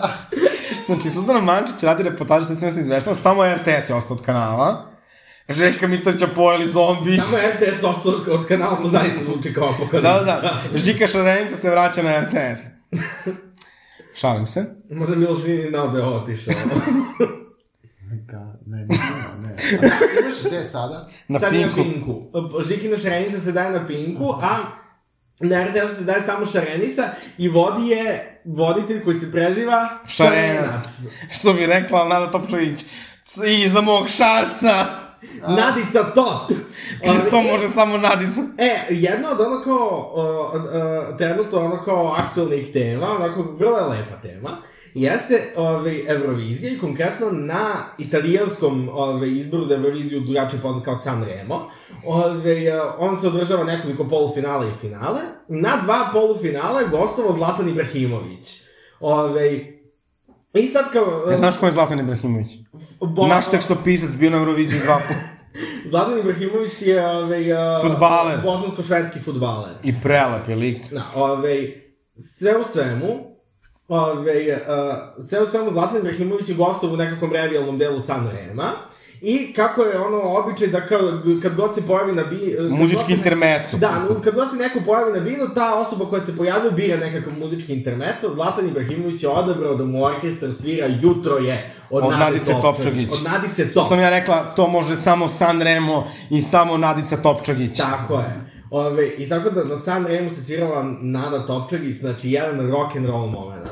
Znači, 0.86 1.10
Suzana 1.10 1.40
Mančić 1.40 1.82
radi 1.82 2.02
reportaže 2.02 2.46
sa 2.46 2.52
lica 2.52 2.66
mesta 2.66 2.80
izveštava, 2.80 3.16
samo 3.16 3.42
RTS 3.46 3.88
je 3.88 3.94
ostao 3.94 4.16
od 4.16 4.22
kanala. 4.22 4.86
Željka 5.48 5.86
Mitrovića 5.86 6.26
pojeli 6.26 6.66
zombi. 6.66 7.16
Samo 7.16 7.36
RTS 7.38 7.84
ostao 7.84 8.12
od 8.34 8.46
kanala, 8.46 8.76
to 8.82 8.88
zaista 8.88 9.24
zvuči 9.24 9.52
kao 9.52 9.68
apokalipsa. 9.68 10.12
Da, 10.12 10.24
da, 10.24 10.40
da. 10.72 10.78
Žika 10.78 11.06
Šarenica 11.06 11.56
se 11.56 11.70
vraća 11.70 12.02
na 12.02 12.20
RTS. 12.20 12.60
Šalim 14.14 14.46
se. 14.46 14.64
Možda 14.90 15.16
Miloš 15.16 15.42
nije 15.44 15.70
znao 15.70 15.88
da 15.88 15.98
je 15.98 16.04
otišao. 16.04 16.54
Ga, 18.28 18.54
ne, 18.66 18.76
ne, 18.78 18.86
ne. 19.40 19.54
A 19.72 20.20
imaš 20.22 20.42
gde 20.46 20.64
sada? 20.64 21.08
Na 21.28 21.38
Sad 21.38 21.54
je 21.54 21.68
Pinku. 21.74 21.80
na 21.80 21.84
Pinku. 21.84 22.62
Žikina 22.68 22.96
šarenica 22.96 23.40
se 23.40 23.52
daje 23.52 23.70
na 23.70 23.86
Pinku, 23.86 24.34
a 24.42 24.58
na 25.40 25.64
RTS-u 25.64 25.94
se 25.94 26.04
daje 26.04 26.22
samo 26.22 26.46
šarenica 26.46 27.02
i 27.38 27.48
vodi 27.48 27.88
je 27.88 28.40
voditelj 28.44 29.04
koji 29.04 29.20
se 29.20 29.32
preziva 29.32 29.88
Šarenac. 30.06 30.84
Što 31.32 31.52
bi 31.52 31.66
rekla 31.66 32.08
Nada 32.08 32.30
Topčević. 32.30 32.84
Iza 33.64 33.80
mog 33.80 34.08
šarca. 34.08 34.86
Nadica 35.48 36.12
Top! 36.14 36.58
Kaže, 37.06 37.30
to 37.30 37.42
može 37.42 37.68
samo 37.68 37.98
Nadica. 37.98 38.40
E, 38.58 38.86
jedna 38.90 39.30
od 39.30 39.40
ono 39.40 39.62
kao, 39.64 40.12
uh, 40.14 40.54
uh, 40.54 41.18
trenutno 41.18 41.58
ono 41.58 41.84
kao 41.84 42.14
aktualnih 42.16 42.72
tema, 42.72 43.10
onako 43.10 43.42
vrlo 43.42 43.78
je 43.78 43.84
lepa 43.84 44.20
tema, 44.22 44.62
jeste 44.94 45.52
ovaj, 45.56 46.04
Eurovizija 46.08 46.72
i 46.72 46.78
konkretno 46.78 47.30
na 47.30 47.74
italijanskom 47.98 48.88
ovaj, 48.92 49.28
izboru 49.28 49.64
za 49.64 49.74
Euroviziju 49.74 50.20
drugačije 50.20 50.62
poznat 50.62 50.84
kao 50.84 50.96
Sanremo. 50.96 51.70
Ovaj, 52.04 52.78
uh, 52.78 52.84
on 52.98 53.20
se 53.20 53.26
održava 53.26 53.64
nekoliko 53.64 54.08
polufinala 54.08 54.66
i 54.66 54.80
finale. 54.80 55.20
Na 55.48 55.80
dva 55.84 56.10
polufinale 56.12 56.84
gostovao 56.90 57.32
Zlatan 57.32 57.68
Ibrahimović. 57.68 58.62
Ovaj, 59.00 59.77
I 60.54 60.66
sad 60.66 60.92
kao... 60.92 61.26
Ja, 61.30 61.36
znaš 61.36 61.56
ko 61.56 61.66
je 61.66 61.72
Zlatan 61.72 62.00
Ibrahimović? 62.00 62.46
bo- 63.00 63.26
Naš 63.26 63.50
tekstopisac 63.50 64.10
bio 64.10 64.30
na 64.30 64.36
Euroviziji 64.36 64.80
dva 64.80 64.98
puta. 64.98 65.20
Zlatan 65.90 66.18
Ibrahimović 66.18 66.82
je 66.82 67.06
ovaj, 67.08 67.52
uh, 67.52 67.82
Fudbaler. 67.82 68.38
bosansko-švedski 68.44 69.20
fudbaler. 69.20 69.72
I 69.82 69.94
prelep 70.02 70.48
je 70.48 70.56
lik. 70.56 70.92
Da, 70.92 71.02
ovaj, 71.14 71.82
sve 72.18 72.56
u 72.56 72.64
svemu, 72.64 73.06
ovaj, 73.88 74.52
uh, 74.52 74.58
sve 75.28 75.42
u 75.42 75.46
svemu 75.46 75.72
Zlatan 75.72 75.98
Ibrahimović 75.98 76.48
je 76.48 76.54
gostov 76.54 76.92
u 76.92 76.96
nekakvom 76.96 77.32
revijalnom 77.32 77.78
delu 77.78 77.98
Sanrema. 77.98 78.72
I 79.20 79.52
kako 79.52 79.82
je 79.82 79.98
ono 80.00 80.20
običaj 80.22 80.68
da 80.68 80.86
kao, 80.86 81.00
kad 81.42 81.54
god 81.54 81.74
se 81.74 81.86
pojavi 81.86 82.12
na 82.12 82.24
bi... 82.24 82.54
kad 82.56 82.68
god 82.68 82.78
Muzički 82.78 83.12
intermeco. 83.12 83.76
Da, 83.76 83.90
no, 84.08 84.20
kad 84.20 84.34
god 84.34 84.50
se 84.50 84.56
neko 84.56 84.80
pojavi 84.86 85.12
na 85.12 85.20
binu, 85.20 85.54
ta 85.54 85.74
osoba 85.74 86.06
koja 86.06 86.22
se 86.22 86.36
pojavio 86.36 86.70
bira 86.70 86.96
nekakav 86.96 87.32
muzički 87.38 87.72
intermeco. 87.74 88.34
Zlatan 88.34 88.68
Ibrahimović 88.68 89.22
je 89.22 89.28
odabrao 89.28 89.74
da 89.74 89.84
mu 89.84 90.04
orkestar 90.04 90.50
svira 90.60 90.86
Jutro 90.86 91.38
je 91.38 91.74
od, 91.90 92.04
Od 92.04 92.10
Nadice 92.10 92.52
Topčagić. 92.62 93.08
Od 93.12 93.24
Nadice 93.24 93.70
Što 93.70 93.80
Top. 93.80 93.88
sam 93.88 94.00
ja 94.00 94.10
rekla, 94.10 94.54
to 94.56 94.68
može 94.68 94.96
samo 94.96 95.28
Sanremo 95.28 96.06
i 96.30 96.42
samo 96.42 96.76
Nadica 96.76 97.16
Topčagić. 97.16 97.78
Tako 97.78 98.18
je. 98.18 98.47
Ove, 98.70 99.08
I 99.08 99.28
tako 99.28 99.50
da 99.50 99.64
na 99.64 99.78
San 99.78 100.06
Remu 100.06 100.30
se 100.30 100.44
svirala 100.44 100.94
Nada 101.00 101.46
Topčagić, 101.46 101.96
znači 101.96 102.30
jedan 102.30 102.70
rock 102.70 102.96
and 102.96 103.06
roll 103.06 103.26
moment. 103.26 103.68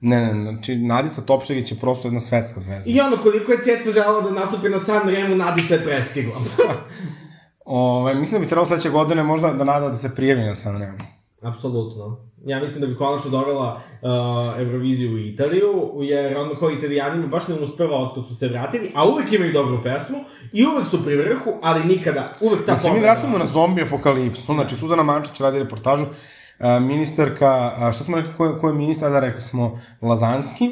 Ne, 0.00 0.20
ne, 0.20 0.42
znači 0.42 0.76
Nadica 0.76 1.20
Topčagić 1.20 1.72
je 1.72 1.78
prosto 1.78 2.08
jedna 2.08 2.20
svetska 2.20 2.60
zvezda. 2.60 2.90
I 2.90 3.00
ono, 3.00 3.16
koliko 3.16 3.52
je 3.52 3.64
Ceca 3.64 3.90
želala 3.90 4.20
da 4.20 4.30
nastupi 4.30 4.68
na 4.68 4.80
San 4.80 5.08
Remu, 5.08 5.36
Nadica 5.36 5.74
je 5.74 5.84
prestigla. 5.84 6.40
Ove, 7.64 8.14
mislim 8.14 8.40
da 8.40 8.44
bi 8.44 8.48
trebalo 8.48 8.66
sledeće 8.66 8.90
godine 8.90 9.22
možda 9.22 9.52
da 9.52 9.64
nada 9.64 9.88
da 9.88 9.96
se 9.96 10.14
prijavi 10.14 10.42
na 10.42 10.54
Sanremo. 10.54 11.19
Apsolutno. 11.42 12.30
Ja 12.44 12.60
mislim 12.60 12.80
da 12.80 12.86
bi 12.86 12.96
konačno 12.96 13.30
dovela 13.30 13.80
uh, 14.02 14.60
Euroviziju 14.60 15.12
u 15.12 15.18
Italiju, 15.18 15.92
jer 16.00 16.36
ono 16.36 16.54
kao 16.54 16.70
italijanima 16.70 17.26
baš 17.26 17.48
ne 17.48 17.54
uspeva 17.54 17.96
otkad 17.96 18.26
su 18.28 18.34
se 18.34 18.48
vratili, 18.48 18.92
a 18.94 19.08
uvek 19.08 19.32
imaju 19.32 19.52
dobru 19.52 19.82
pesmu 19.82 20.18
i 20.52 20.66
uvek 20.66 20.86
su 20.86 21.04
pri 21.04 21.16
vrhu, 21.16 21.50
ali 21.62 21.84
nikada, 21.84 22.32
uvek 22.40 22.66
ta 22.66 22.72
Da 22.72 22.78
se 22.78 22.92
mi 22.92 23.00
vratimo 23.00 23.38
na 23.38 23.46
zombi 23.46 23.82
apokalipsu, 23.82 24.54
znači 24.54 24.76
Suzana 24.76 25.02
Mančić 25.02 25.40
radi 25.40 25.58
reportažu, 25.58 26.04
a, 26.58 26.78
ministarka, 26.78 27.72
a, 27.78 27.92
šta 27.92 28.04
smo 28.04 28.16
rekli, 28.16 28.32
ko 28.36 28.46
je, 28.46 28.58
ko 28.58 28.68
je 28.68 28.74
ministar, 28.74 29.10
da 29.10 29.20
rekli 29.20 29.40
smo 29.40 29.80
Lazanski, 30.02 30.70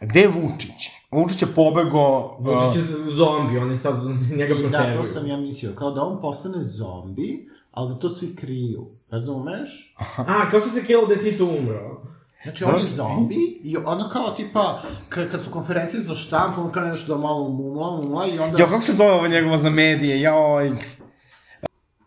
gde 0.00 0.20
je 0.20 0.28
Vučić? 0.28 0.90
Vučić 1.10 1.42
je 1.42 1.48
pobego... 1.54 2.36
Vučić 2.38 2.76
je 2.76 2.82
zombi, 3.14 3.58
oni 3.58 3.76
sad 3.76 3.94
njega 4.36 4.54
I 4.54 4.62
da, 4.62 4.68
proteruju. 4.68 5.02
to 5.02 5.08
sam 5.08 5.26
ja 5.26 5.36
mislio, 5.36 5.72
kao 5.74 5.90
da 5.90 6.02
on 6.02 6.20
postane 6.20 6.64
zombi, 6.64 7.48
ali 7.70 7.94
da 7.94 7.98
to 7.98 8.08
svi 8.10 8.36
kriju. 8.36 8.86
Razumeš? 9.12 9.94
A, 10.16 10.50
kao 10.50 10.60
što 10.60 10.68
se 10.68 10.84
kilo 10.84 11.06
da 11.06 11.14
je 11.14 11.20
Tito 11.20 11.44
umro. 11.44 12.02
Znači, 12.42 12.64
on 12.64 12.80
je 12.80 12.86
zombi 12.86 13.60
i 13.62 13.76
ono 13.76 14.08
kao 14.08 14.30
tipa, 14.30 14.82
kad, 15.08 15.30
kad 15.30 15.42
su 15.42 15.50
konferencije 15.50 16.02
za 16.02 16.14
štampu, 16.14 16.60
on 16.60 16.72
kao 16.72 16.84
nešto 16.84 17.14
da 17.14 17.20
malo 17.20 17.48
mumla, 17.48 17.90
mumla 17.90 18.26
i 18.26 18.38
onda... 18.38 18.58
Jo, 18.58 18.66
kako 18.66 18.82
se 18.82 18.92
zove 18.92 19.12
ovo 19.12 19.28
njegova 19.28 19.58
za 19.58 19.70
medije? 19.70 20.20
Joj. 20.20 20.72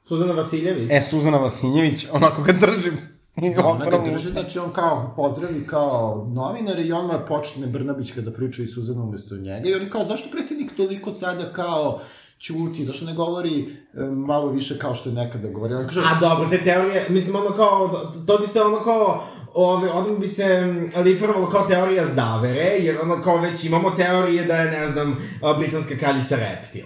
Suzana 0.07 0.33
Vasiljević. 0.33 0.91
E, 0.91 1.01
Suzana 1.09 1.37
Vasinjević, 1.37 2.05
onako 2.11 2.41
ga 2.41 2.51
držim. 2.51 2.97
I 3.41 3.55
Da, 3.55 3.65
ona 3.65 3.85
ga 3.85 4.11
drži, 4.11 4.29
znači 4.29 4.59
on 4.59 4.71
kao 4.73 5.13
pozdravi 5.15 5.67
kao 5.67 6.27
novinar 6.33 6.79
i 6.79 6.91
odmah 6.91 7.17
počne 7.27 7.67
Brnabić 7.67 8.11
kada 8.11 8.31
priča 8.31 8.63
i 8.63 8.67
Suzana 8.67 9.03
umesto 9.03 9.35
njega 9.35 9.69
i 9.69 9.73
oni 9.73 9.89
kao 9.89 10.05
zašto 10.05 10.29
predsjednik 10.31 10.75
toliko 10.77 11.11
sada 11.11 11.53
kao 11.53 11.99
ćuti, 12.39 12.85
zašto 12.85 13.05
ne 13.05 13.13
govori 13.13 13.59
e, 13.59 14.03
malo 14.03 14.51
više 14.51 14.79
kao 14.79 14.93
što 14.95 15.09
je 15.09 15.15
nekada 15.15 15.49
govorio. 15.49 15.79
On 15.79 15.87
kaže, 15.87 16.01
A 16.05 16.19
dobro, 16.19 16.49
te 16.49 16.63
teorije, 16.63 17.05
mislim 17.09 17.35
ono 17.35 17.55
kao, 17.55 17.87
to 18.27 18.37
bi 18.37 18.47
se 18.47 18.61
ono 18.61 18.83
kao, 18.83 19.23
ove, 19.53 19.91
odmah 19.91 20.19
bi 20.19 20.27
se 20.27 20.73
liferovalo 21.03 21.49
kao 21.49 21.67
teorija 21.67 22.07
zavere, 22.15 22.77
jer 22.79 22.97
ono 23.03 23.21
kao 23.23 23.37
već 23.37 23.63
imamo 23.63 23.91
teorije 23.91 24.45
da 24.45 24.55
je, 24.55 24.71
ne 24.71 24.91
znam, 24.91 25.17
britanska 25.59 25.97
kraljica 25.97 26.35
reptil. 26.35 26.85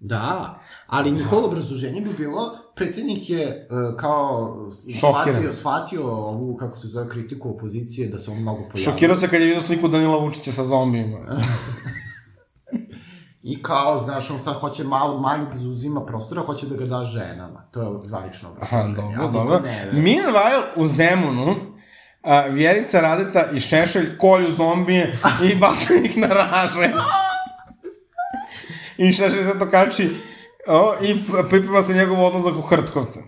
Da, 0.00 0.60
ali 0.86 1.10
njihovo 1.10 1.46
obrazloženje 1.46 2.00
bi 2.00 2.10
bilo, 2.18 2.50
predsjednik 2.74 3.30
je 3.30 3.42
e, 3.42 3.66
kao 3.96 4.56
Šokiran. 5.00 5.34
shvatio, 5.34 5.52
shvatio 5.52 6.06
ovu, 6.06 6.56
kako 6.56 6.76
se 6.76 6.88
zove, 6.88 7.08
kritiku 7.08 7.50
opozicije, 7.50 8.08
da 8.08 8.18
se 8.18 8.30
on 8.30 8.40
mnogo 8.40 8.58
pojavio. 8.58 8.84
Šokirao 8.84 9.16
se 9.16 9.28
kad 9.28 9.40
je 9.40 9.46
vidio 9.46 9.62
sliku 9.62 9.88
Danila 9.88 10.18
Vučića 10.18 10.52
sa 10.52 10.64
zombijima. 10.64 11.18
I 13.42 13.62
kao, 13.62 13.98
znaš, 13.98 14.30
on 14.30 14.38
sad 14.38 14.54
hoće 14.54 14.84
malo 14.84 15.20
manje 15.20 15.44
da 15.52 15.58
zauzima 15.58 16.06
prostora, 16.06 16.42
hoće 16.42 16.66
da 16.66 16.76
ga 16.76 16.84
da 16.86 17.04
ženama. 17.04 17.68
To 17.70 17.82
je 17.82 17.88
zvanično 18.02 18.48
Aha, 18.60 18.80
obrazloženje. 18.80 19.16
dobro, 19.16 19.44
dobro. 19.44 19.60
Meanwhile, 19.92 20.62
u 20.76 20.86
Zemunu, 20.86 21.54
a, 22.22 22.40
Vjerica 22.40 23.00
Radeta 23.00 23.44
i 23.52 23.60
Šešelj 23.60 24.18
kolju 24.18 24.52
zombije 24.52 25.18
i 25.42 25.54
bacaju 25.60 26.04
ih 26.04 26.16
na 26.16 26.26
raže. 26.26 26.92
I 28.98 29.12
Šešelj 29.12 29.42
sve 29.42 29.58
to 29.58 29.70
kači 29.70 30.16
o, 30.66 30.94
i 31.02 31.16
priprema 31.48 31.82
se 31.82 31.94
njegov 31.94 32.24
odlazak 32.24 32.56
u 32.56 32.60
Hrtkovce. 32.62 33.20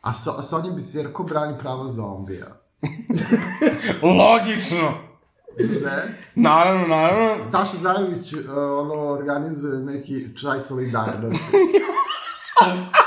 A 0.00 0.14
so, 0.14 0.42
Sonja 0.42 0.70
Biserko 0.70 1.22
brani 1.22 1.58
prava 1.58 1.88
zombija. 1.88 2.46
Logično! 4.18 5.13
Ne? 5.58 6.18
Naravno, 6.34 6.86
naravno. 6.86 7.44
Staša 7.48 7.76
Zajović 7.76 8.32
uh, 8.32 8.40
ono, 8.56 8.94
organizuje 8.94 9.78
neki 9.78 10.36
čaj 10.36 10.60
solidarnosti. 10.60 11.44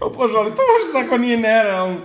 O 0.00 0.10
Bože, 0.10 0.34
ali 0.38 0.50
to 0.50 0.62
možda 0.72 1.00
tako 1.00 1.18
nije 1.18 1.36
nerealno. 1.36 1.96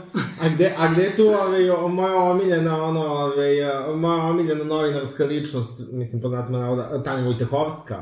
A 0.41 0.49
gde, 0.49 0.73
a 0.77 0.87
gde 0.87 1.03
je 1.03 1.15
tu 1.15 1.27
ove, 1.27 1.71
o, 1.71 1.87
moja 1.87 2.15
omiljena, 2.15 2.83
ono, 2.83 3.01
ove, 3.01 3.63
a, 3.63 3.95
moja 3.95 4.23
omiljena 4.23 4.63
novinarska 4.63 5.25
ličnost, 5.25 5.81
mislim, 5.91 6.21
pod 6.21 6.31
znacima 6.31 6.59
navoda, 6.59 7.03
Tanja 7.03 7.25
Vojtehovska? 7.25 7.99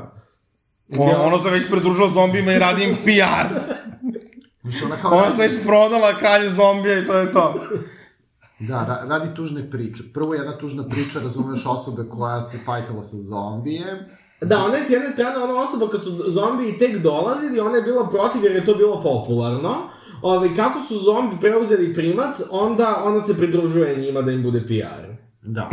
O, 0.98 1.26
ono 1.26 1.38
se 1.38 1.50
već 1.50 1.70
pridružila 1.70 2.10
zombijima 2.14 2.52
i 2.52 2.58
radi 2.58 2.84
im 2.84 2.96
PR. 3.04 3.56
Ona 4.84 4.96
kao 5.02 5.10
Ona 5.10 5.36
se 5.36 5.42
već 5.42 5.52
prodala 5.66 6.18
kralju 6.18 6.50
zombija 6.50 6.98
i 6.98 7.06
to 7.06 7.18
je 7.18 7.32
to. 7.32 7.54
Da, 8.68 8.84
ra, 8.84 9.08
radi 9.08 9.34
tužne 9.34 9.70
priče. 9.70 10.02
Prvo 10.14 10.34
jedna 10.34 10.58
tužna 10.58 10.84
priča, 10.88 11.20
razumeš 11.20 11.66
osobe 11.66 12.08
koja 12.08 12.40
se 12.40 12.58
fajtala 12.64 13.02
sa 13.02 13.16
zombijem. 13.16 13.98
Da, 14.40 14.64
ona 14.64 14.76
je 14.76 14.84
s 14.86 14.90
jedne 14.90 15.10
strane 15.10 15.38
ona 15.38 15.62
osoba 15.62 15.90
kad 15.90 16.02
su 16.02 16.24
zombiji 16.28 16.78
tek 16.78 17.02
dolazili, 17.02 17.60
ona 17.60 17.76
je 17.76 17.82
bila 17.82 18.08
protiv 18.10 18.44
jer 18.44 18.52
je 18.52 18.64
to 18.64 18.74
bilo 18.74 19.02
popularno. 19.02 19.74
Ove, 20.22 20.56
kako 20.56 20.78
su 20.88 20.98
zombi 20.98 21.36
preuzeli 21.40 21.94
primat, 21.94 22.40
onda 22.50 23.02
ona 23.04 23.20
se 23.20 23.34
pridružuje 23.34 23.96
njima 23.96 24.22
da 24.22 24.30
im 24.30 24.42
bude 24.42 24.60
PR. 24.60 25.12
Da. 25.42 25.68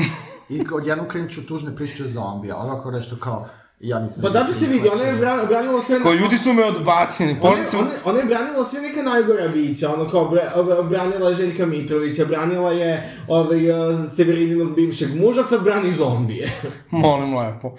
I 0.50 0.64
odjednom 0.74 1.08
krenuću 1.08 1.48
tužne 1.48 1.76
priče 1.76 2.04
zombija. 2.04 2.58
Ona 2.58 2.82
kao 2.82 2.92
nešto 2.92 3.16
kao, 3.16 3.48
ja 3.80 4.00
mislim... 4.00 4.22
Pa 4.24 4.30
da 4.30 4.44
bi 4.44 4.54
se 4.54 4.72
vidi, 4.72 4.90
ona 4.94 5.04
je 5.04 5.14
bra- 5.14 5.48
branila 5.48 5.82
sve... 5.82 6.00
Koji 6.00 6.18
ljudi 6.18 6.38
su 6.38 6.54
me 6.54 6.64
odbacili. 6.64 7.32
Ona, 7.32 7.42
Policija... 7.42 7.80
ona, 7.80 7.90
ona 8.06 8.20
je 8.20 8.26
branila 8.26 8.64
sve 8.64 8.82
neka 8.82 9.04
najgora 9.04 9.48
bića, 9.48 9.94
ono 9.94 10.10
kao 10.10 10.30
bre, 10.30 10.42
branila 10.90 11.30
je 11.30 11.36
Željka 11.36 11.66
Mitrovića, 11.66 12.26
branila 12.26 12.72
je 12.72 13.18
ovaj, 13.28 13.70
uh, 13.72 13.78
Severininog 14.16 14.76
bivšeg 14.76 15.10
muža, 15.16 15.44
sad 15.44 15.64
brani 15.64 15.92
zombije. 15.94 16.52
Molim 16.92 17.38
lepo. 17.38 17.76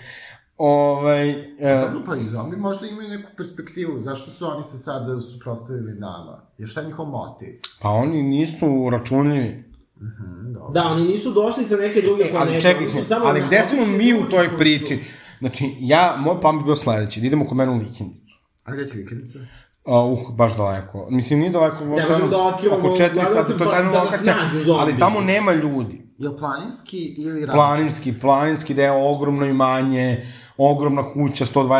Ovaj, 0.56 1.30
e, 1.30 1.86
pa 2.06 2.16
i 2.16 2.24
zombi 2.24 2.56
možda 2.56 2.86
imaju 2.86 3.08
neku 3.08 3.30
perspektivu. 3.36 4.02
Zašto 4.02 4.30
su 4.30 4.46
oni 4.46 4.62
se 4.62 4.78
sad 4.78 5.02
suprostavili 5.32 5.92
nama? 5.92 6.42
Jer 6.58 6.68
šta 6.68 6.80
je 6.80 6.86
njihov 6.86 7.06
motiv? 7.06 7.48
pa 7.82 7.88
oni 7.88 8.22
nisu 8.22 8.88
računljivi. 8.92 9.64
Hm, 9.98 10.52
dobro. 10.52 10.70
Da, 10.72 10.82
oni 10.82 11.08
nisu 11.08 11.30
došli 11.32 11.64
sa 11.64 11.76
neke 11.76 12.00
druge 12.00 12.24
E, 12.24 12.30
planete. 12.30 12.52
ali 12.52 12.62
čekajte, 12.62 13.14
ali 13.14 13.42
gde 13.46 13.62
smo 13.62 13.86
mi 13.86 14.14
u 14.14 14.28
toj 14.30 14.48
priči? 14.58 14.98
Znači, 15.40 15.76
ja, 15.80 16.14
moj 16.18 16.40
plan 16.40 16.58
bi 16.58 16.64
bio 16.64 16.76
sledeći, 16.76 17.20
da 17.20 17.26
idemo 17.26 17.46
kod 17.46 17.56
mene 17.56 17.72
u 17.72 17.78
vikendicu. 17.78 18.34
A 18.64 18.72
gde 18.72 18.86
ti 18.86 18.98
vikendica? 18.98 19.38
Uh, 19.84 19.94
uh, 20.12 20.34
baš 20.34 20.56
daleko. 20.56 21.06
Mislim, 21.10 21.38
nije 21.38 21.50
daleko, 21.50 21.84
Ne 21.84 22.06
možemo 22.08 22.28
da 22.28 22.46
oko 22.46 22.88
4 22.88 23.12
gledao 23.12 23.24
sata, 23.26 23.48
sam 23.48 23.58
to 23.58 23.64
je 23.64 23.70
pa- 23.70 23.70
tajna 23.70 23.90
da 23.90 24.02
lokacija, 24.02 24.34
ali 24.70 24.98
tamo 24.98 25.20
nema 25.20 25.52
ljudi. 25.52 26.10
Je 26.18 26.28
li 26.28 26.36
planinski 26.36 26.98
ili 26.98 27.30
radnički? 27.30 27.52
Planinski, 27.52 28.20
planinski 28.20 28.74
deo, 28.74 29.10
ogromno 29.10 29.46
imanje, 29.46 30.26
ogromna 30.56 31.02
kuća, 31.04 31.46
120 31.46 31.74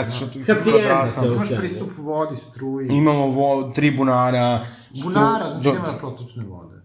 Hacijenda 0.47 1.13
se 1.13 1.27
Imaš 1.27 1.49
pristup 1.59 1.89
vodi, 1.99 2.37
struji. 2.37 2.89
Imamo 2.89 3.27
vo, 3.27 3.63
tri 3.65 3.91
bunara. 3.91 4.65
stu- 4.91 5.03
Bunara, 5.05 5.51
znači 5.51 5.65
do- 5.65 5.73
nema 5.73 5.99
protočne 5.99 6.45
vode. 6.45 6.77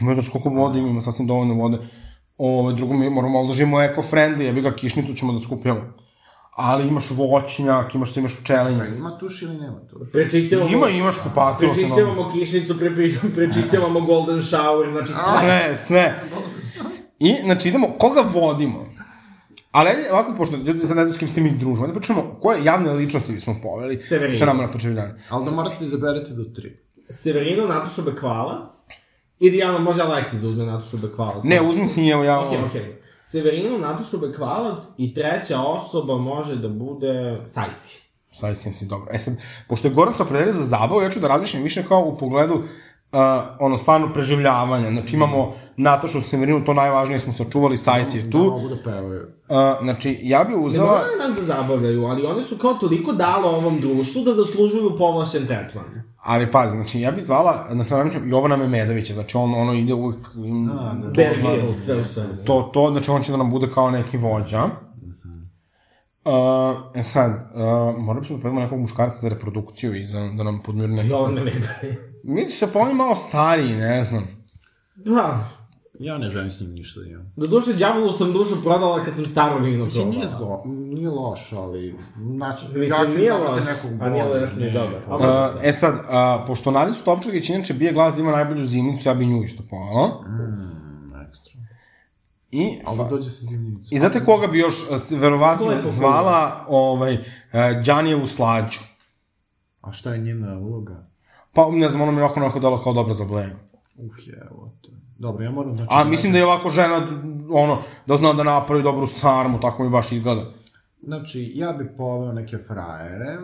Ima 0.00 0.14
znaš 0.14 0.28
koliko 0.28 0.48
vode 0.50 0.78
ima, 0.78 0.88
ima 0.88 1.02
sasvim 1.02 1.26
dovoljno 1.26 1.54
vode. 1.54 1.78
Ovo, 2.38 2.72
drugo, 2.72 2.94
mi 2.94 3.10
moramo 3.10 3.32
malo 3.32 3.48
da 3.48 3.54
živimo 3.54 3.78
eco-friendly, 3.78 4.40
ja 4.40 4.52
bi 4.52 4.60
ga 4.60 4.70
kišnicu 4.72 5.14
ćemo 5.14 5.32
da 5.32 5.38
skupljamo. 5.40 5.80
Ali 6.52 6.88
imaš 6.88 7.10
voćnjak, 7.10 7.94
imaš 7.94 8.16
imaš 8.16 8.36
pčelinje. 8.40 8.78
Pa 8.78 8.96
ima 8.98 9.18
tuš 9.18 9.42
ili 9.42 9.58
nema 9.58 9.80
tuš? 9.90 10.12
Prečišćavamo... 10.12 10.70
Ima, 10.70 10.88
imaš 10.88 11.14
kupatilo. 11.22 11.72
Prečišćavamo 11.72 12.32
kišnicu, 12.32 12.74
pre- 12.74 13.18
prečišćavamo 13.36 14.00
golden 14.00 14.42
shower, 14.42 14.92
znači 14.92 15.12
sve. 15.12 15.40
Sve, 15.40 15.76
sve. 15.86 16.14
I, 17.18 17.34
znači, 17.44 17.68
idemo, 17.68 17.88
koga 17.98 18.20
vodimo? 18.34 18.86
Ali, 19.70 19.88
ajde, 19.88 20.02
ovako, 20.12 20.34
pošto 20.36 20.56
ljudi 20.56 20.86
sad 20.86 20.96
ne 20.96 21.04
znam 21.04 21.14
s 21.14 21.18
kim 21.18 21.28
se 21.28 21.40
mi 21.40 21.50
družimo, 21.50 21.86
da 21.86 21.92
počnemo, 21.92 22.36
koje 22.40 22.64
javne 22.64 22.92
ličnosti 22.92 23.32
bismo 23.32 23.56
poveli 23.62 23.98
Severina. 24.08 24.38
sa 24.38 24.44
nama 24.44 24.62
na 24.62 24.68
početku 24.72 24.94
dana. 24.94 25.14
Ali 25.28 25.44
da 25.44 25.50
morate 25.50 25.76
da 25.80 25.84
izaberete 25.84 26.30
do 26.30 26.44
tri. 26.44 26.74
Severino, 27.10 27.66
Nataša 27.66 28.02
Bekvalac. 28.02 28.68
Ili 29.38 29.50
Dijana, 29.50 29.78
može 29.78 30.02
Aleksis 30.02 30.40
da 30.40 30.48
uzme 30.48 30.64
Natašu 30.64 30.96
Bekvalac. 30.96 31.44
Ne, 31.44 31.60
uzmi 31.60 31.88
ti, 31.94 32.08
evo 32.08 32.24
ja... 32.24 32.40
Okej, 32.40 32.58
okej. 32.68 32.99
Severinu, 33.30 33.78
Natašu 33.78 34.18
Bekvalac 34.18 34.82
i 34.98 35.14
treća 35.14 35.60
osoba 35.60 36.16
može 36.16 36.56
da 36.56 36.68
bude 36.68 37.42
Sajsi. 37.46 38.00
Sad 38.32 38.58
sam 38.58 38.74
si 38.74 38.86
dobro. 38.86 39.06
E 39.12 39.18
sad, 39.18 39.34
pošto 39.68 39.88
je 39.88 39.94
Goran 39.94 40.14
se 40.14 40.22
opredelio 40.22 40.52
za 40.52 40.62
zabavu, 40.62 41.02
ja 41.02 41.10
ću 41.10 41.20
da 41.20 41.28
razmišljam 41.28 41.62
više 41.62 41.84
kao 41.88 42.00
u 42.00 42.16
pogledu 42.16 42.62
uh, 43.12 43.18
ono, 43.60 43.78
stvarno 43.78 44.08
preživljavanja. 44.12 44.88
Znači 44.88 45.16
imamo 45.16 45.52
Natašu 45.76 46.20
Severinu, 46.20 46.64
to 46.64 46.74
najvažnije 46.74 47.20
smo 47.20 47.32
sačuvali, 47.32 47.76
Sajs 47.76 48.14
je 48.14 48.22
Da 48.22 48.30
tu. 48.30 48.38
mogu 48.38 48.68
da 48.68 48.76
pevaju. 48.84 49.20
Uh, 49.22 49.82
znači, 49.82 50.18
ja 50.22 50.44
bi 50.44 50.52
Ne 50.52 50.58
uzela... 50.58 50.86
moraju 50.86 51.18
nas 51.18 51.38
da 51.38 51.54
zabavljaju, 51.54 52.04
ali 52.04 52.26
one 52.26 52.42
su 52.42 52.58
kao 52.58 52.74
toliko 52.74 53.12
dalo 53.12 53.48
ovom 53.50 53.80
društvu 53.80 54.22
da 54.22 54.34
zaslužuju 54.34 54.96
povlašćen 54.98 55.46
tretman. 55.46 56.02
Ali 56.22 56.50
pazi, 56.50 56.76
znači 56.76 57.00
ja 57.00 57.10
bih 57.12 57.24
zvala, 57.24 57.66
znači 57.72 57.90
razmišljam, 57.90 58.30
Jovana 58.30 58.56
Memedovića, 58.56 59.14
znači 59.14 59.36
on 59.36 59.54
ono 59.54 59.72
ide 59.74 59.94
uvijek... 59.94 60.20
A, 60.26 60.94
da. 60.94 61.06
to 61.06 61.12
Bear 61.16 61.34
zna- 61.40 61.48
Grylls, 61.50 61.84
sve 61.84 61.96
u 61.96 62.04
sve. 62.04 62.24
To, 62.46 62.70
to, 62.74 62.90
znači 62.92 63.10
on 63.10 63.22
će 63.22 63.32
da 63.32 63.38
nam 63.38 63.50
bude 63.50 63.68
kao 63.74 63.90
neki 63.90 64.16
vođa. 64.16 64.62
Uh, 66.24 66.32
e 66.94 67.02
sad, 67.02 67.30
uh, 67.54 67.60
moram 68.02 68.20
bismo 68.20 68.36
da 68.36 68.40
predamo 68.40 68.60
nekog 68.60 68.78
muškarca 68.80 69.16
za 69.16 69.28
reprodukciju 69.28 69.94
i 69.94 70.06
za, 70.06 70.18
da 70.36 70.42
nam 70.42 70.62
podmiri 70.62 70.92
neki... 70.92 71.08
Jovan 71.08 71.34
me 71.34 71.40
ne 71.44 71.50
daje. 71.50 72.09
Misliš 72.24 72.60
da 72.60 72.66
pa 72.66 72.78
on 72.78 72.88
je 72.88 72.94
malo 72.94 73.16
stariji, 73.16 73.76
ne 73.76 74.04
znam. 74.04 74.26
Pa, 75.04 75.44
Ja 76.00 76.18
ne 76.18 76.30
želim 76.30 76.52
s 76.52 76.60
njim 76.60 76.70
ništa 76.70 77.00
da 77.00 77.06
imam. 77.06 77.32
Do 77.36 77.46
duše, 77.46 77.72
đavolu 77.72 78.12
sam 78.12 78.32
dušu 78.32 78.62
prodala 78.62 79.02
kad 79.02 79.16
sam 79.16 79.26
staro 79.26 79.58
vino 79.58 79.84
Mislim, 79.84 80.02
probala. 80.02 80.18
nije 80.18 80.28
zgo, 80.28 80.62
nije 80.66 81.08
loš, 81.08 81.52
ali... 81.52 81.98
Znači, 82.36 82.64
Mislim, 82.66 82.82
ja 82.88 83.10
ću 83.10 83.18
nije 83.18 83.32
loš, 83.32 83.58
nekog 83.66 84.02
a 84.02 84.10
nije 84.10 84.24
loš 84.24 84.50
ni 84.56 84.64
ne. 84.64 84.70
dobar. 84.70 85.00
Pa, 85.08 85.16
Uh, 85.16 85.24
e 85.62 85.72
sad, 85.72 85.94
uh, 85.94 86.46
pošto 86.46 86.70
Nadicu 86.70 87.04
Topčagić 87.04 87.48
inače 87.48 87.74
bije 87.74 87.92
glas 87.92 88.14
da 88.14 88.20
ima 88.20 88.30
najbolju 88.32 88.66
zimnicu, 88.66 89.08
ja 89.08 89.14
bi 89.14 89.26
nju 89.26 89.44
isto 89.44 89.62
povela. 89.70 90.24
Mm, 90.28 91.14
ekstra. 91.28 91.52
I, 92.50 92.78
Ali 92.86 92.98
da 92.98 93.04
dođe 93.04 93.30
sa 93.30 93.46
zimnicom. 93.46 93.96
I 93.96 93.98
znate 93.98 94.24
koga 94.24 94.46
bi 94.46 94.58
još 94.58 94.74
uh, 94.90 95.20
verovatno 95.20 95.72
zvala 95.86 96.64
ovaj, 96.68 97.14
uh, 97.14 97.20
Đanijevu 97.84 98.26
slađu? 98.26 98.80
A 99.80 99.92
šta 99.92 100.12
je 100.14 100.18
njena 100.18 100.58
uloga? 100.58 101.09
Pa 101.52 101.70
ne 101.70 101.90
znam, 101.90 102.02
ona 102.02 102.12
mi 102.12 102.20
ovako 102.20 102.40
nekako 102.40 102.60
dala 102.60 102.82
kao 102.82 102.92
dobra 102.92 103.14
za 103.14 103.24
bleju. 103.24 103.56
Uh, 103.96 104.06
evo 104.50 104.72
te. 104.82 104.88
Dobro, 105.18 105.44
ja 105.44 105.50
moram 105.50 105.76
znači... 105.76 105.88
A 105.90 106.04
mislim 106.04 106.32
da 106.32 106.38
je 106.38 106.44
ovako 106.44 106.70
žena, 106.70 107.06
ono, 107.50 107.82
da 108.06 108.16
zna 108.16 108.32
da 108.32 108.42
napravi 108.42 108.82
dobru 108.82 109.06
sarmu, 109.06 109.60
tako 109.60 109.84
mi 109.84 109.90
baš 109.90 110.12
izgleda. 110.12 110.44
Znači, 111.02 111.52
ja 111.54 111.72
bi 111.72 111.96
poveo 111.96 112.32
neke 112.32 112.58
frajere. 112.58 113.36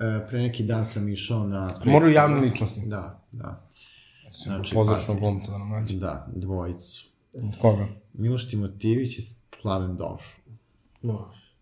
E, 0.00 0.26
pre 0.28 0.38
neki 0.38 0.64
dan 0.64 0.84
sam 0.84 1.08
išao 1.08 1.44
na... 1.46 1.66
predstavu. 1.66 1.92
Moraju 1.92 2.12
javne 2.12 2.40
ličnosti. 2.40 2.80
Da, 2.86 3.20
da. 3.32 3.60
Znači, 4.30 4.74
Pozdrašnog 4.74 5.16
pazi. 5.16 5.20
glumca 5.20 5.52
da 5.52 5.58
nam 5.58 5.68
nađe. 5.68 5.96
Da, 5.96 6.26
dvojicu. 6.34 7.08
Koga? 7.60 7.86
Miloš 8.12 8.50
Timotijević 8.50 9.18
i 9.18 9.22
Plaven 9.62 9.96
Doš. 9.96 10.38
Može. 11.02 11.54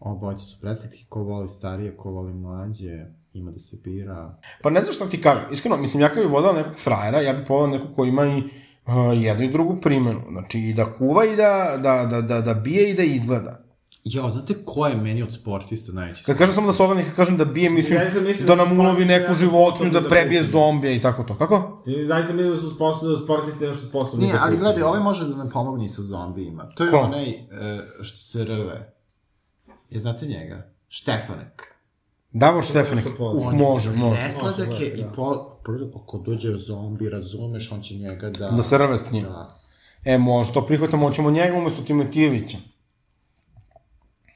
Obojice 0.00 0.44
su 0.44 0.60
predstavljati 0.60 1.06
ko 1.08 1.22
voli 1.22 1.48
starije, 1.48 1.96
ko 1.96 2.10
voli 2.10 2.34
mlađe, 2.34 3.06
ima 3.38 3.50
da 3.50 3.58
se 3.58 3.76
bira. 3.84 4.38
Pa 4.62 4.70
ne 4.70 4.82
znam 4.82 4.94
šta 4.94 5.08
ti 5.08 5.20
kažem. 5.20 5.44
Iskreno, 5.52 5.76
mislim, 5.76 6.00
ja 6.02 6.08
kad 6.08 6.22
bih 6.22 6.32
vodao 6.32 6.52
nekog 6.52 6.78
frajera, 6.78 7.20
ja 7.20 7.32
bih 7.32 7.44
poveo 7.48 7.66
nekog 7.66 7.96
ko 7.96 8.04
ima 8.04 8.26
i 8.26 8.38
uh, 8.38 9.22
jednu 9.22 9.44
i 9.44 9.52
drugu 9.52 9.80
primenu. 9.80 10.20
Znači, 10.30 10.58
i 10.58 10.74
da 10.74 10.92
kuva 10.92 11.24
i 11.24 11.36
da, 11.36 11.78
da, 11.82 12.06
da, 12.10 12.20
da, 12.20 12.40
da 12.40 12.54
bije 12.54 12.90
i 12.90 12.94
da 12.94 13.02
izgleda. 13.02 13.62
Jo, 14.04 14.30
znate 14.30 14.54
ko 14.64 14.86
je 14.86 14.96
meni 14.96 15.22
od 15.22 15.34
sportista 15.34 15.92
najveći? 15.92 16.24
Kad 16.24 16.38
kažem 16.38 16.54
samo 16.54 16.66
da 16.66 16.72
se 16.72 16.82
ogledam, 16.82 17.04
kad 17.04 17.14
kažem 17.14 17.36
da 17.36 17.44
bije, 17.44 17.70
mislim 17.70 17.98
sam 18.12 18.24
mislio 18.24 18.46
da 18.46 18.56
da 18.56 18.64
nam 18.64 18.80
ulovi 18.80 19.04
neku 19.04 19.34
životinju, 19.34 19.90
da 19.90 20.00
za 20.00 20.08
prebije 20.08 20.40
kuću. 20.40 20.50
zombija 20.52 20.92
i 20.92 21.00
tako 21.00 21.22
to. 21.24 21.38
Kako? 21.38 21.82
Ti 21.84 22.04
zaista 22.06 22.32
misliš 22.32 22.54
da 22.54 22.60
su 22.60 22.74
sposobni, 22.74 23.16
da 23.16 23.24
sportisti 23.24 23.64
nešto 23.64 23.88
sposobni. 23.88 24.26
Nije, 24.26 24.38
ali 24.40 24.56
gledaj, 24.56 24.82
ovaj 24.82 25.00
može 25.00 25.28
da 25.28 25.36
nam 25.36 25.50
pomogne 25.50 25.84
i 25.84 25.88
sa 25.88 26.02
zombijima. 26.02 26.68
To 26.68 26.84
je 26.84 26.90
Ko? 26.90 26.96
onaj 26.98 27.28
uh, 27.28 27.80
što 28.02 28.18
se 28.18 28.44
rve. 28.44 28.94
Je 29.90 30.00
znate 30.00 30.26
njega? 30.26 30.70
Štefanek. 30.88 31.75
Davor 32.38 32.64
Štefanik. 32.64 33.06
Uh, 33.18 33.52
može, 33.52 33.90
može. 33.92 34.22
Nesladak 34.22 34.58
je 34.58 34.66
Može, 34.66 34.86
i 34.86 35.02
da. 35.02 35.12
po, 35.12 35.58
prvo, 35.64 35.90
ako 36.02 36.18
dođe 36.18 36.52
zombi, 36.52 37.08
razumeš, 37.08 37.72
on 37.72 37.82
će 37.82 37.94
njega 37.94 38.30
da... 38.30 38.50
Da 38.50 38.62
se 38.62 38.78
rve 38.78 38.98
s 38.98 39.12
njim. 39.12 39.24
Da. 39.24 39.58
E, 40.04 40.18
može, 40.18 40.52
to 40.52 40.66
prihvatamo, 40.66 41.08
hoćemo 41.08 41.30
njega 41.30 41.58
umesto 41.58 41.82
Timotijevića. 41.82 42.58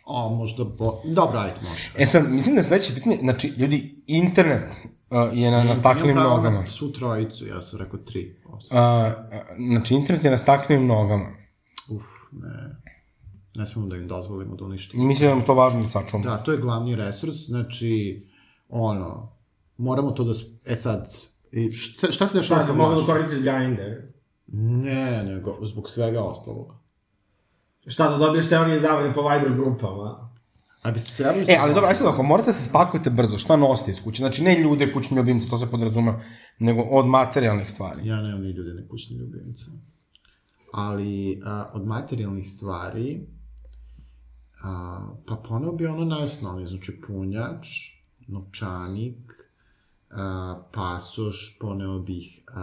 O, 0.06 0.28
možda 0.28 0.64
bo... 0.64 1.02
Dobro, 1.04 1.38
ajde, 1.38 1.56
može. 1.68 1.92
E 1.98 2.06
sad, 2.06 2.30
mislim 2.30 2.54
da 2.54 2.60
je 2.60 2.64
sledeće 2.64 2.94
pitanje, 2.94 3.16
znači, 3.20 3.48
ljudi, 3.48 4.04
internet 4.06 4.62
uh, 5.10 5.38
je 5.38 5.50
na, 5.50 5.64
na 5.64 5.76
staklenim 5.76 6.16
nogama. 6.16 6.60
na 6.60 6.66
Svu 6.66 6.92
trojicu, 6.92 7.46
ja 7.46 7.62
sam 7.62 7.78
rekao 7.78 7.98
tri. 7.98 8.36
Uh, 8.44 8.58
znači, 9.70 9.94
internet 9.94 10.24
je 10.24 10.30
na 10.30 10.38
staklenim 10.38 10.86
nogama. 10.86 11.26
Uf, 11.88 12.04
ne. 12.32 12.79
Ne 13.54 13.66
smemo 13.66 13.88
da 13.88 13.96
im 13.96 14.08
dozvolimo 14.08 14.56
da 14.56 14.64
uništi. 14.64 14.96
Mislim 14.98 15.28
da 15.28 15.34
nam 15.34 15.44
to 15.46 15.54
važno 15.54 15.82
da 15.82 15.88
sačuvamo. 15.88 16.24
Da, 16.24 16.36
to 16.36 16.52
je 16.52 16.58
glavni 16.58 16.96
resurs, 16.96 17.36
znači, 17.36 18.26
ono, 18.68 19.36
moramo 19.76 20.10
to 20.10 20.24
da... 20.24 20.32
E 20.66 20.76
sad, 20.76 21.14
i 21.52 21.72
šta, 21.72 22.12
šta 22.12 22.26
se 22.26 22.38
dešava 22.38 22.60
Šta, 22.60 22.66
sa 22.66 22.72
da 22.72 22.78
mogu 22.78 22.90
da 22.90 22.94
vlašću? 22.96 23.12
koristiš 23.12 23.38
grinder? 23.38 24.12
Ne, 24.52 25.22
nego 25.24 25.58
zbog 25.62 25.90
svega 25.90 26.22
ostalog. 26.22 26.74
Šta, 27.86 28.08
da 28.10 28.16
dobiješ 28.16 28.48
teorije 28.48 28.80
zavere 28.80 29.14
po 29.14 29.28
Viber 29.28 29.54
grupama? 29.54 30.30
A 30.82 30.90
biste 30.90 31.10
se 31.10 31.22
javili 31.22 31.46
E, 31.48 31.56
ali 31.60 31.74
dobro, 31.74 31.88
aj 31.88 31.94
sad 31.94 32.06
ako 32.06 32.22
morate 32.22 32.46
da 32.50 32.52
se 32.52 32.68
spakujete 32.68 33.10
brzo, 33.10 33.38
šta 33.38 33.56
nosite 33.56 33.90
iz 33.90 34.02
kuće? 34.04 34.22
Znači, 34.22 34.42
ne 34.42 34.58
ljude, 34.58 34.92
kućni 34.92 35.16
ljubimci, 35.16 35.50
to 35.50 35.58
se 35.58 35.66
podrazume, 35.66 36.12
nego 36.58 36.82
od 36.82 37.06
materijalnih 37.06 37.70
stvari. 37.70 38.06
Ja 38.08 38.22
nemam 38.22 38.40
ni 38.42 38.50
ljude, 38.50 38.74
ne 38.74 38.88
kućni 38.88 39.16
ljubimce. 39.16 39.64
Ali 40.72 41.40
a, 41.44 41.70
od 41.74 41.86
materijalnih 41.86 42.46
stvari, 42.48 43.26
a, 44.62 45.00
pa 45.26 45.36
poneo 45.48 45.72
bi 45.72 45.86
ono 45.86 46.04
najosnovnije, 46.04 46.66
znači 46.66 47.00
punjač, 47.06 47.66
novčanik, 48.28 49.16
a, 50.10 50.62
pasoš, 50.74 51.56
poneo 51.60 51.98
bih... 51.98 52.36
A, 52.54 52.60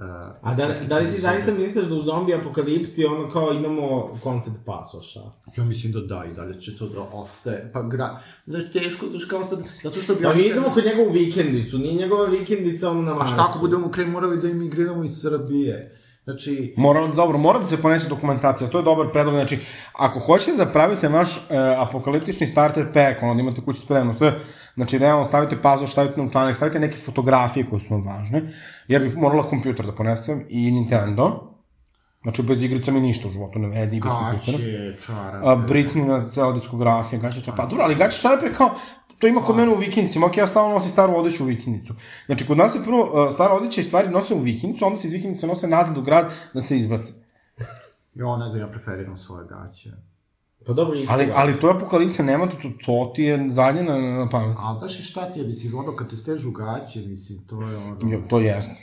a, 0.00 0.32
A 0.42 0.54
da, 0.54 0.68
da 0.88 0.98
li 0.98 1.14
ti 1.14 1.20
zaista 1.20 1.52
misliš 1.52 1.86
da 1.86 1.94
u 1.94 2.02
zombi 2.02 2.34
apokalipsi 2.34 3.04
ono 3.04 3.30
kao 3.30 3.52
imamo 3.52 4.18
koncept 4.22 4.56
pasoša? 4.66 5.20
Ja 5.56 5.64
mislim 5.64 5.92
da 5.92 6.00
da, 6.00 6.24
i 6.24 6.34
dalje 6.34 6.60
će 6.60 6.76
to 6.76 6.88
da 6.88 7.00
ostaje. 7.12 7.70
Pa 7.72 7.82
gra... 7.82 8.20
Da 8.46 8.58
je 8.58 8.72
teško, 8.72 9.06
znaš 9.08 9.24
kao 9.24 9.44
sad, 9.44 9.62
zato 9.82 10.00
što 10.00 10.14
bi... 10.14 10.22
Da 10.22 10.34
mi 10.34 10.42
se- 10.42 10.48
idemo 10.48 10.66
kod 10.74 10.84
njegovu 10.84 11.12
vikendicu, 11.12 11.78
nije 11.78 11.94
njegova 11.94 12.26
vikendica 12.26 12.90
ono 12.90 13.02
na 13.02 13.12
A 13.12 13.14
Marsu. 13.14 13.34
šta 13.34 13.46
ako 13.50 13.58
budemo 13.58 13.90
kraj 13.90 14.06
morali 14.06 14.40
da 14.40 14.48
imigriramo 14.48 15.04
iz 15.04 15.20
Srbije? 15.20 15.98
Znači, 16.24 16.74
Mora, 16.76 17.06
dobro, 17.06 17.38
mora 17.38 17.58
da 17.58 17.66
se 17.66 17.82
ponese 17.82 18.08
dokumentacija, 18.08 18.70
to 18.70 18.78
je 18.78 18.84
dobar 18.84 19.12
predlog, 19.12 19.34
znači, 19.34 19.58
ako 19.92 20.18
hoćete 20.18 20.56
da 20.56 20.66
pravite 20.66 21.08
vaš 21.08 21.36
e, 21.36 21.40
apokaliptični 21.78 22.46
starter 22.46 22.86
pack, 22.92 23.22
ono 23.22 23.34
da 23.34 23.40
imate 23.40 23.60
kuću 23.64 23.80
spremno, 23.80 24.14
sve, 24.14 24.38
znači, 24.74 24.98
realno 24.98 25.24
stavite 25.24 25.62
pazoš, 25.62 25.92
stavite 25.92 26.20
nam 26.20 26.30
članek, 26.30 26.56
stavite 26.56 26.80
neke 26.80 26.96
fotografije 26.96 27.66
koje 27.70 27.80
su 27.80 27.86
vam 27.90 28.06
važne, 28.06 28.42
ja 28.88 28.98
bih 28.98 29.16
morala 29.16 29.48
kompjuter 29.48 29.86
da 29.86 29.94
ponesem 29.94 30.46
i 30.48 30.70
Nintendo, 30.70 31.54
znači, 32.22 32.42
bez 32.42 32.62
igrica 32.62 32.92
mi 32.92 33.00
ništa 33.00 33.28
u 33.28 33.30
životu 33.30 33.58
ne 33.58 33.68
vedi, 33.68 34.00
bez 34.00 34.12
kompjutera. 34.12 34.58
gaće, 34.58 35.06
čarape... 35.06 35.48
A, 35.48 35.56
Britney 35.56 36.06
na 36.06 36.30
cela 36.30 36.52
diskografija, 36.52 37.20
gaće 37.20 37.40
čarape. 37.40 37.62
Pa 37.62 37.66
dobro, 37.68 37.84
ali 37.84 37.94
gaće 37.94 38.20
čarape 38.20 38.52
kao, 38.52 38.70
to 39.18 39.26
ima 39.26 39.40
kod 39.40 39.56
mene 39.56 39.72
u 39.72 39.76
vikendici, 39.76 40.18
ok, 40.18 40.36
ja 40.36 40.46
stalno 40.46 40.74
nosim 40.74 40.90
staru 40.90 41.16
odeću 41.16 41.42
u 41.42 41.46
vikendicu. 41.46 41.94
Znači, 42.26 42.46
kod 42.46 42.56
nas 42.56 42.72
se 42.72 42.84
prvo 42.84 43.02
uh, 43.02 43.34
stara 43.34 43.54
odeća 43.54 43.80
i 43.80 43.84
stvari 43.84 44.08
nose 44.08 44.34
u 44.34 44.38
vikendicu, 44.38 44.86
onda 44.86 45.00
se 45.00 45.06
iz 45.06 45.12
vikendice 45.12 45.46
nose 45.46 45.68
nazad 45.68 45.98
u 45.98 46.02
grad 46.02 46.32
da 46.54 46.62
se 46.62 46.76
izbace. 46.76 47.12
Jo, 48.14 48.36
ne 48.36 48.48
znam, 48.48 48.60
ja 48.60 48.68
preferiram 48.68 49.16
svoje 49.16 49.46
gaće. 49.46 49.90
Pa 50.66 50.72
dobro, 50.72 50.94
isto. 50.94 51.12
Ali, 51.12 51.30
ali 51.34 51.60
to 51.60 51.68
je 51.68 51.74
apokalipsa, 51.74 52.22
nema 52.22 52.46
to, 52.46 52.56
to, 52.84 53.12
ti 53.14 53.22
je 53.22 53.38
dalje 53.38 53.82
na, 53.82 53.98
na, 53.98 54.18
na 54.18 54.28
pamet. 54.30 54.56
A 54.58 54.76
znaš 54.78 55.00
i 55.00 55.02
šta 55.02 55.32
ti 55.32 55.40
je, 55.40 55.46
mislim, 55.46 55.78
ono 55.78 55.96
kad 55.96 56.10
te 56.10 56.16
stežu 56.16 56.50
gaće, 56.50 57.00
mislim, 57.00 57.46
to 57.46 57.62
je 57.62 57.76
ono... 57.76 57.96
Jo, 58.02 58.22
to 58.28 58.40
jeste. 58.40 58.82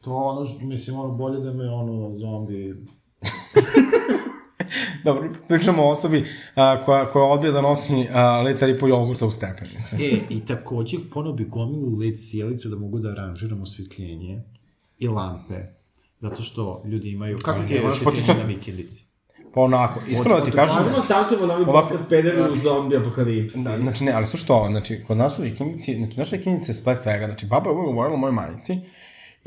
To 0.00 0.14
ono, 0.14 0.46
što, 0.46 0.64
mislim, 0.64 0.98
ono, 0.98 1.14
bolje 1.14 1.40
da 1.40 1.52
me, 1.52 1.70
ono, 1.70 2.18
zombi... 2.18 2.86
Dobro, 5.04 5.32
pričamo 5.48 5.82
o 5.84 5.90
osobi 5.90 6.24
a, 6.54 6.84
koja, 6.84 7.12
koja 7.12 7.24
odbija 7.24 7.52
da 7.52 7.60
nosi 7.60 7.92
a, 8.12 8.40
licar 8.40 8.68
i 8.68 8.78
po 8.78 8.86
jogurta 8.86 9.26
u 9.26 9.30
stepenice. 9.30 9.96
E, 9.96 10.18
i 10.30 10.40
takođe, 10.46 10.96
ponovo 11.12 11.36
bi 11.36 11.44
gomilu 11.44 11.98
led 11.98 12.14
sjelice 12.30 12.68
da 12.68 12.76
mogu 12.76 12.98
da 12.98 13.08
aranžiramo 13.08 13.62
osvetljenje 13.62 14.42
i 14.98 15.08
lampe. 15.08 15.54
Zato 16.20 16.42
što 16.42 16.82
ljudi 16.86 17.10
imaju... 17.10 17.38
Kako 17.38 17.62
ti 17.62 17.74
je 17.74 17.82
poticati- 18.04 18.38
na 18.38 18.44
vikendici? 18.44 19.06
Pa 19.54 19.60
onako, 19.60 20.00
iskreno 20.08 20.38
da 20.38 20.44
ti 20.44 20.50
kažem... 20.50 20.76
Možemo 20.78 21.04
staviti 21.04 21.46
novi 21.46 21.64
Ovako- 21.64 21.88
podcast 21.88 22.08
pederi 22.08 22.36
u 22.52 22.56
zombi 22.56 22.96
apokalipsi. 22.96 23.58
Da, 23.62 23.78
znači 23.78 24.04
ne, 24.04 24.12
ali 24.12 24.26
slušaj 24.26 24.56
ovo, 24.56 24.66
znači, 24.66 25.04
kod 25.06 25.16
nas 25.16 25.38
u 25.38 25.42
vikendici, 25.42 25.94
znači, 25.94 26.18
naša 26.18 26.36
vikendica 26.36 26.72
je 26.72 26.76
splet 26.76 27.02
svega, 27.02 27.26
znači, 27.26 27.46
baba 27.46 27.70
je 27.70 27.76
uvijek 27.76 27.94
govorila 27.94 28.16
mojoj 28.16 28.32
majici, 28.32 28.78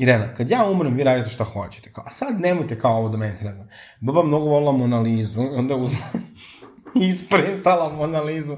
Irena, 0.00 0.34
kad 0.34 0.50
ja 0.50 0.70
umrem, 0.70 0.94
vi 0.94 1.04
radite 1.04 1.30
šta 1.30 1.44
hoćete, 1.44 1.92
kao, 1.92 2.04
a 2.06 2.10
sad 2.10 2.40
nemojte 2.40 2.78
kao 2.78 2.96
ovo 2.96 3.08
da 3.08 3.16
menite, 3.16 3.44
ne 3.44 3.54
znam. 3.54 3.68
Baba 4.00 4.22
mnogo 4.22 4.44
volila 4.44 4.72
Monalizu, 4.72 5.40
onda 5.40 5.74
je 5.74 5.80
uzela 5.80 6.04
i 7.00 7.08
isprintala 7.08 7.92
Monalizu 7.92 8.56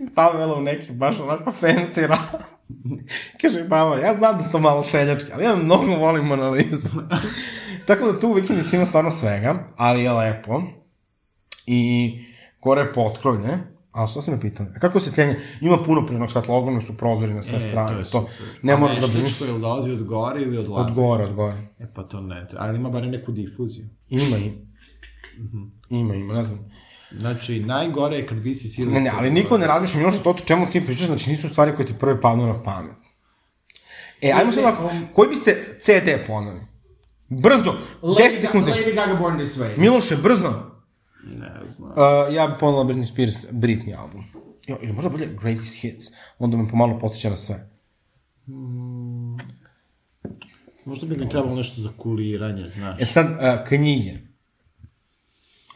i 0.00 0.04
stavila 0.04 0.56
u 0.56 0.60
neki 0.60 0.92
baš 0.92 1.20
onako 1.20 1.52
fancy 1.60 2.06
rad. 2.06 2.42
Kaže, 3.40 3.64
baba, 3.64 3.96
ja 3.96 4.14
znam 4.14 4.38
da 4.38 4.50
to 4.50 4.58
malo 4.58 4.82
seljački, 4.82 5.32
ali 5.34 5.44
ja 5.44 5.56
mnogo 5.56 5.96
volim 5.96 6.24
Monalizu. 6.24 6.88
Tako 7.86 8.12
da 8.12 8.20
tu 8.20 8.28
u 8.28 8.32
vikendici 8.32 8.76
ima 8.76 8.84
stvarno 8.84 9.10
svega, 9.10 9.64
ali 9.76 10.02
je 10.02 10.12
lepo. 10.12 10.62
I 11.66 12.12
gore 12.60 12.80
je 12.80 12.92
potkrovlje, 12.92 13.58
a 13.92 14.06
što 14.06 14.22
se 14.22 14.30
me 14.30 14.40
pitao? 14.40 14.66
A 14.76 14.78
kako 14.78 15.00
se 15.00 15.12
tjenje? 15.12 15.36
Ima 15.60 15.76
puno 15.86 16.06
prirodnog 16.06 16.32
svetla, 16.32 16.56
ogromni 16.56 16.82
su 16.82 16.96
prozori 16.96 17.34
na 17.34 17.42
sve 17.42 17.60
strane. 17.60 18.04
To, 18.12 18.28
ne 18.62 18.72
A 18.72 18.76
moraš 18.76 18.96
da 18.96 19.06
veštačko 19.06 19.44
brineš. 19.44 19.56
je 19.56 19.60
dolazi 19.60 19.90
od 19.90 20.04
gore 20.04 20.42
ili 20.42 20.58
od 20.58 20.68
lampe? 20.68 20.90
Od 20.90 20.94
gore, 20.94 21.24
od 21.24 21.34
gore. 21.34 21.56
E, 21.78 21.86
pa 21.94 22.02
to 22.02 22.20
ne 22.20 22.46
treba. 22.48 22.64
Ali 22.64 22.78
ima 22.78 22.88
barem 22.88 23.10
neku 23.10 23.32
difuziju. 23.32 23.88
Ima, 24.08 24.36
ima. 24.36 24.68
Ima, 25.90 26.14
ima, 26.14 26.34
ne 26.34 26.44
znam. 26.44 26.70
Znači, 27.10 27.60
najgore 27.60 28.16
je 28.16 28.26
kad 28.26 28.38
visi 28.38 28.68
silica. 28.68 28.94
Ne, 28.94 29.00
ne, 29.00 29.10
ali 29.14 29.30
niko 29.30 29.58
ne 29.58 29.66
razmišlja, 29.66 29.98
Miloše, 29.98 30.22
to 30.22 30.30
o 30.30 30.34
čemu 30.44 30.66
ti 30.72 30.86
pričaš, 30.86 31.06
znači 31.06 31.30
nisu 31.30 31.48
stvari 31.48 31.76
koje 31.76 31.86
ti 31.86 31.94
prve 32.00 32.20
padnu 32.20 32.46
na 32.46 32.62
pamet. 32.62 32.96
E, 34.22 34.32
ajmo 34.32 34.52
sad 34.52 34.64
ovako, 34.64 34.90
koji 35.14 35.28
biste 35.28 35.76
CD 35.80 36.26
poneli? 36.26 36.60
Brzo, 37.28 37.74
10 38.02 38.40
sekundi. 38.40 38.70
Lady 38.70 38.94
Gaga 38.94 39.14
Born 39.14 39.38
This 39.38 39.56
Way. 39.56 39.78
Miloše, 39.78 40.16
brzo. 40.16 40.77
Ne 41.24 41.50
znam. 41.68 41.90
Uh, 41.90 42.34
ja 42.34 42.46
bi 42.46 42.54
ponela 42.60 42.84
Britney 42.84 43.06
Spears, 43.12 43.34
Britney 43.50 43.98
album. 43.98 44.24
Jo, 44.66 44.76
ili 44.82 44.92
možda 44.92 45.10
bolje 45.10 45.26
Greatest 45.40 45.80
Hits, 45.80 46.06
onda 46.38 46.56
me 46.56 46.70
pomalo 46.70 46.98
podsjeća 46.98 47.30
na 47.30 47.36
sve. 47.36 47.68
Možda 50.84 51.06
bi 51.06 51.16
mi 51.16 51.28
trebalo 51.28 51.56
nešto 51.56 51.80
za 51.80 51.90
kuliranje, 51.98 52.68
znaš. 52.68 53.00
E 53.00 53.04
sad, 53.04 53.26
uh, 53.26 53.68
knjige. 53.68 54.12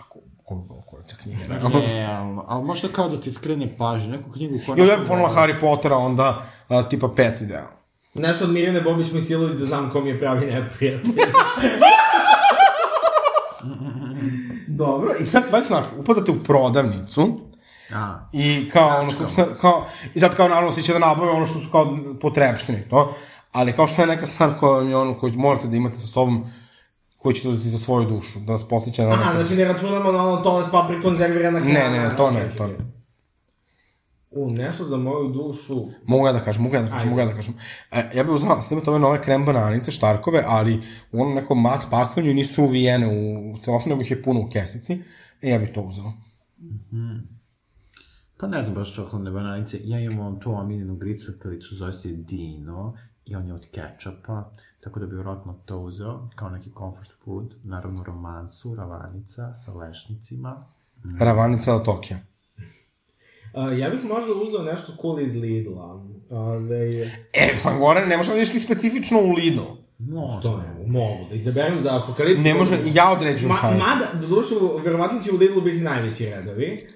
Ako, 0.00 0.20
ko, 0.44 0.82
ko, 0.86 0.98
sa 1.06 1.16
knjige, 1.16 1.38
ne? 1.48 1.60
Ne, 1.68 2.04
ali, 2.04 2.40
ali 2.46 2.64
možda 2.64 2.88
kao 2.88 3.08
da 3.08 3.20
ti 3.20 3.32
skrene 3.32 3.76
pažnju, 3.76 4.10
neku 4.10 4.32
knjigu 4.32 4.58
koja... 4.66 4.84
Jo, 4.84 4.90
ja 4.90 4.96
bih 4.96 5.08
ponovila 5.08 5.34
Harry 5.34 5.60
Pottera, 5.60 5.96
onda 5.96 6.42
uh, 6.68 6.88
tipa 6.88 7.08
peti 7.16 7.46
deo. 7.46 7.68
Nešto 8.14 8.44
od 8.44 8.50
Mirjane 8.50 8.80
Bobić 8.80 9.12
Misilović 9.12 9.58
da 9.58 9.66
znam 9.66 9.90
ko 9.90 10.00
mi 10.00 10.10
je 10.10 10.18
pravi 10.18 10.46
neprijatelj. 10.46 11.10
Dobro, 14.86 15.14
i 15.20 15.24
sad, 15.24 15.42
pa 15.50 15.60
znaš, 15.60 15.84
upadate 15.98 16.30
u 16.30 16.42
prodavnicu, 16.44 17.52
A, 17.94 18.28
I 18.32 18.70
kao 18.72 19.00
ono 19.00 19.10
što, 19.10 19.24
kao, 19.60 19.84
i 20.14 20.20
sad 20.20 20.36
kao 20.36 20.48
naravno 20.48 20.72
svi 20.72 20.82
će 20.82 20.92
da 20.92 20.98
nabave 20.98 21.30
ono 21.30 21.46
što 21.46 21.60
su 21.60 21.70
kao 21.70 21.98
potrebštine, 22.20 22.86
to, 22.90 23.14
ali 23.52 23.72
kao 23.72 23.86
što 23.86 24.02
je 24.02 24.06
neka 24.06 24.26
stvar 24.26 24.50
koja 24.60 24.88
je 24.88 24.96
ono 24.96 25.14
koju 25.14 25.32
morate 25.32 25.68
da 25.68 25.76
imate 25.76 25.98
sa 25.98 26.06
sobom, 26.06 26.46
koju 27.18 27.32
ćete 27.32 27.48
uzeti 27.48 27.68
za 27.68 27.78
svoju 27.78 28.08
dušu, 28.08 28.38
da 28.38 28.52
vas 28.52 28.68
postiće 28.68 29.02
na 29.02 29.12
Aha, 29.12 29.32
znači 29.42 29.54
ne 29.54 29.64
računamo 29.64 30.12
na 30.12 30.28
ono 30.28 30.42
toalet 30.42 30.70
papri 30.72 31.02
konzervirana 31.02 31.60
hrana. 31.60 31.74
Ne, 31.74 31.90
ne, 31.90 32.16
to 32.16 32.30
ne, 32.30 32.54
to 32.56 32.66
ne. 32.66 33.01
U, 34.34 34.50
nešto 34.50 34.84
za 34.84 34.96
moju 34.96 35.28
dušu. 35.28 35.86
Mogu 36.06 36.26
ja 36.26 36.32
da 36.32 36.40
kažem, 36.40 36.62
mogu 36.62 36.74
ja 36.74 36.82
da 36.82 36.88
kažem, 36.88 36.98
Ajde. 36.98 37.10
mogu 37.10 37.20
ja 37.20 37.26
da 37.26 37.34
kažem. 37.34 37.54
E, 37.90 38.10
ja 38.14 38.24
bih 38.24 38.32
uzela, 38.32 38.62
snimate 38.62 38.90
ove 38.90 38.98
nove 38.98 39.22
krem 39.22 39.44
bananice, 39.44 39.90
štarkove, 39.90 40.44
ali 40.46 40.80
u 41.12 41.22
onom 41.22 41.34
nekom 41.34 41.62
mat 41.62 41.84
pakovanju 41.90 42.34
nisu 42.34 42.64
uvijene 42.64 43.06
u 43.06 43.58
celofan, 43.58 43.88
nego 43.88 44.00
ih 44.00 44.10
je 44.10 44.22
puno 44.22 44.40
u 44.40 44.48
kesici. 44.52 45.02
E, 45.42 45.50
ja 45.50 45.58
bih 45.58 45.70
to 45.74 45.82
uzela. 45.82 46.12
pa 48.40 48.46
ne 48.46 48.62
znam 48.62 48.74
baš 48.74 48.94
čokoladne 48.94 49.30
bananice. 49.30 49.78
Ja 49.84 50.00
imam 50.00 50.40
to 50.40 50.50
omiljenu 50.50 50.96
gricapelicu, 50.96 51.74
zove 51.74 51.92
se 51.92 52.08
Dino, 52.08 52.94
i 53.26 53.36
on 53.36 53.46
je 53.46 53.54
od 53.54 53.66
kečapa, 53.66 54.50
tako 54.80 55.00
da 55.00 55.06
bi 55.06 55.14
vjerojatno 55.14 55.54
to 55.64 55.78
uzeo, 55.78 56.28
kao 56.34 56.50
neki 56.50 56.70
comfort 56.78 57.10
food, 57.24 57.54
naravno 57.64 58.04
romansu, 58.04 58.74
ravanica, 58.74 59.54
sa 59.54 59.74
lešnicima. 59.74 60.66
Ravanica 61.20 61.74
od 61.74 61.84
Tokija. 61.84 62.18
Uh, 63.54 63.78
ja 63.78 63.90
bih 63.90 64.00
možda 64.04 64.32
uzeo 64.32 64.62
nešto 64.62 64.92
cool 65.02 65.20
iz 65.20 65.34
Lidla. 65.34 66.00
Ove, 66.30 66.90
E, 67.32 67.54
pa 67.62 67.72
gore, 67.72 68.06
ne 68.06 68.16
može 68.16 68.32
da 68.32 68.38
nešto 68.38 68.60
specifično 68.60 69.18
u 69.20 69.32
Lidl. 69.32 69.60
Možda. 69.98 70.40
što 70.40 70.56
ne 70.56 70.72
mogu? 70.72 70.88
Mogu, 70.88 71.28
da 71.28 71.34
izaberem 71.34 71.80
za 71.82 72.02
apokalipsu. 72.02 72.42
Ne 72.42 72.54
može, 72.54 72.72
ja 72.94 73.10
određujem 73.12 73.48
Ma, 73.48 73.54
Harry. 73.62 73.78
mada, 73.78 74.06
do 74.20 74.26
duše, 74.26 74.54
verovatno 74.84 75.22
će 75.22 75.32
u 75.32 75.36
Lidlu 75.36 75.60
biti 75.62 75.80
najveći 75.80 76.26
redovi. 76.26 76.86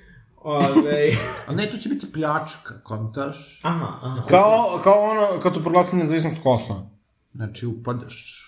Ove, 0.42 1.10
A 1.46 1.52
ne, 1.52 1.66
tu 1.66 1.76
će 1.76 1.88
biti 1.88 2.12
pljačka, 2.12 2.80
kontaš. 2.82 3.60
aha, 3.62 3.98
aha. 4.02 4.26
Kao, 4.28 4.80
kao 4.84 5.00
ono, 5.02 5.40
kad 5.40 5.54
su 5.54 5.62
proglasili 5.62 6.02
nezavisnost 6.02 6.36
Kosova. 6.42 6.90
Znači, 7.34 7.66
upadaš. 7.66 8.45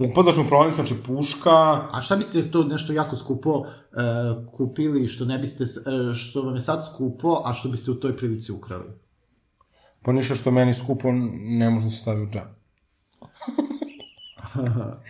Upadaš 0.00 0.38
u 0.38 0.48
prodavnicu, 0.48 0.76
znači 0.76 1.02
puška, 1.06 1.50
A 1.92 2.00
šta 2.02 2.16
biste 2.16 2.50
to 2.50 2.64
nešto 2.64 2.92
jako 2.92 3.16
skupo 3.16 3.64
e, 3.66 3.96
kupili, 4.52 5.08
što 5.08 5.24
ne 5.24 5.38
biste, 5.38 5.64
e, 5.64 6.14
što 6.14 6.42
vam 6.42 6.54
je 6.54 6.60
sad 6.60 6.86
skupo, 6.86 7.42
a 7.44 7.52
što 7.54 7.68
biste 7.68 7.90
u 7.90 7.94
toj 7.94 8.16
prilici 8.16 8.52
ukrali? 8.52 8.90
pa 10.02 10.12
ništa 10.12 10.34
što 10.34 10.50
meni 10.50 10.74
skupo 10.74 11.08
ne 11.40 11.70
može 11.70 11.84
da 11.84 11.90
se 11.90 11.96
stavi 11.96 12.22
u 12.22 12.30
džep. 12.30 12.42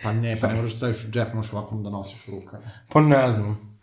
Pa 0.03 0.13
ne, 0.13 0.37
pa 0.41 0.47
ne 0.47 0.55
možeš 0.55 0.71
da 0.71 0.77
staviš 0.77 1.05
u 1.05 1.11
džep, 1.11 1.33
možeš 1.33 1.53
ovako 1.53 1.75
da 1.75 1.89
nosiš 1.89 2.27
u 2.27 2.31
rukama. 2.31 2.63
Pa 2.93 3.01
ne 3.01 3.31
znam. 3.31 3.79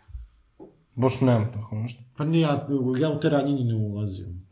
Baš 0.95 1.21
nema 1.21 1.45
tako 1.53 1.75
nešto. 1.75 2.03
Pa 2.17 2.25
nije, 2.25 2.41
ja, 2.41 2.67
ja 2.99 3.09
u 3.09 3.19
te 3.19 3.29
ranjini 3.29 3.63
ne 3.63 3.75
ulazim. 3.75 4.47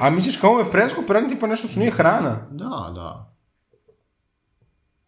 A 0.00 0.10
misliš 0.10 0.36
kao 0.36 0.50
ovo 0.50 0.60
je 0.60 0.70
preskupo 0.70 1.12
raditi 1.12 1.38
pa 1.40 1.46
nešto 1.46 1.68
što 1.68 1.80
nije 1.80 1.92
hrana? 1.92 2.36
Da, 2.50 2.92
da. 2.94 3.27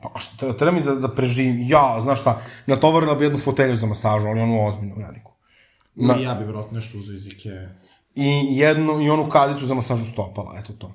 Pa 0.03 0.21
šta, 0.21 0.53
treba 0.53 0.73
mi 0.73 0.83
za, 0.83 0.95
da 0.95 1.09
preživim. 1.09 1.57
Ja, 1.61 1.99
znaš 2.03 2.21
šta, 2.21 2.41
natovarila 2.67 3.15
bi 3.15 3.25
jednu 3.25 3.39
fotelju 3.39 3.77
za 3.77 3.87
masažu, 3.87 4.27
ali 4.27 4.41
onu 4.41 4.67
ozbiljnu, 4.67 4.95
veliku. 4.97 5.33
Na... 5.95 6.17
I 6.17 6.23
ja 6.23 6.35
bi 6.35 6.45
vjerojatno 6.45 6.77
nešto 6.77 6.99
uzeo 6.99 7.17
iz 7.17 7.27
Ikea. 7.27 7.69
I 8.15 8.59
jednu, 8.59 9.01
i 9.01 9.11
onu 9.11 9.29
kadicu 9.29 9.67
za 9.67 9.75
masažu 9.75 10.05
stopala, 10.05 10.59
eto 10.59 10.73
to. 10.73 10.93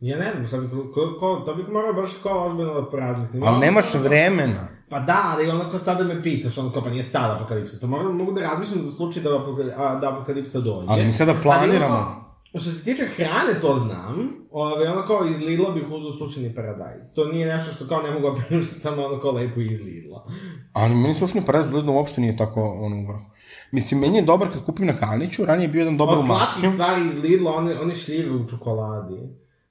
Ja 0.00 0.18
ne 0.18 0.32
znam 0.32 0.46
šta 0.46 0.58
bih, 0.58 0.70
ko, 0.94 1.16
ko, 1.20 1.42
to 1.46 1.54
bih 1.54 1.68
morao 1.68 1.92
baš 1.92 2.10
kao 2.22 2.46
ozbiljno 2.46 2.74
da 2.74 2.90
porazmislim. 2.90 3.42
Ali 3.42 3.60
nemaš 3.60 3.94
vremena. 3.94 4.68
Pa 4.88 5.00
da, 5.00 5.22
ali 5.24 5.50
onako 5.50 5.78
sada 5.78 6.04
me 6.04 6.22
pitaš, 6.22 6.58
ono 6.58 6.72
kao 6.72 6.82
pa 6.82 6.90
nije 6.90 7.04
sad 7.04 7.30
apokalipsa. 7.30 7.80
To 7.80 7.86
moram, 7.86 8.16
mogu 8.16 8.32
da 8.32 8.40
razmišljam 8.40 8.82
za 8.84 8.96
slučaj 8.96 9.22
da, 9.22 9.30
da 10.00 10.12
apokalipsa 10.12 10.60
dođe. 10.60 10.86
Ali 10.88 11.04
mi 11.04 11.12
sada 11.12 11.34
planiramo. 11.42 11.94
Ali 11.94 11.94
ono 11.94 12.04
kao, 12.04 12.23
Što 12.60 12.70
se 12.70 12.84
tiče 12.84 13.06
hrane, 13.06 13.60
to 13.60 13.78
znam. 13.78 14.32
Ove, 14.50 14.90
ono 14.92 15.06
kao 15.06 15.26
iz 15.26 15.40
Lidla 15.40 15.70
bih 15.70 15.84
uzeo 15.90 16.12
sušeni 16.18 16.54
paradajz. 16.54 17.00
To 17.14 17.24
nije 17.24 17.46
nešto 17.46 17.74
što 17.74 17.88
kao 17.88 18.02
ne 18.02 18.10
mogu 18.10 18.36
priuštiti 18.48 18.80
samo 18.86 19.02
ono 19.04 19.20
kao 19.20 19.30
lepo 19.32 19.60
iz 19.60 19.80
Lidla. 19.80 20.26
Ali 20.72 20.94
meni 20.94 21.14
sušni 21.14 21.42
paradajz 21.46 21.72
u 21.72 21.76
Lidlu 21.76 21.94
uopšte 21.94 22.20
nije 22.20 22.36
tako 22.36 22.62
ono 22.62 22.96
u 22.96 23.06
vrhu. 23.06 23.24
Mislim, 23.72 24.00
meni 24.00 24.16
je 24.16 24.22
dobar 24.22 24.52
kad 24.52 24.64
kupim 24.64 24.86
na 24.86 24.92
Kaniću, 24.92 25.44
ranije 25.44 25.64
je 25.64 25.68
bio 25.68 25.78
jedan 25.78 25.96
dobar 25.96 26.16
u 26.16 26.20
Od 26.20 26.26
Maxiju. 26.26 26.72
stvari 26.72 27.06
iz 27.06 27.22
Lidla, 27.22 27.54
one, 27.56 27.80
one 27.80 27.94
šljive 27.94 28.30
u 28.30 28.48
čokoladi. 28.48 29.18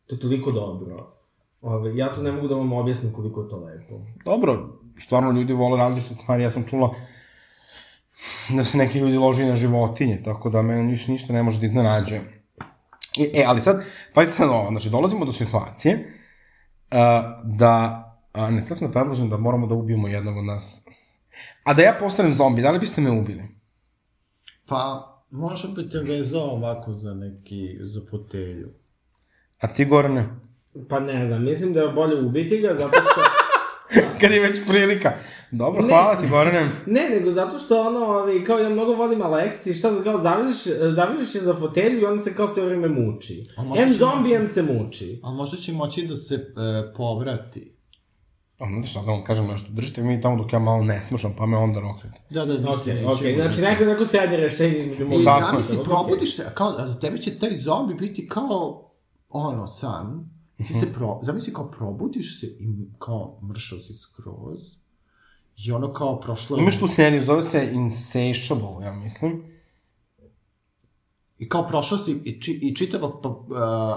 To 0.06 0.16
je 0.16 0.20
toliko 0.20 0.52
dobro. 0.52 1.14
Ove, 1.62 1.98
ja 1.98 2.14
to 2.14 2.22
ne 2.22 2.32
mogu 2.32 2.48
da 2.48 2.56
vam 2.56 2.74
objasnim 2.74 3.14
koliko 3.14 3.42
je 3.42 3.50
to 3.50 3.58
lepo. 3.58 4.02
Dobro, 4.26 4.70
stvarno 5.02 5.32
ljudi 5.32 5.54
vole 5.54 5.78
različite 5.78 6.16
stvari, 6.16 6.44
ja 6.44 6.50
sam 6.52 6.64
čula 6.64 6.94
da 8.58 8.64
se 8.64 8.78
neki 8.78 9.00
ljudi 9.00 9.18
loži 9.18 9.46
na 9.46 9.56
životinje, 9.56 10.22
tako 10.26 10.50
da 10.50 10.62
meni 10.62 10.92
više 10.92 11.12
ništa 11.12 11.34
ne 11.34 11.44
može 11.44 11.60
da 11.60 11.66
iznenađuje. 11.66 12.43
I, 13.18 13.30
e, 13.34 13.44
ali 13.48 13.62
sad, 13.62 13.84
pa 14.14 14.26
sad 14.26 14.50
ovo, 14.50 14.70
znači, 14.70 14.90
dolazimo 14.90 15.26
do 15.26 15.32
situacije 15.32 16.20
uh, 16.94 16.98
da, 17.44 18.04
uh, 18.34 18.50
ne, 18.50 18.66
tad 18.68 18.78
sam 18.78 18.88
da 18.88 18.92
predlažem 18.94 19.30
da 19.30 19.38
moramo 19.38 19.68
da 19.68 19.76
ubijemo 19.76 20.08
jednog 20.08 20.38
od 20.38 20.46
nas. 20.46 20.86
A 21.64 21.74
da 21.74 21.82
ja 21.82 21.96
postanem 22.00 22.34
zombi, 22.34 22.62
da 22.62 22.72
li 22.72 22.80
biste 22.80 23.02
me 23.02 23.12
ubili? 23.12 23.44
Pa, 24.68 25.10
možda 25.30 25.68
bi 25.68 25.90
te 25.90 26.00
vezao 26.00 26.42
ovako 26.42 26.94
za 26.94 27.14
neki, 27.14 27.78
za 27.82 28.02
fotelju. 28.10 28.70
A 29.62 29.68
ti, 29.68 29.86
Gorane? 29.86 30.26
Pa 30.90 31.00
ne 31.00 31.28
znam, 31.28 31.44
mislim 31.44 31.74
da 31.74 31.80
je 31.80 31.92
bolje 31.92 32.22
ubiti 32.22 32.58
ga, 32.58 32.76
zato 32.76 32.98
što... 32.98 33.22
Kad 34.22 34.32
je 34.32 34.40
već 34.40 34.68
prilika. 34.68 35.14
Dobro, 35.54 35.82
Ne. 35.82 35.88
hvala 35.88 36.16
ti, 36.16 36.28
Gorane. 36.28 36.70
Ne, 36.88 37.10
nego 37.12 37.32
zato 37.32 37.60
što 37.60 37.82
ono, 37.82 38.00
ovi, 38.00 38.44
kao 38.44 38.60
ja 38.60 38.70
mnogo 38.70 38.94
volim 38.94 39.20
Alexis 39.20 39.68
i 39.68 39.74
šta 39.74 39.92
da 39.92 40.04
kao 40.04 40.22
zavežeš, 40.22 40.64
zavežeš 40.92 41.36
je 41.36 41.42
za 41.42 41.56
fotelju 41.56 42.00
i 42.00 42.06
onda 42.06 42.24
se 42.24 42.36
kao 42.36 42.48
sve 42.48 42.66
vreme 42.66 42.88
muči. 42.90 43.44
A 43.58 43.64
možda 43.64 43.84
Em 43.84 43.90
će 43.90 43.96
zombi, 43.96 44.18
moći- 44.22 44.36
em 44.36 44.48
se 44.48 44.62
muči. 44.64 45.20
A 45.24 45.32
možda 45.32 45.58
će 45.58 45.74
moći 45.74 46.04
da 46.04 46.16
se 46.18 46.36
e, 46.36 46.40
povrati. 46.94 47.74
A 48.60 48.68
znate 48.68 48.88
šta 48.88 49.02
da 49.02 49.12
vam 49.12 49.24
kažem 49.24 49.48
nešto, 49.48 49.68
držite 49.72 50.04
mi 50.04 50.22
tamo 50.22 50.38
dok 50.38 50.54
ja 50.54 50.60
malo 50.60 50.84
ne 50.84 51.02
smušam, 51.02 51.34
pa 51.38 51.46
me 51.46 51.58
onda 51.58 51.80
roknete. 51.80 52.20
Da, 52.30 52.46
da, 52.46 52.54
Ok, 52.54 52.60
niti 52.60 52.70
ok, 52.72 52.86
nećemo 52.88 53.14
znači 53.36 53.62
da- 53.62 53.70
neko, 53.70 53.86
neko 53.86 54.06
srednje 54.06 54.38
rešenje 54.38 54.78
između 54.78 55.04
I 55.12 55.24
zamisli, 55.24 55.78
Ok. 55.78 55.84
probudiš 55.84 56.36
se, 56.36 56.46
kao, 56.54 56.68
a 56.70 56.88
za 56.88 57.00
tebe 57.00 57.18
će 57.18 57.40
taj 57.40 57.58
zombi 57.58 57.94
biti 57.96 58.28
kao, 58.28 58.92
ono, 59.30 59.68
san. 59.68 60.30
Ti 60.58 60.74
se 60.74 60.94
pro, 60.94 61.20
zamisli 61.22 61.54
kao 61.54 61.72
probudiš 61.72 62.40
se 62.40 62.48
i 62.48 62.68
kao 63.00 63.40
mršao 63.44 63.80
si 63.80 63.94
skroz. 63.94 64.60
I 65.58 65.72
ono 65.72 65.94
kao 65.94 66.20
prošlo... 66.20 66.58
Imaš 66.58 66.80
tu 66.80 66.88
seriju, 66.88 67.24
zove 67.24 67.42
se 67.42 67.70
Insatiable, 67.74 68.86
ja 68.86 68.92
mislim. 68.92 69.54
I 71.44 71.50
kao 71.50 71.68
prošao 71.68 71.98
si 71.98 72.12
i, 72.12 72.42
či, 72.42 72.52
i 72.52 72.76
čitava... 72.76 73.22
Pa, 73.22 73.30
uh, 73.30 73.38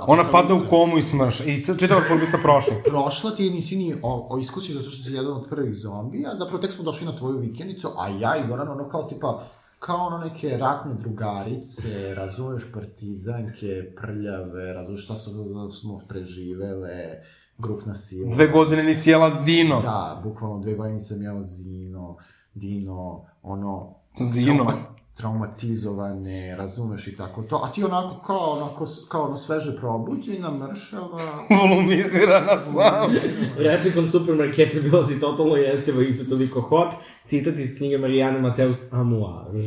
Ona 0.07 0.31
padne 0.31 0.55
u 0.55 0.67
komu 0.71 0.99
i 0.99 1.03
smrša. 1.03 1.45
I 1.45 1.65
čitava 1.79 2.01
polubista 2.09 2.39
prošla. 2.43 2.75
prošla 2.91 3.31
ti 3.31 3.45
je 3.45 3.51
nisi 3.51 3.77
ni 3.77 3.95
o, 4.03 4.27
o 4.31 4.39
iskusio 4.39 4.75
zato 4.75 4.91
što 4.91 5.03
si 5.03 5.13
jedan 5.13 5.33
od 5.33 5.49
prvih 5.49 5.75
zombija, 5.75 6.37
zapravo 6.39 6.63
tek 6.63 6.73
smo 6.73 6.85
došli 6.85 7.07
na 7.07 7.17
tvoju 7.17 7.39
vikendicu, 7.39 7.89
a 7.99 8.09
ja 8.09 8.37
i 8.37 8.49
Goran 8.49 8.69
ono 8.69 8.89
kao 8.89 9.03
tipa, 9.03 9.47
kao 9.79 10.07
ono 10.07 10.19
neke 10.19 10.57
ratne 10.57 10.95
drugarice, 10.95 12.15
razumeš 12.15 12.63
partizanke, 12.75 13.93
prljave, 13.97 14.73
razumeš 14.73 15.05
šta 15.05 15.15
su, 15.15 15.31
smo 15.73 16.01
preživele, 16.09 17.23
grupna 17.59 17.95
sila. 17.95 18.31
Dve 18.31 18.47
godine 18.47 18.83
nisi 18.83 19.11
jela 19.11 19.31
dino. 19.43 19.81
Da, 19.81 20.21
bukvalno 20.25 20.59
dve 20.59 20.75
godine 20.75 20.95
nisam 20.95 21.23
jeo 21.23 21.43
zino, 21.43 22.17
dino, 22.55 23.25
ono... 23.43 23.95
Zino. 24.21 24.65
trauma- 24.65 24.97
traumatizovane, 25.15 26.57
razumeš 26.57 27.07
i 27.07 27.17
tako 27.17 27.43
to, 27.43 27.61
a 27.65 27.73
ti 27.73 27.85
onako 27.85 28.21
kao, 28.27 28.51
onako, 28.51 28.85
kao 29.09 29.25
ono 29.25 29.37
sveže 29.37 29.77
probuđena, 29.77 30.51
mršava, 30.51 31.21
Volumizirana 31.61 32.59
sam. 32.59 33.11
Reči 33.57 33.93
kon 33.95 34.11
supermarketa 34.11 34.81
bila 34.81 35.07
si 35.07 35.21
totalno 35.21 35.57
jestivo 35.57 36.01
i 36.01 36.13
sve 36.13 36.29
toliko 36.29 36.61
hot. 36.61 36.89
Citat 37.29 37.55
iz 37.57 37.77
knjige 37.79 37.99
Marijane 37.99 38.41
Mateus 38.41 38.79
Amouage. 38.91 39.59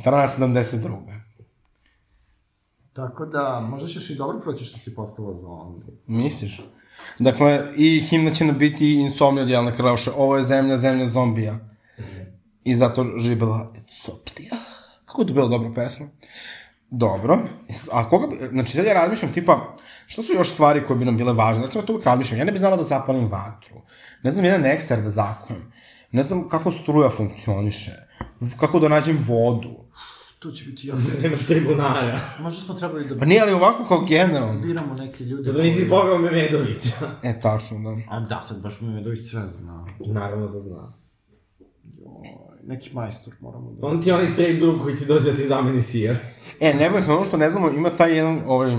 Strana 0.00 0.28
72. 0.38 1.20
Tako 2.92 3.26
da, 3.26 3.66
možda 3.70 3.88
ćeš 3.88 4.10
i 4.10 4.14
dobro 4.14 4.40
proći 4.40 4.64
što 4.64 4.78
si 4.78 4.94
postala 4.94 5.38
zombi. 5.38 5.86
Misliš? 6.06 6.62
Dakle, 7.18 7.62
i 7.76 8.00
himna 8.00 8.34
će 8.34 8.44
nam 8.44 8.58
biti 8.58 8.94
Insomnia 8.94 9.42
od 9.42 9.50
Jelene 9.50 9.76
Krauše. 9.76 10.10
Ovo 10.16 10.36
je 10.36 10.42
zemlja, 10.42 10.78
zemlja 10.78 11.08
zombija. 11.08 11.58
I 12.64 12.76
zato 12.76 13.06
živela 13.18 13.72
Etsoplija. 13.78 14.56
Kako 15.04 15.22
je 15.22 15.26
to 15.26 15.34
bila 15.34 15.48
dobra 15.48 15.70
pesma? 15.74 16.06
Dobro. 16.90 17.38
A 17.92 18.08
koga 18.08 18.26
bi, 18.26 18.36
znači 18.52 18.76
sad 18.76 18.84
ja 18.86 18.92
razmišljam 18.92 19.32
tipa, 19.32 19.76
što 20.06 20.22
su 20.22 20.32
još 20.32 20.52
stvari 20.52 20.84
koje 20.86 20.98
bi 20.98 21.04
nam 21.04 21.16
bile 21.16 21.32
važne? 21.32 21.66
Recimo, 21.66 21.84
to 21.84 21.92
uvijek 21.92 22.06
razmišljam, 22.06 22.38
ja 22.38 22.44
ne 22.44 22.52
bi 22.52 22.58
znala 22.58 22.76
da 22.76 22.82
zapalim 22.82 23.28
vatru. 23.28 23.82
Ne 24.22 24.32
znam 24.32 24.44
jedan 24.44 24.66
ekster 24.66 25.02
da 25.02 25.10
zakujem. 25.10 25.72
Ne 26.12 26.22
znam 26.22 26.48
kako 26.48 26.72
struja 26.72 27.10
funkcioniše. 27.10 27.92
Kako 28.60 28.80
da 28.80 28.88
nađem 28.88 29.24
vodu. 29.28 29.76
To 30.40 30.50
će 30.50 30.64
biti 30.64 30.86
jako. 30.88 31.00
Nemaš 31.22 31.46
tribunara. 31.46 32.20
Možda 32.40 32.62
smo 32.64 32.74
trebali 32.74 33.04
da 33.08 33.16
Pa 33.18 33.24
nije 33.24 33.40
ali 33.40 33.52
ovako 33.52 33.84
kao 33.84 34.04
generalno. 34.08 34.60
biramo 34.60 34.94
neke 34.94 35.24
ljude. 35.24 35.52
Da 35.52 35.62
nisi 35.62 35.88
pogao 35.88 36.18
Memedovića. 36.18 36.90
E, 37.22 37.40
tačno, 37.40 37.78
da. 37.78 37.96
A 38.16 38.20
da, 38.20 38.42
sad 38.48 38.62
baš 38.62 38.80
Memedović 38.80 39.30
sve 39.30 39.40
zna. 39.40 39.86
Naravno 40.06 40.48
da 40.48 40.60
zna. 40.60 40.92
Joj, 41.98 42.28
Neki 42.62 42.90
majstor 42.94 43.34
moramo 43.40 43.72
da... 43.72 43.86
On 43.86 44.02
ti 44.02 44.08
je 44.08 44.14
onaj 44.14 44.30
straight 44.32 44.60
drug 44.60 44.82
koji 44.82 44.96
ti 44.96 45.04
dođe 45.06 45.30
da 45.30 45.36
ti 45.36 45.48
zameni 45.48 45.82
sir. 45.82 46.16
E, 46.60 46.74
nebojno, 46.74 47.16
ono 47.16 47.24
što 47.24 47.36
ne 47.36 47.50
znamo, 47.50 47.70
ima 47.70 47.90
taj 47.90 48.16
jedan, 48.16 48.40
ovaj, 48.46 48.76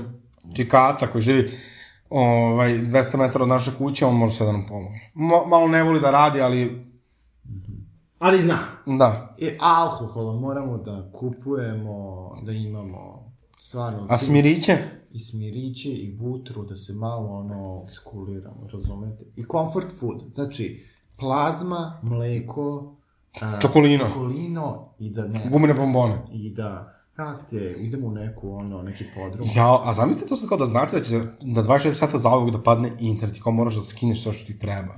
čikaca 0.55 1.07
koji 1.07 1.21
živi 1.21 1.51
ovaj, 2.09 2.71
200 2.71 3.17
metara 3.17 3.43
od 3.43 3.49
naše 3.49 3.71
kuće, 3.77 4.05
on 4.05 4.15
može 4.15 4.35
sve 4.35 4.45
da 4.45 4.51
nam 4.51 4.65
pomogne. 4.69 5.11
Ma, 5.13 5.35
malo 5.47 5.67
ne 5.67 5.83
voli 5.83 5.99
da 5.99 6.11
radi, 6.11 6.41
ali 6.41 6.90
Ali 8.21 8.41
zna. 8.43 8.59
da. 8.85 9.35
E, 9.39 9.57
alkohola 9.59 10.39
moramo 10.39 10.77
da 10.77 11.11
kupujemo, 11.13 12.29
da 12.45 12.51
imamo 12.51 13.31
stvarno... 13.57 14.07
A 14.09 14.17
smiriće? 14.17 14.77
I 15.11 15.19
smiriće 15.19 15.89
i 15.89 16.13
butru, 16.13 16.63
da 16.65 16.75
se 16.75 16.93
malo 16.93 17.27
ono 17.29 17.85
iskuliramo, 17.89 18.67
razumete? 18.73 19.25
I 19.35 19.43
comfort 19.51 19.99
food, 19.99 20.23
znači 20.35 20.85
plazma, 21.19 21.99
mleko, 22.01 22.95
a, 23.41 23.59
Čokolino. 23.61 24.05
čokolino 24.07 24.89
i 24.99 25.09
da 25.09 25.27
ne... 25.27 25.47
Gumene 25.51 25.73
bombone. 25.73 26.17
I 26.31 26.49
da, 26.49 26.93
znate, 27.23 27.75
idemo 27.77 28.07
u 28.07 28.11
neku, 28.11 28.53
ono, 28.53 28.81
neki 28.81 29.05
podrum. 29.15 29.47
Ja, 29.55 29.79
a 29.83 29.93
zamislite 29.93 30.27
to 30.27 30.35
sad 30.35 30.49
kao 30.49 30.57
da 30.57 30.65
znate 30.65 30.97
da 30.97 31.03
će 31.03 31.19
da 31.41 31.63
24 31.63 31.93
sata 31.93 32.17
za 32.17 32.29
ovog 32.29 32.51
da 32.51 32.63
padne 32.63 32.91
internet 32.99 33.37
i 33.37 33.41
kao 33.41 33.51
moraš 33.51 33.75
da 33.75 33.83
skineš 33.83 34.23
to 34.23 34.33
što 34.33 34.45
ti 34.47 34.59
treba. 34.59 34.93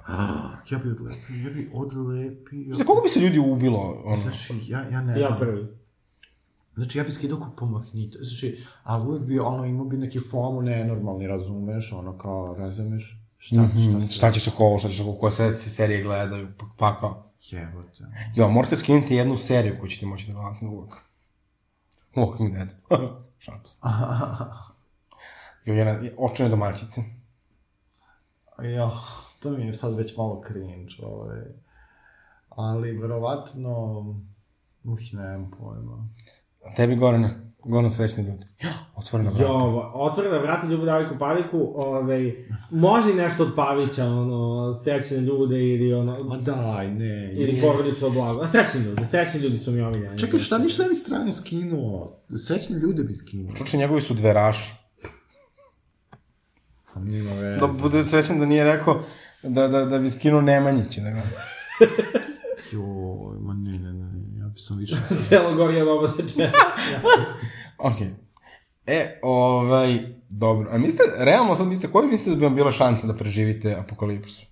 Ja 0.71 0.77
bi 0.77 0.89
odlepio, 0.91 1.35
ja 1.37 1.49
bi 1.49 1.71
odlepio... 1.73 2.75
Za 2.75 2.83
koga 2.83 3.01
bi 3.01 3.09
se 3.09 3.19
ljudi 3.19 3.39
ubilo? 3.39 4.01
Ono? 4.05 4.21
Znači, 4.21 4.53
ja, 4.67 4.81
ja 4.91 5.01
ne 5.01 5.19
Ja 5.19 5.27
znam. 5.27 5.39
prvi. 5.39 5.67
Znači, 6.75 6.97
ja 6.97 7.03
bi 7.03 7.11
skidao 7.11 7.51
ko 7.55 7.65
magnito. 7.65 8.17
Znači, 8.21 8.63
ali 8.83 9.07
uvek 9.07 9.23
bi, 9.23 9.39
ono, 9.39 9.65
imao 9.65 9.85
bi 9.85 9.97
neki 9.97 10.19
fomu 10.21 10.61
nenormalni, 10.61 11.27
razumeš, 11.27 11.91
ono, 11.93 12.17
kao, 12.17 12.55
razumeš, 12.59 13.19
šta, 13.37 13.55
Mhm, 13.61 13.89
šta 13.89 14.01
se... 14.01 14.13
Šta 14.13 14.31
ćeš 14.31 14.47
ako 14.47 14.63
ovo, 14.63 14.79
šta 14.79 14.89
ćeš 14.89 14.99
ako 15.01 15.13
koje 15.13 15.31
sve 15.31 15.57
se 15.57 15.69
serije 15.69 16.03
gledaju, 16.03 16.47
pa, 16.57 16.65
pa 16.77 16.99
kao. 16.99 17.29
Jebote. 17.49 18.03
Jo, 18.35 18.49
morate 18.49 18.75
skinuti 18.75 19.15
jednu 19.15 19.37
seriju 19.37 19.75
koju 19.79 19.89
ćete 19.89 20.05
moći 20.05 20.27
da 20.27 20.33
gledate 20.33 20.65
uvek. 20.65 20.93
Walking 22.21 22.53
Dead. 22.53 22.69
Šalim 23.39 23.65
se. 23.65 23.75
Jo, 25.65 25.73
jedna, 25.73 25.99
očine 26.17 26.49
domaćice. 26.49 27.01
ja, 28.63 28.91
to 29.39 29.51
mi 29.51 29.65
je 29.65 29.73
sad 29.73 29.95
već 29.95 30.17
malo 30.17 30.41
cringe, 30.47 30.93
ovaj. 31.03 31.41
Ali, 32.49 32.97
verovatno, 32.97 33.99
uh, 34.83 34.99
nemam 35.13 35.51
pojma. 35.59 36.07
A 36.65 36.75
tebi, 36.75 36.95
Gorane? 36.95 37.52
Goran 37.65 37.91
srećni 37.91 38.23
ljudi. 38.23 38.45
Ja, 38.63 38.73
otvorena 38.95 39.29
vrata. 39.29 39.43
Jo, 39.43 39.91
otvorena 39.93 40.37
vrata 40.37 40.67
ljubu 40.67 40.85
Daviku 40.85 41.15
Paliku, 41.19 41.73
ovaj, 41.75 42.45
može 42.71 43.13
nešto 43.13 43.43
od 43.43 43.55
Pavića, 43.55 44.05
ono, 44.05 44.73
srećne 44.83 45.17
ljude 45.17 45.59
ili 45.59 45.93
ono, 45.93 46.23
Ma 46.23 46.37
daj, 46.37 46.91
ne. 46.91 47.31
ili 47.33 47.61
porodično 47.61 48.09
blago. 48.09 48.41
A 48.41 48.47
srećni 48.47 48.81
ljudi, 48.81 49.05
srećni 49.05 49.39
ljudi 49.39 49.59
su 49.59 49.71
mi 49.71 49.81
omiljeni. 49.81 50.19
Čekaj, 50.19 50.39
šta 50.39 50.57
ništa 50.57 50.83
ne 50.83 50.89
bi 50.89 50.95
strane 50.95 51.31
skinuo? 51.31 52.19
Srećni 52.47 52.75
ljude 52.75 53.03
bi 53.03 53.13
skinuo. 53.13 53.53
Čuče, 53.55 53.77
njegovi 53.77 54.01
su 54.01 54.13
dveraši. 54.13 54.71
Pa 56.93 56.99
nima 56.99 57.33
veze. 57.33 57.57
Da 57.59 57.67
bude 57.67 58.03
srećan 58.03 58.39
da 58.39 58.45
nije 58.45 58.63
rekao 58.63 59.01
da, 59.43 59.67
da, 59.67 59.85
da 59.85 59.99
bi 59.99 60.09
skinuo 60.09 60.41
Nemanjić. 60.41 60.97
Da. 60.97 61.09
Joj, 62.71 63.37
ma 63.39 63.53
ne, 63.53 63.71
ne, 63.71 63.93
ne, 63.93 64.22
sam 64.57 64.77
više... 64.77 64.95
Selo 65.29 65.55
Gorija 65.55 65.85
Baba 65.85 66.07
se 66.07 66.27
čeka. 66.27 66.57
Ok. 67.77 67.95
E, 68.87 69.19
ovaj, 69.21 69.99
dobro. 70.29 70.69
A 70.71 70.77
mislite, 70.77 71.03
realno 71.17 71.55
sad 71.55 71.67
mislite, 71.67 71.91
koji 71.91 72.07
mislite 72.07 72.29
da 72.29 72.35
bi 72.35 72.43
vam 72.43 72.55
bila 72.55 72.71
šansa 72.71 73.07
da 73.07 73.13
preživite 73.13 73.75
apokalipsu? 73.75 74.45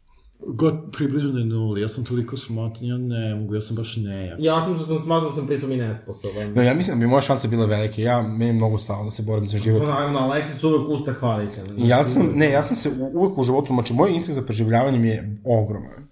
God, 0.47 0.75
približno 0.97 1.39
je 1.39 1.45
nuli, 1.45 1.81
ja 1.81 1.87
sam 1.87 2.03
toliko 2.03 2.37
smotan, 2.37 2.87
ja 2.87 2.97
ne 2.97 3.35
mogu, 3.35 3.55
ja 3.55 3.61
sam 3.61 3.75
baš 3.75 3.97
nejak. 3.97 4.39
ja 4.39 4.65
sam 4.65 4.75
što 4.75 4.85
sam 4.85 4.99
smatram 4.99 5.29
da 5.29 5.35
sam 5.35 5.47
pritom 5.47 5.71
i 5.71 5.77
nesposoban. 5.77 6.55
Ja, 6.55 6.63
ja 6.63 6.73
mislim 6.73 6.95
da 6.95 6.99
bi 6.99 7.07
moje 7.07 7.21
šanse 7.21 7.47
bile 7.47 7.67
velike. 7.67 8.01
Ja, 8.01 8.21
meni 8.21 8.45
je 8.45 8.53
mnogo 8.53 8.77
stalo 8.77 9.05
da 9.05 9.11
se 9.11 9.23
borim 9.23 9.49
za 9.49 9.57
život. 9.57 9.81
naravno, 9.81 10.19
Aleksis 10.19 10.63
uvek 10.63 10.89
usta 10.89 11.13
hvalite. 11.13 11.61
Ja 11.77 12.03
sam, 12.03 12.31
ne, 12.33 12.51
ja 12.51 12.63
sam 12.63 12.77
se 12.77 12.91
uvek 13.13 13.37
u 13.37 13.43
životu, 13.43 13.73
znači 13.73 13.93
moj 13.93 14.09
instinkt 14.09 14.35
za 14.35 14.45
preživljavanjem 14.45 15.05
je 15.05 15.37
ogroman. 15.45 16.07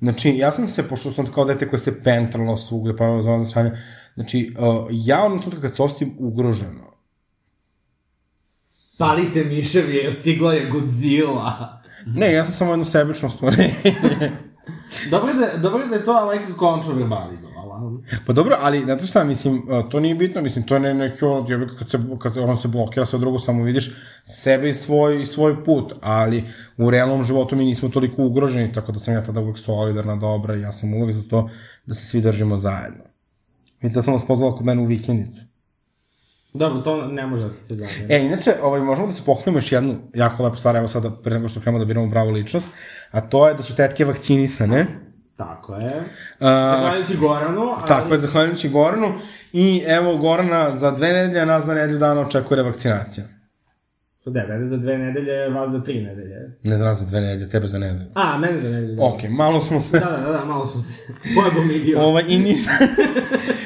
Znači, 0.00 0.34
ja 0.36 0.52
sam 0.52 0.68
se, 0.68 0.88
pošto 0.88 1.12
sam 1.12 1.26
kao 1.26 1.44
dete 1.44 1.68
koje 1.68 1.80
se 1.80 2.02
pentralo 2.02 2.56
svugde, 2.56 2.96
pa 2.96 3.04
ono 3.04 3.44
značanje, 3.44 3.70
znači, 4.14 4.54
uh, 4.58 4.86
ja 4.90 5.24
ono 5.24 5.38
trenutku 5.38 5.60
kad 5.60 5.76
se 5.76 5.82
ostim 5.82 6.16
ugroženo, 6.18 6.88
Palite 8.98 9.44
miševi 9.44 10.12
stigla 10.12 10.54
je 10.54 10.70
Godzilla. 10.70 11.82
Ne, 12.06 12.32
ja 12.32 12.44
sam 12.44 12.54
samo 12.54 12.72
jedno 12.72 12.84
sebično 12.84 13.30
stvorenje. 13.30 13.74
Dobro 15.10 15.32
da, 15.34 15.58
dobro 15.58 15.86
da 15.86 15.94
je 15.94 16.04
to 16.04 16.12
Aleksis 16.12 16.54
končno 16.56 16.94
verbalizovala. 16.94 17.92
pa 18.26 18.32
dobro, 18.32 18.56
ali 18.60 18.80
znate 18.80 19.06
šta, 19.06 19.24
mislim, 19.24 19.62
a, 19.70 19.82
to 19.90 20.00
nije 20.00 20.14
bitno, 20.14 20.42
mislim, 20.42 20.66
to 20.66 20.74
je 20.74 20.80
ne, 20.80 20.94
neki 20.94 21.24
ono, 21.24 21.46
jebik, 21.48 21.70
kad, 21.78 21.90
se, 21.90 21.98
kad 22.18 22.38
on 22.38 22.56
se 22.56 22.68
blokira 22.68 23.06
sve 23.06 23.18
drugo, 23.18 23.38
samo 23.38 23.64
vidiš 23.64 23.90
sebe 24.26 24.68
i 24.68 24.72
svoj, 24.72 25.22
i 25.22 25.26
svoj 25.26 25.64
put, 25.64 25.92
ali 26.00 26.44
u 26.76 26.90
realnom 26.90 27.24
životu 27.24 27.56
mi 27.56 27.64
nismo 27.64 27.88
toliko 27.88 28.24
ugroženi, 28.24 28.72
tako 28.72 28.92
da 28.92 28.98
sam 28.98 29.14
ja 29.14 29.24
tada 29.24 29.40
uvek 29.40 29.58
solidarna, 29.58 30.16
dobra, 30.16 30.56
ja 30.56 30.72
sam 30.72 30.94
uvek 30.94 31.14
za 31.14 31.22
to 31.30 31.50
da 31.86 31.94
se 31.94 32.06
svi 32.06 32.20
držimo 32.20 32.56
zajedno. 32.56 33.04
Vidite 33.82 33.98
da 33.98 34.02
sam 34.02 34.14
vas 34.14 34.26
pozvala 34.26 34.56
kod 34.56 34.66
mene 34.66 34.82
u 34.82 34.86
vikendicu. 34.86 35.40
Dobro, 36.58 36.80
to 36.80 37.06
ne 37.06 37.26
može 37.26 37.44
da 37.44 37.62
se 37.68 37.74
zameri. 37.74 38.06
E, 38.08 38.18
inače, 38.18 38.54
ovaj, 38.62 38.80
možemo 38.80 39.06
da 39.06 39.12
se 39.12 39.22
pohvalimo 39.26 39.58
još 39.58 39.72
jednu 39.72 39.96
jako 40.14 40.42
lepu 40.42 40.56
stvar, 40.56 40.76
evo 40.76 40.88
sada, 40.88 41.10
pre 41.10 41.34
nego 41.34 41.48
što 41.48 41.60
krenemo 41.60 41.78
da 41.78 41.84
biramo 41.84 42.10
pravu 42.10 42.30
ličnost, 42.30 42.66
a 43.10 43.20
to 43.20 43.48
je 43.48 43.54
da 43.54 43.62
su 43.62 43.76
tetke 43.76 44.04
vakcinisane. 44.04 44.86
Tako 45.36 45.76
je. 45.76 46.04
A, 46.40 46.76
Zahvaljujući 46.76 47.16
Goranu, 47.16 47.62
ali... 47.62 47.86
Tako 47.86 48.12
je, 48.12 48.18
zahvaljujući 48.18 48.68
Goranu. 48.68 49.14
I 49.52 49.82
evo, 49.86 50.16
Gorana 50.16 50.76
za 50.76 50.90
dve 50.90 51.12
nedelje, 51.12 51.40
a 51.40 51.44
nas 51.44 51.64
za 51.64 51.74
nedelju 51.74 51.98
dana 51.98 52.20
očekuje 52.20 52.56
revakcinacija. 52.56 53.37
Da, 54.26 54.46
mene 54.46 54.68
za 54.68 54.76
dve 54.76 54.98
nedelje, 54.98 55.48
vas 55.48 55.70
za 55.70 55.80
tri 55.80 56.00
nedelje. 56.02 56.58
Ne 56.62 56.78
nas 56.78 56.98
za 56.98 57.06
dve 57.06 57.20
nedelje, 57.20 57.48
tebe 57.50 57.66
za 57.66 57.78
nedelju. 57.78 58.10
A, 58.14 58.38
mene 58.38 58.60
za 58.60 58.68
nedelje. 58.68 58.96
Ok, 59.00 59.20
malo 59.30 59.64
smo 59.64 59.80
se... 59.82 60.00
Da, 60.00 60.06
da, 60.06 60.16
da, 60.16 60.32
da, 60.32 60.44
malo 60.44 60.66
smo 60.66 60.82
se... 60.82 60.92
Pojebom 61.34 61.70
idio. 61.70 62.00
Ovaj, 62.00 62.24
I 62.28 62.38
ništa... 62.38 62.70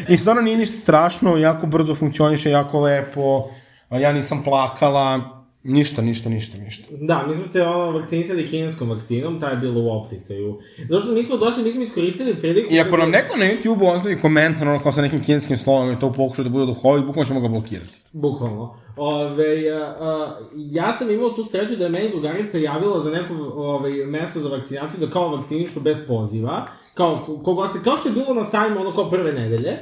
I 0.08 0.16
stvarno 0.16 0.42
nije 0.42 0.58
ništa 0.58 0.76
strašno, 0.76 1.36
jako 1.36 1.66
brzo 1.66 1.94
funkcioniše, 1.94 2.50
jako 2.50 2.80
lepo. 2.80 3.50
Ja 3.90 4.12
nisam 4.12 4.42
plakala, 4.44 5.20
ništa, 5.64 6.02
ništa, 6.02 6.28
ništa, 6.28 6.58
ništa. 6.58 6.84
Da, 7.00 7.24
mi 7.28 7.34
smo 7.34 7.44
se 7.46 7.62
ono, 7.62 7.90
vakcinisali 7.98 8.46
kineskom 8.46 8.90
vakcinom, 8.90 9.40
ta 9.40 9.48
je 9.48 9.56
bila 9.56 9.82
u 9.82 9.90
opticaju. 9.90 10.58
Zato 10.88 11.00
što 11.00 11.14
nismo 11.14 11.36
došli, 11.36 11.64
nismo 11.64 11.82
iskoristili 11.82 12.34
priliku... 12.34 12.74
I 12.74 12.80
ako 12.80 12.96
nam 12.96 13.10
neko 13.10 13.38
na 13.38 13.44
YouTube 13.44 13.94
ostavi 13.94 14.20
komentar, 14.20 14.68
ono 14.68 14.80
kao 14.80 14.92
sa 14.92 15.02
nekim 15.02 15.24
kineskim 15.24 15.56
slovom 15.56 15.92
i 15.92 15.98
to 16.00 16.12
pokuša 16.12 16.42
da 16.42 16.48
bude 16.48 16.66
duhovit, 16.66 17.04
bukvalno 17.06 17.28
ćemo 17.28 17.40
ga 17.40 17.48
blokirati. 17.48 18.00
Bukvalno. 18.12 18.74
Ove, 18.96 19.70
a, 19.70 19.78
a, 19.78 20.38
ja 20.54 20.96
sam 20.98 21.10
imao 21.10 21.30
tu 21.30 21.44
sreću 21.44 21.76
da 21.76 21.84
je 21.84 21.90
meni 21.90 22.10
drugarica 22.10 22.58
javila 22.58 23.00
za 23.00 23.10
neko 23.10 23.34
ovaj, 23.54 23.92
mesto 23.92 24.40
za 24.40 24.48
vakcinaciju 24.48 25.00
da 25.00 25.10
kao 25.10 25.36
vakcinišu 25.36 25.80
bez 25.80 25.98
poziva. 26.06 26.66
Kao, 26.94 27.22
ko- 27.26 27.42
kogod 27.42 27.72
se, 27.72 27.78
kao 27.84 27.96
što 27.96 28.08
je 28.08 28.12
bilo 28.12 28.34
na 28.34 28.44
sajmu 28.44 28.80
ono 28.80 28.94
kao 28.94 29.10
prve 29.10 29.32
nedelje. 29.32 29.78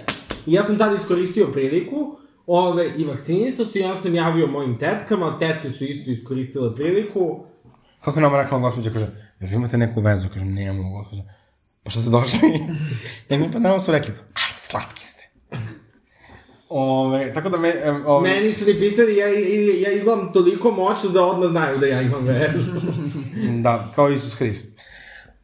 I 0.47 0.53
ja 0.53 0.64
sam 0.64 0.78
tada 0.78 0.97
iskoristio 0.97 1.47
priliku. 1.53 2.16
Ove, 2.53 2.92
I 2.96 3.05
vakcinisao 3.05 3.66
se 3.66 3.78
i 3.78 3.82
onda 3.82 4.01
sam 4.01 4.14
javio 4.14 4.46
mojim 4.46 4.78
tetkama, 4.78 5.38
tetke 5.38 5.70
su 5.70 5.84
isto 5.84 6.11
iskoristile 6.11 6.74
priliku. 6.74 7.44
Kako 8.05 8.20
nam 8.20 8.34
rekla 8.34 8.59
gospođa, 8.59 8.90
kaže, 8.90 9.07
jel 9.40 9.53
imate 9.53 9.78
neku 9.78 10.01
vezu? 10.01 10.28
Kažem, 10.28 10.55
nemamo 10.55 10.98
gospođa. 10.98 11.22
Pa 11.84 11.90
što 11.90 12.01
ste 12.01 12.11
došli? 12.11 12.38
ja 13.28 13.36
mi 13.38 13.53
pa 13.53 13.59
nama 13.59 13.80
su 13.80 13.92
rekli, 13.92 14.14
ajde, 14.14 14.61
slatki 14.61 15.05
ste. 15.05 15.28
Ove, 16.68 17.32
tako 17.32 17.48
da 17.48 17.59
me... 17.59 17.72
Ove, 18.07 18.30
Meni 18.30 18.53
su 18.53 18.64
ni 18.64 18.78
pisali, 18.78 19.16
ja, 19.16 19.28
ja 19.88 19.92
izgledam 19.92 20.32
toliko 20.32 20.70
moćno 20.70 21.11
da 21.11 21.24
odmah 21.24 21.51
znaju 21.51 21.78
da 21.78 21.86
ja 21.86 22.03
imam 22.03 22.24
vezu. 22.24 22.72
Da, 23.62 23.92
kao 23.94 24.11
Isus 24.11 24.34
Hrist. 24.34 24.80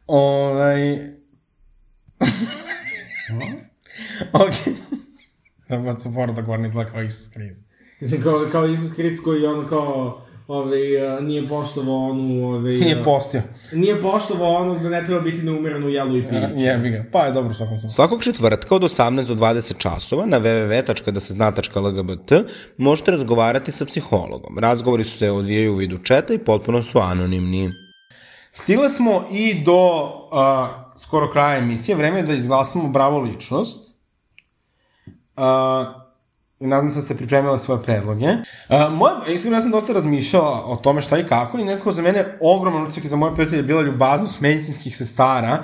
Ovaj... 0.07 0.99
ok. 4.45 4.86
Treba 5.67 5.99
se 5.99 6.09
mora 6.09 6.33
da 6.33 6.41
govorim 6.41 6.65
izgleda 6.65 6.89
kao 6.89 7.01
Isus 7.01 7.33
Hrist. 7.33 7.65
Mislim, 7.99 8.21
kao, 8.21 8.47
kao 8.51 8.67
Isus 8.67 8.91
Hrist 8.97 9.23
koji 9.23 9.45
on 9.45 9.67
kao 9.67 10.21
ovaj, 10.47 10.79
nije 11.21 11.47
poštovao 11.47 12.09
onu... 12.09 12.47
Ovaj, 12.47 12.73
Nije 12.73 13.03
postio. 13.03 13.41
Nije 13.71 14.01
poštovao 14.01 14.53
ono 14.53 14.79
da 14.79 14.89
ne 14.89 15.05
treba 15.05 15.21
biti 15.21 15.43
neumiran 15.43 15.83
u 15.83 15.89
jelu 15.89 16.17
i 16.17 16.23
piću. 16.23 16.59
Jebi 16.65 16.89
ga. 16.89 17.05
Pa 17.11 17.19
je 17.19 17.31
dobro 17.31 17.53
svakom 17.53 17.79
slučaju. 17.79 17.95
Svakog 17.95 18.23
četvrtka 18.23 18.75
od 18.75 18.81
18 18.81 19.27
do 19.27 19.35
20 19.35 19.77
časova 19.77 20.25
na 20.25 20.39
www.dasezna.lgbt 20.39 22.31
možete 22.77 23.11
razgovarati 23.11 23.71
sa 23.71 23.85
psihologom. 23.85 24.59
Razgovori 24.59 25.03
su 25.03 25.17
se 25.17 25.31
odvijaju 25.31 25.73
u 25.73 25.75
vidu 25.75 25.97
četa 25.97 26.33
i 26.33 26.37
potpuno 26.37 26.83
su 26.83 26.99
anonimni. 26.99 27.69
Stigle 28.51 28.89
smo 28.89 29.23
i 29.31 29.63
do 29.63 30.03
uh, 30.03 31.01
skoro 31.01 31.31
kraja 31.31 31.57
emisije. 31.57 31.95
Vreme 31.95 32.19
je 32.19 32.23
da 32.23 32.33
izglasamo 32.33 32.89
bravo 32.89 33.19
ličnost. 33.19 33.96
Uh, 35.37 36.07
i 36.59 36.67
nadam 36.67 36.89
se 36.89 36.95
da 36.95 37.01
ste 37.01 37.15
pripremili 37.15 37.59
svoje 37.59 37.83
predloge. 37.83 38.25
Uh, 38.25 38.93
moja, 38.93 39.13
iskreno, 39.27 39.57
ja 39.57 39.61
sam 39.61 39.71
dosta 39.71 39.93
razmišljala 39.93 40.65
o 40.65 40.75
tome 40.75 41.01
šta 41.01 41.17
i 41.17 41.23
kako 41.23 41.59
i 41.59 41.65
nekako 41.65 41.91
za 41.91 42.01
mene 42.01 42.25
ogroman 42.41 42.83
utisak 42.83 43.03
i 43.03 43.07
za 43.07 43.15
moje 43.15 43.33
prijatelje 43.33 43.59
je 43.59 43.63
bila 43.63 43.81
ljubaznost 43.81 44.41
medicinskih 44.41 44.97
sestara 44.97 45.57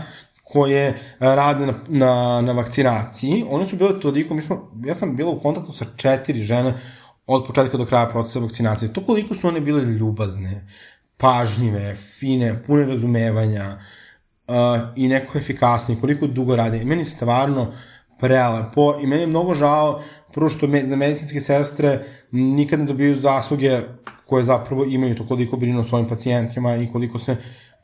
koje 0.43 0.89
uh, 0.89 0.95
rade 1.19 1.65
na, 1.65 1.73
na, 1.87 2.41
na 2.41 2.51
vakcinaciji. 2.51 3.45
One 3.49 3.67
su 3.67 3.75
bile 3.75 3.99
toliko, 3.99 4.33
mi 4.33 4.41
smo, 4.41 4.71
ja 4.85 4.95
sam 4.95 5.15
bila 5.15 5.31
u 5.31 5.39
kontaktu 5.39 5.73
sa 5.73 5.85
četiri 5.95 6.41
žene 6.41 6.79
od 7.27 7.47
početka 7.47 7.77
do 7.77 7.85
kraja 7.85 8.09
procesa 8.09 8.39
vakcinacije. 8.39 8.93
To 8.93 9.05
koliko 9.05 9.35
su 9.35 9.47
one 9.47 9.61
bile 9.61 9.81
ljubazne, 9.81 10.67
pažljive, 11.17 11.95
fine, 11.95 12.63
pune 12.67 12.85
razumevanja 12.85 13.77
uh, 14.47 14.55
i 14.95 15.07
neko 15.07 15.37
efikasni, 15.37 15.99
koliko 16.01 16.27
dugo 16.27 16.55
rade. 16.55 16.81
I 16.81 16.85
meni 16.85 17.05
stvarno 17.05 17.71
prelepo 18.23 18.93
i 19.01 19.07
meni 19.07 19.21
je 19.21 19.27
mnogo 19.27 19.53
žao 19.53 20.01
prvo 20.33 20.49
što 20.49 20.67
me, 20.67 20.85
za 20.87 20.95
medicinske 20.95 21.39
sestre 21.39 22.05
nikad 22.31 22.79
ne 22.79 22.85
dobiju 22.85 23.19
zasluge 23.19 23.79
koje 24.25 24.43
zapravo 24.43 24.85
imaju 24.85 25.15
to 25.15 25.27
koliko 25.27 25.57
brinu 25.57 25.81
o 25.81 25.83
svojim 25.83 26.07
pacijentima 26.07 26.75
i 26.75 26.87
koliko 26.91 27.19
se 27.19 27.35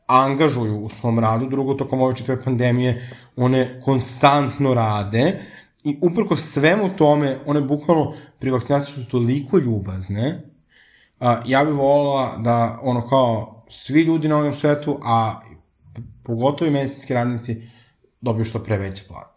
angažuju 0.08 0.80
u 0.80 0.90
svom 0.90 1.20
radu. 1.20 1.50
Drugo, 1.50 1.74
tokom 1.74 2.02
ove 2.02 2.16
četve 2.16 2.42
pandemije 2.44 3.10
one 3.36 3.82
konstantno 3.86 4.74
rade 4.74 5.42
i 5.84 5.98
uprko 6.02 6.36
svemu 6.36 6.90
tome, 6.98 7.38
one 7.46 7.62
bukvalno 7.62 8.14
pri 8.40 8.52
vakcinaciji 8.52 8.94
su 8.94 9.10
toliko 9.10 9.58
ljubazne, 9.58 10.42
a, 11.20 11.42
ja 11.46 11.66
bih 11.66 11.74
volila 11.74 12.38
da 12.38 12.80
ono 12.82 13.08
kao 13.08 13.64
svi 13.70 14.02
ljudi 14.02 14.28
na 14.28 14.38
ovom 14.38 14.56
svetu, 14.56 15.00
a 15.04 15.42
pogotovo 16.24 16.70
i 16.70 16.74
medicinski 16.74 17.14
radnici, 17.14 17.62
dobiju 18.22 18.46
što 18.46 18.64
pre 18.64 18.78
veće 18.78 19.04
plate. 19.08 19.28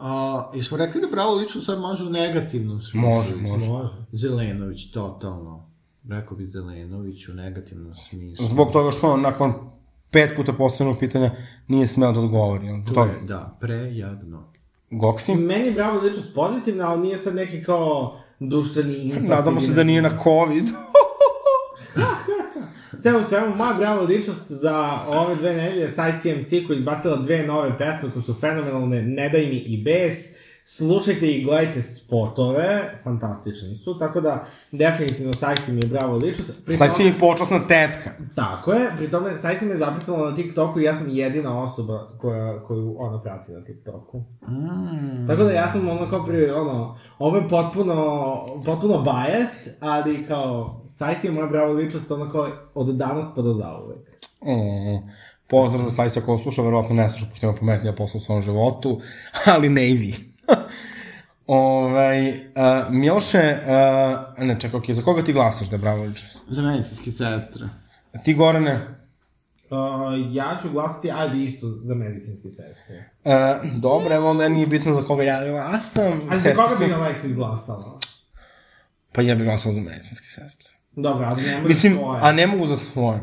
A, 0.00 0.50
i 0.54 0.62
smo 0.62 0.76
rekli 0.76 1.00
da 1.00 1.08
pravo 1.08 1.34
lično 1.34 1.60
sad 1.60 1.80
može 1.80 2.04
u 2.04 2.10
negativnom 2.10 2.82
smislu. 2.82 3.10
Može, 3.10 3.36
može. 3.36 3.66
Zelenović, 4.12 4.90
totalno. 4.90 5.70
Rekao 6.08 6.36
bi 6.36 6.46
Zelenović 6.46 7.28
u 7.28 7.34
negativnom 7.34 7.94
smislu. 7.94 8.46
Zbog 8.46 8.72
toga 8.72 8.90
što 8.90 9.12
on 9.12 9.20
nakon 9.20 9.52
pet 10.10 10.36
puta 10.36 10.52
postavljenog 10.52 11.00
pitanja 11.00 11.30
nije 11.68 11.86
smeo 11.86 12.12
da 12.12 12.20
odgovori. 12.20 12.66
To 12.86 12.94
toga. 12.94 13.10
je, 13.10 13.20
da, 13.26 13.56
prejadno. 13.60 14.52
Goksi? 14.90 15.34
Meni 15.34 15.66
je 15.66 15.72
bravo 15.72 16.00
ličnost 16.00 16.34
pozitivna, 16.34 16.88
ali 16.90 17.00
nije 17.00 17.18
sad 17.18 17.34
neki 17.34 17.64
kao 17.64 18.20
društveni. 18.38 19.14
Nadamo 19.20 19.60
se 19.60 19.72
da 19.72 19.84
nije 19.84 20.02
na 20.02 20.10
COVID. 20.22 20.64
Sve 23.02 23.16
u 23.16 23.22
svemu, 23.22 23.56
moja 23.56 23.74
bravo 23.78 24.02
ličnost 24.02 24.50
za 24.50 24.98
ove 25.08 25.34
dve 25.34 25.52
nedelje 25.54 25.88
sa 25.88 26.08
ICMC 26.08 26.48
koja 26.66 26.74
je 26.74 26.78
izbacila 26.78 27.16
dve 27.16 27.46
nove 27.46 27.78
pesme 27.78 28.10
koje 28.12 28.22
su 28.22 28.34
fenomenalne, 28.34 29.02
Ne 29.02 29.28
daj 29.28 29.46
mi 29.46 29.56
i 29.56 29.82
bes, 29.84 30.40
slušajte 30.64 31.26
i 31.32 31.44
gledajte 31.44 31.82
spotove, 31.82 32.98
fantastični 33.04 33.76
su, 33.76 33.98
tako 33.98 34.20
da 34.20 34.46
definitivno 34.72 35.32
Sajsi 35.32 35.72
mi 35.72 35.80
je 35.82 35.88
bravo 35.88 36.16
ličnost. 36.16 36.66
Pri 36.66 36.76
Sad 36.76 36.96
tome- 36.96 37.10
mi 37.10 37.18
počasna 37.18 37.58
tetka. 37.68 38.10
Tako 38.34 38.72
je, 38.72 38.88
pri 38.96 39.10
tome 39.10 39.38
Sajsi 39.38 39.64
me 39.64 39.72
je 39.72 39.78
zapretila 39.78 40.30
na 40.30 40.36
TikToku 40.36 40.80
i 40.80 40.84
ja 40.84 40.96
sam 40.96 41.08
jedina 41.08 41.62
osoba 41.62 42.08
koja, 42.20 42.62
koju 42.62 42.96
ona 42.98 43.22
prati 43.22 43.52
na 43.52 43.64
TikToku. 43.64 44.18
Mm. 44.48 45.26
Tako 45.28 45.44
da 45.44 45.50
ja 45.52 45.72
sam 45.72 45.88
ono 45.88 46.10
kao 46.10 46.24
pri, 46.26 46.50
ono, 46.50 46.98
ovo 47.18 47.36
je 47.36 47.48
potpuno, 47.48 47.94
potpuno 48.66 49.02
biased, 49.02 49.74
ali 49.80 50.26
kao, 50.26 50.80
Sajsi 51.00 51.26
je 51.26 51.32
moja 51.32 51.46
bravo 51.46 51.72
ličnost, 51.72 52.10
ono 52.10 52.30
kao, 52.30 52.48
od 52.74 52.94
danas 52.96 53.26
pa 53.36 53.42
do 53.42 53.54
zauvek. 53.54 53.98
Mm, 54.44 55.08
pozdrav 55.46 55.84
za 55.84 55.90
Sajsa 55.90 56.20
ko 56.20 56.38
sluša, 56.38 56.62
verovatno 56.62 56.94
ne 56.94 57.10
sluša, 57.10 57.26
pošto 57.30 57.46
ima 57.46 57.56
pametnija 57.58 57.92
posla 57.92 58.18
u 58.18 58.20
svom 58.20 58.42
životu, 58.42 59.00
ali 59.54 59.68
ne 59.68 59.90
i 59.90 59.94
vi. 59.94 60.14
Ovaj, 61.46 62.30
uh, 62.30 62.36
Miloše, 62.90 63.58
uh, 64.38 64.46
ne 64.46 64.60
čekaj, 64.60 64.78
okej, 64.78 64.94
za 64.94 65.02
koga 65.02 65.22
ti 65.22 65.32
glasaš 65.32 65.68
da 65.68 65.76
je 65.76 65.80
bravo 65.80 66.02
ličnost? 66.02 66.38
Za 66.48 66.62
medicinske 66.62 67.10
sestre. 67.10 67.68
A 68.14 68.18
Ti, 68.18 68.34
Gorane? 68.34 68.74
Uh, 68.74 69.78
ja 70.32 70.58
ću 70.62 70.70
glasati, 70.70 71.10
ajde 71.10 71.44
isto, 71.44 71.66
za 71.82 71.94
medicinske 71.94 72.48
sestre. 72.48 73.10
Uh, 73.24 73.80
dobro, 73.80 74.14
evo 74.14 74.30
onda 74.30 74.48
nije 74.48 74.66
bitno 74.66 74.94
za 74.94 75.02
koga 75.02 75.22
ja 75.22 75.44
glasam. 75.50 76.12
A 76.30 76.38
za 76.38 76.54
koga 76.54 76.74
bi 76.78 76.92
Alexis 76.92 77.34
glasala? 77.34 78.00
Pa 79.12 79.22
ja 79.22 79.34
bih 79.34 79.44
glasao 79.44 79.72
za 79.72 79.80
medicinske 79.80 80.28
sestre. 80.28 80.79
Dobro, 80.90 81.26
ali 81.26 81.42
ne 81.42 81.60
Mislim, 81.60 81.96
svoje. 81.96 82.20
a 82.22 82.32
ne 82.32 82.46
mogu 82.46 82.66
za 82.66 82.76
svoje. 82.76 83.20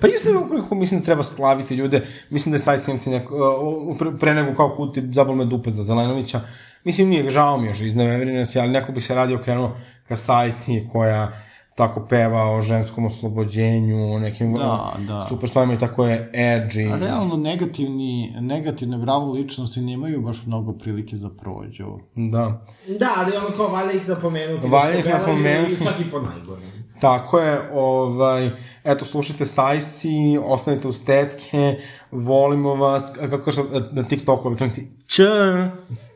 Pa 0.00 0.06
ja 0.06 0.18
sam 0.18 0.36
ukoliko 0.36 0.74
mislim 0.74 1.00
da 1.00 1.04
treba 1.04 1.22
slaviti 1.22 1.74
ljude, 1.74 2.02
mislim 2.30 2.50
da 2.50 2.56
je 2.56 2.60
Sajs 2.60 2.84
Simsi 2.84 3.10
neko, 3.10 3.34
uh, 3.36 3.98
pre, 3.98 4.10
pre 4.20 4.34
nego 4.34 4.54
kao 4.54 4.76
kuti 4.76 5.02
zabol 5.12 5.34
me 5.34 5.44
dupe 5.44 5.70
za 5.70 5.82
Zelenovića. 5.82 6.40
Mislim, 6.84 7.08
nije, 7.08 7.30
žao 7.30 7.58
mi 7.58 7.66
je 7.66 7.70
još 7.70 7.80
iznevevrine 7.80 8.46
se, 8.46 8.60
ali 8.60 8.70
neko 8.70 8.92
bi 8.92 9.00
se 9.00 9.14
radio 9.14 9.38
krenuo 9.38 9.76
ka 10.08 10.16
Sajsi 10.16 10.88
koja 10.92 11.32
tako 11.80 12.06
peva 12.08 12.42
o 12.50 12.60
ženskom 12.60 13.06
oslobođenju, 13.06 14.14
o 14.14 14.18
nekim 14.18 14.54
Da, 14.54 14.96
da. 15.08 15.24
super 15.28 15.48
stvarima 15.48 15.74
i 15.74 15.78
tako 15.78 16.06
je 16.06 16.30
edgy. 16.34 16.92
A 16.92 16.98
realno 16.98 17.36
negativni, 17.36 18.34
negativne 18.40 18.98
bravo 18.98 19.32
ličnosti 19.32 19.80
nemaju 19.80 20.22
baš 20.22 20.46
mnogo 20.46 20.72
prilike 20.72 21.16
za 21.16 21.30
prođu. 21.30 21.86
Da. 22.14 22.62
Da, 22.98 23.14
ali 23.16 23.36
ono 23.36 23.56
kao 23.56 23.68
valja 23.68 23.92
ih 23.92 24.08
napomenuti. 24.08 24.68
Valja 24.68 24.92
da 24.92 24.98
ih 24.98 25.04
su 25.04 25.10
obeleženi 25.10 25.42
napomenuti. 25.42 25.84
Čak 25.84 26.00
i 26.00 26.10
po 26.10 26.20
najgorem. 26.20 26.70
Tako 27.00 27.38
je, 27.38 27.58
ovaj, 27.72 28.50
eto, 28.84 29.04
slušajte 29.04 29.46
Sajsi, 29.46 30.38
ostanite 30.44 30.88
uz 30.88 31.04
tetke, 31.04 31.76
volimo 32.10 32.74
vas, 32.74 33.12
kako 33.30 33.44
kaže 33.44 33.62
na 33.92 34.02
TikToku, 34.02 34.48
ovaj 34.48 34.58
klinci, 34.58 34.86
č. 35.06 35.22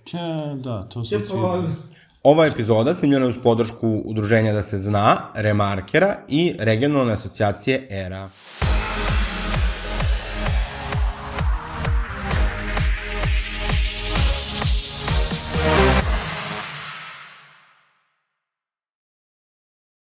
Če, 0.05 0.19
da, 0.55 0.83
to 0.89 1.01
po... 1.01 1.05
sigurno. 1.05 1.93
Ova 2.25 2.47
epizoda 2.47 2.95
snimljena 2.95 3.25
je 3.25 3.29
uz 3.29 3.39
podršku 3.43 3.89
udruženja 4.05 4.53
Da 4.53 4.62
se 4.62 4.79
zna, 4.79 5.16
Remarkera 5.35 6.16
i 6.29 6.55
regionalne 6.59 7.12
asocijacije 7.12 7.87
ERA. 7.91 8.29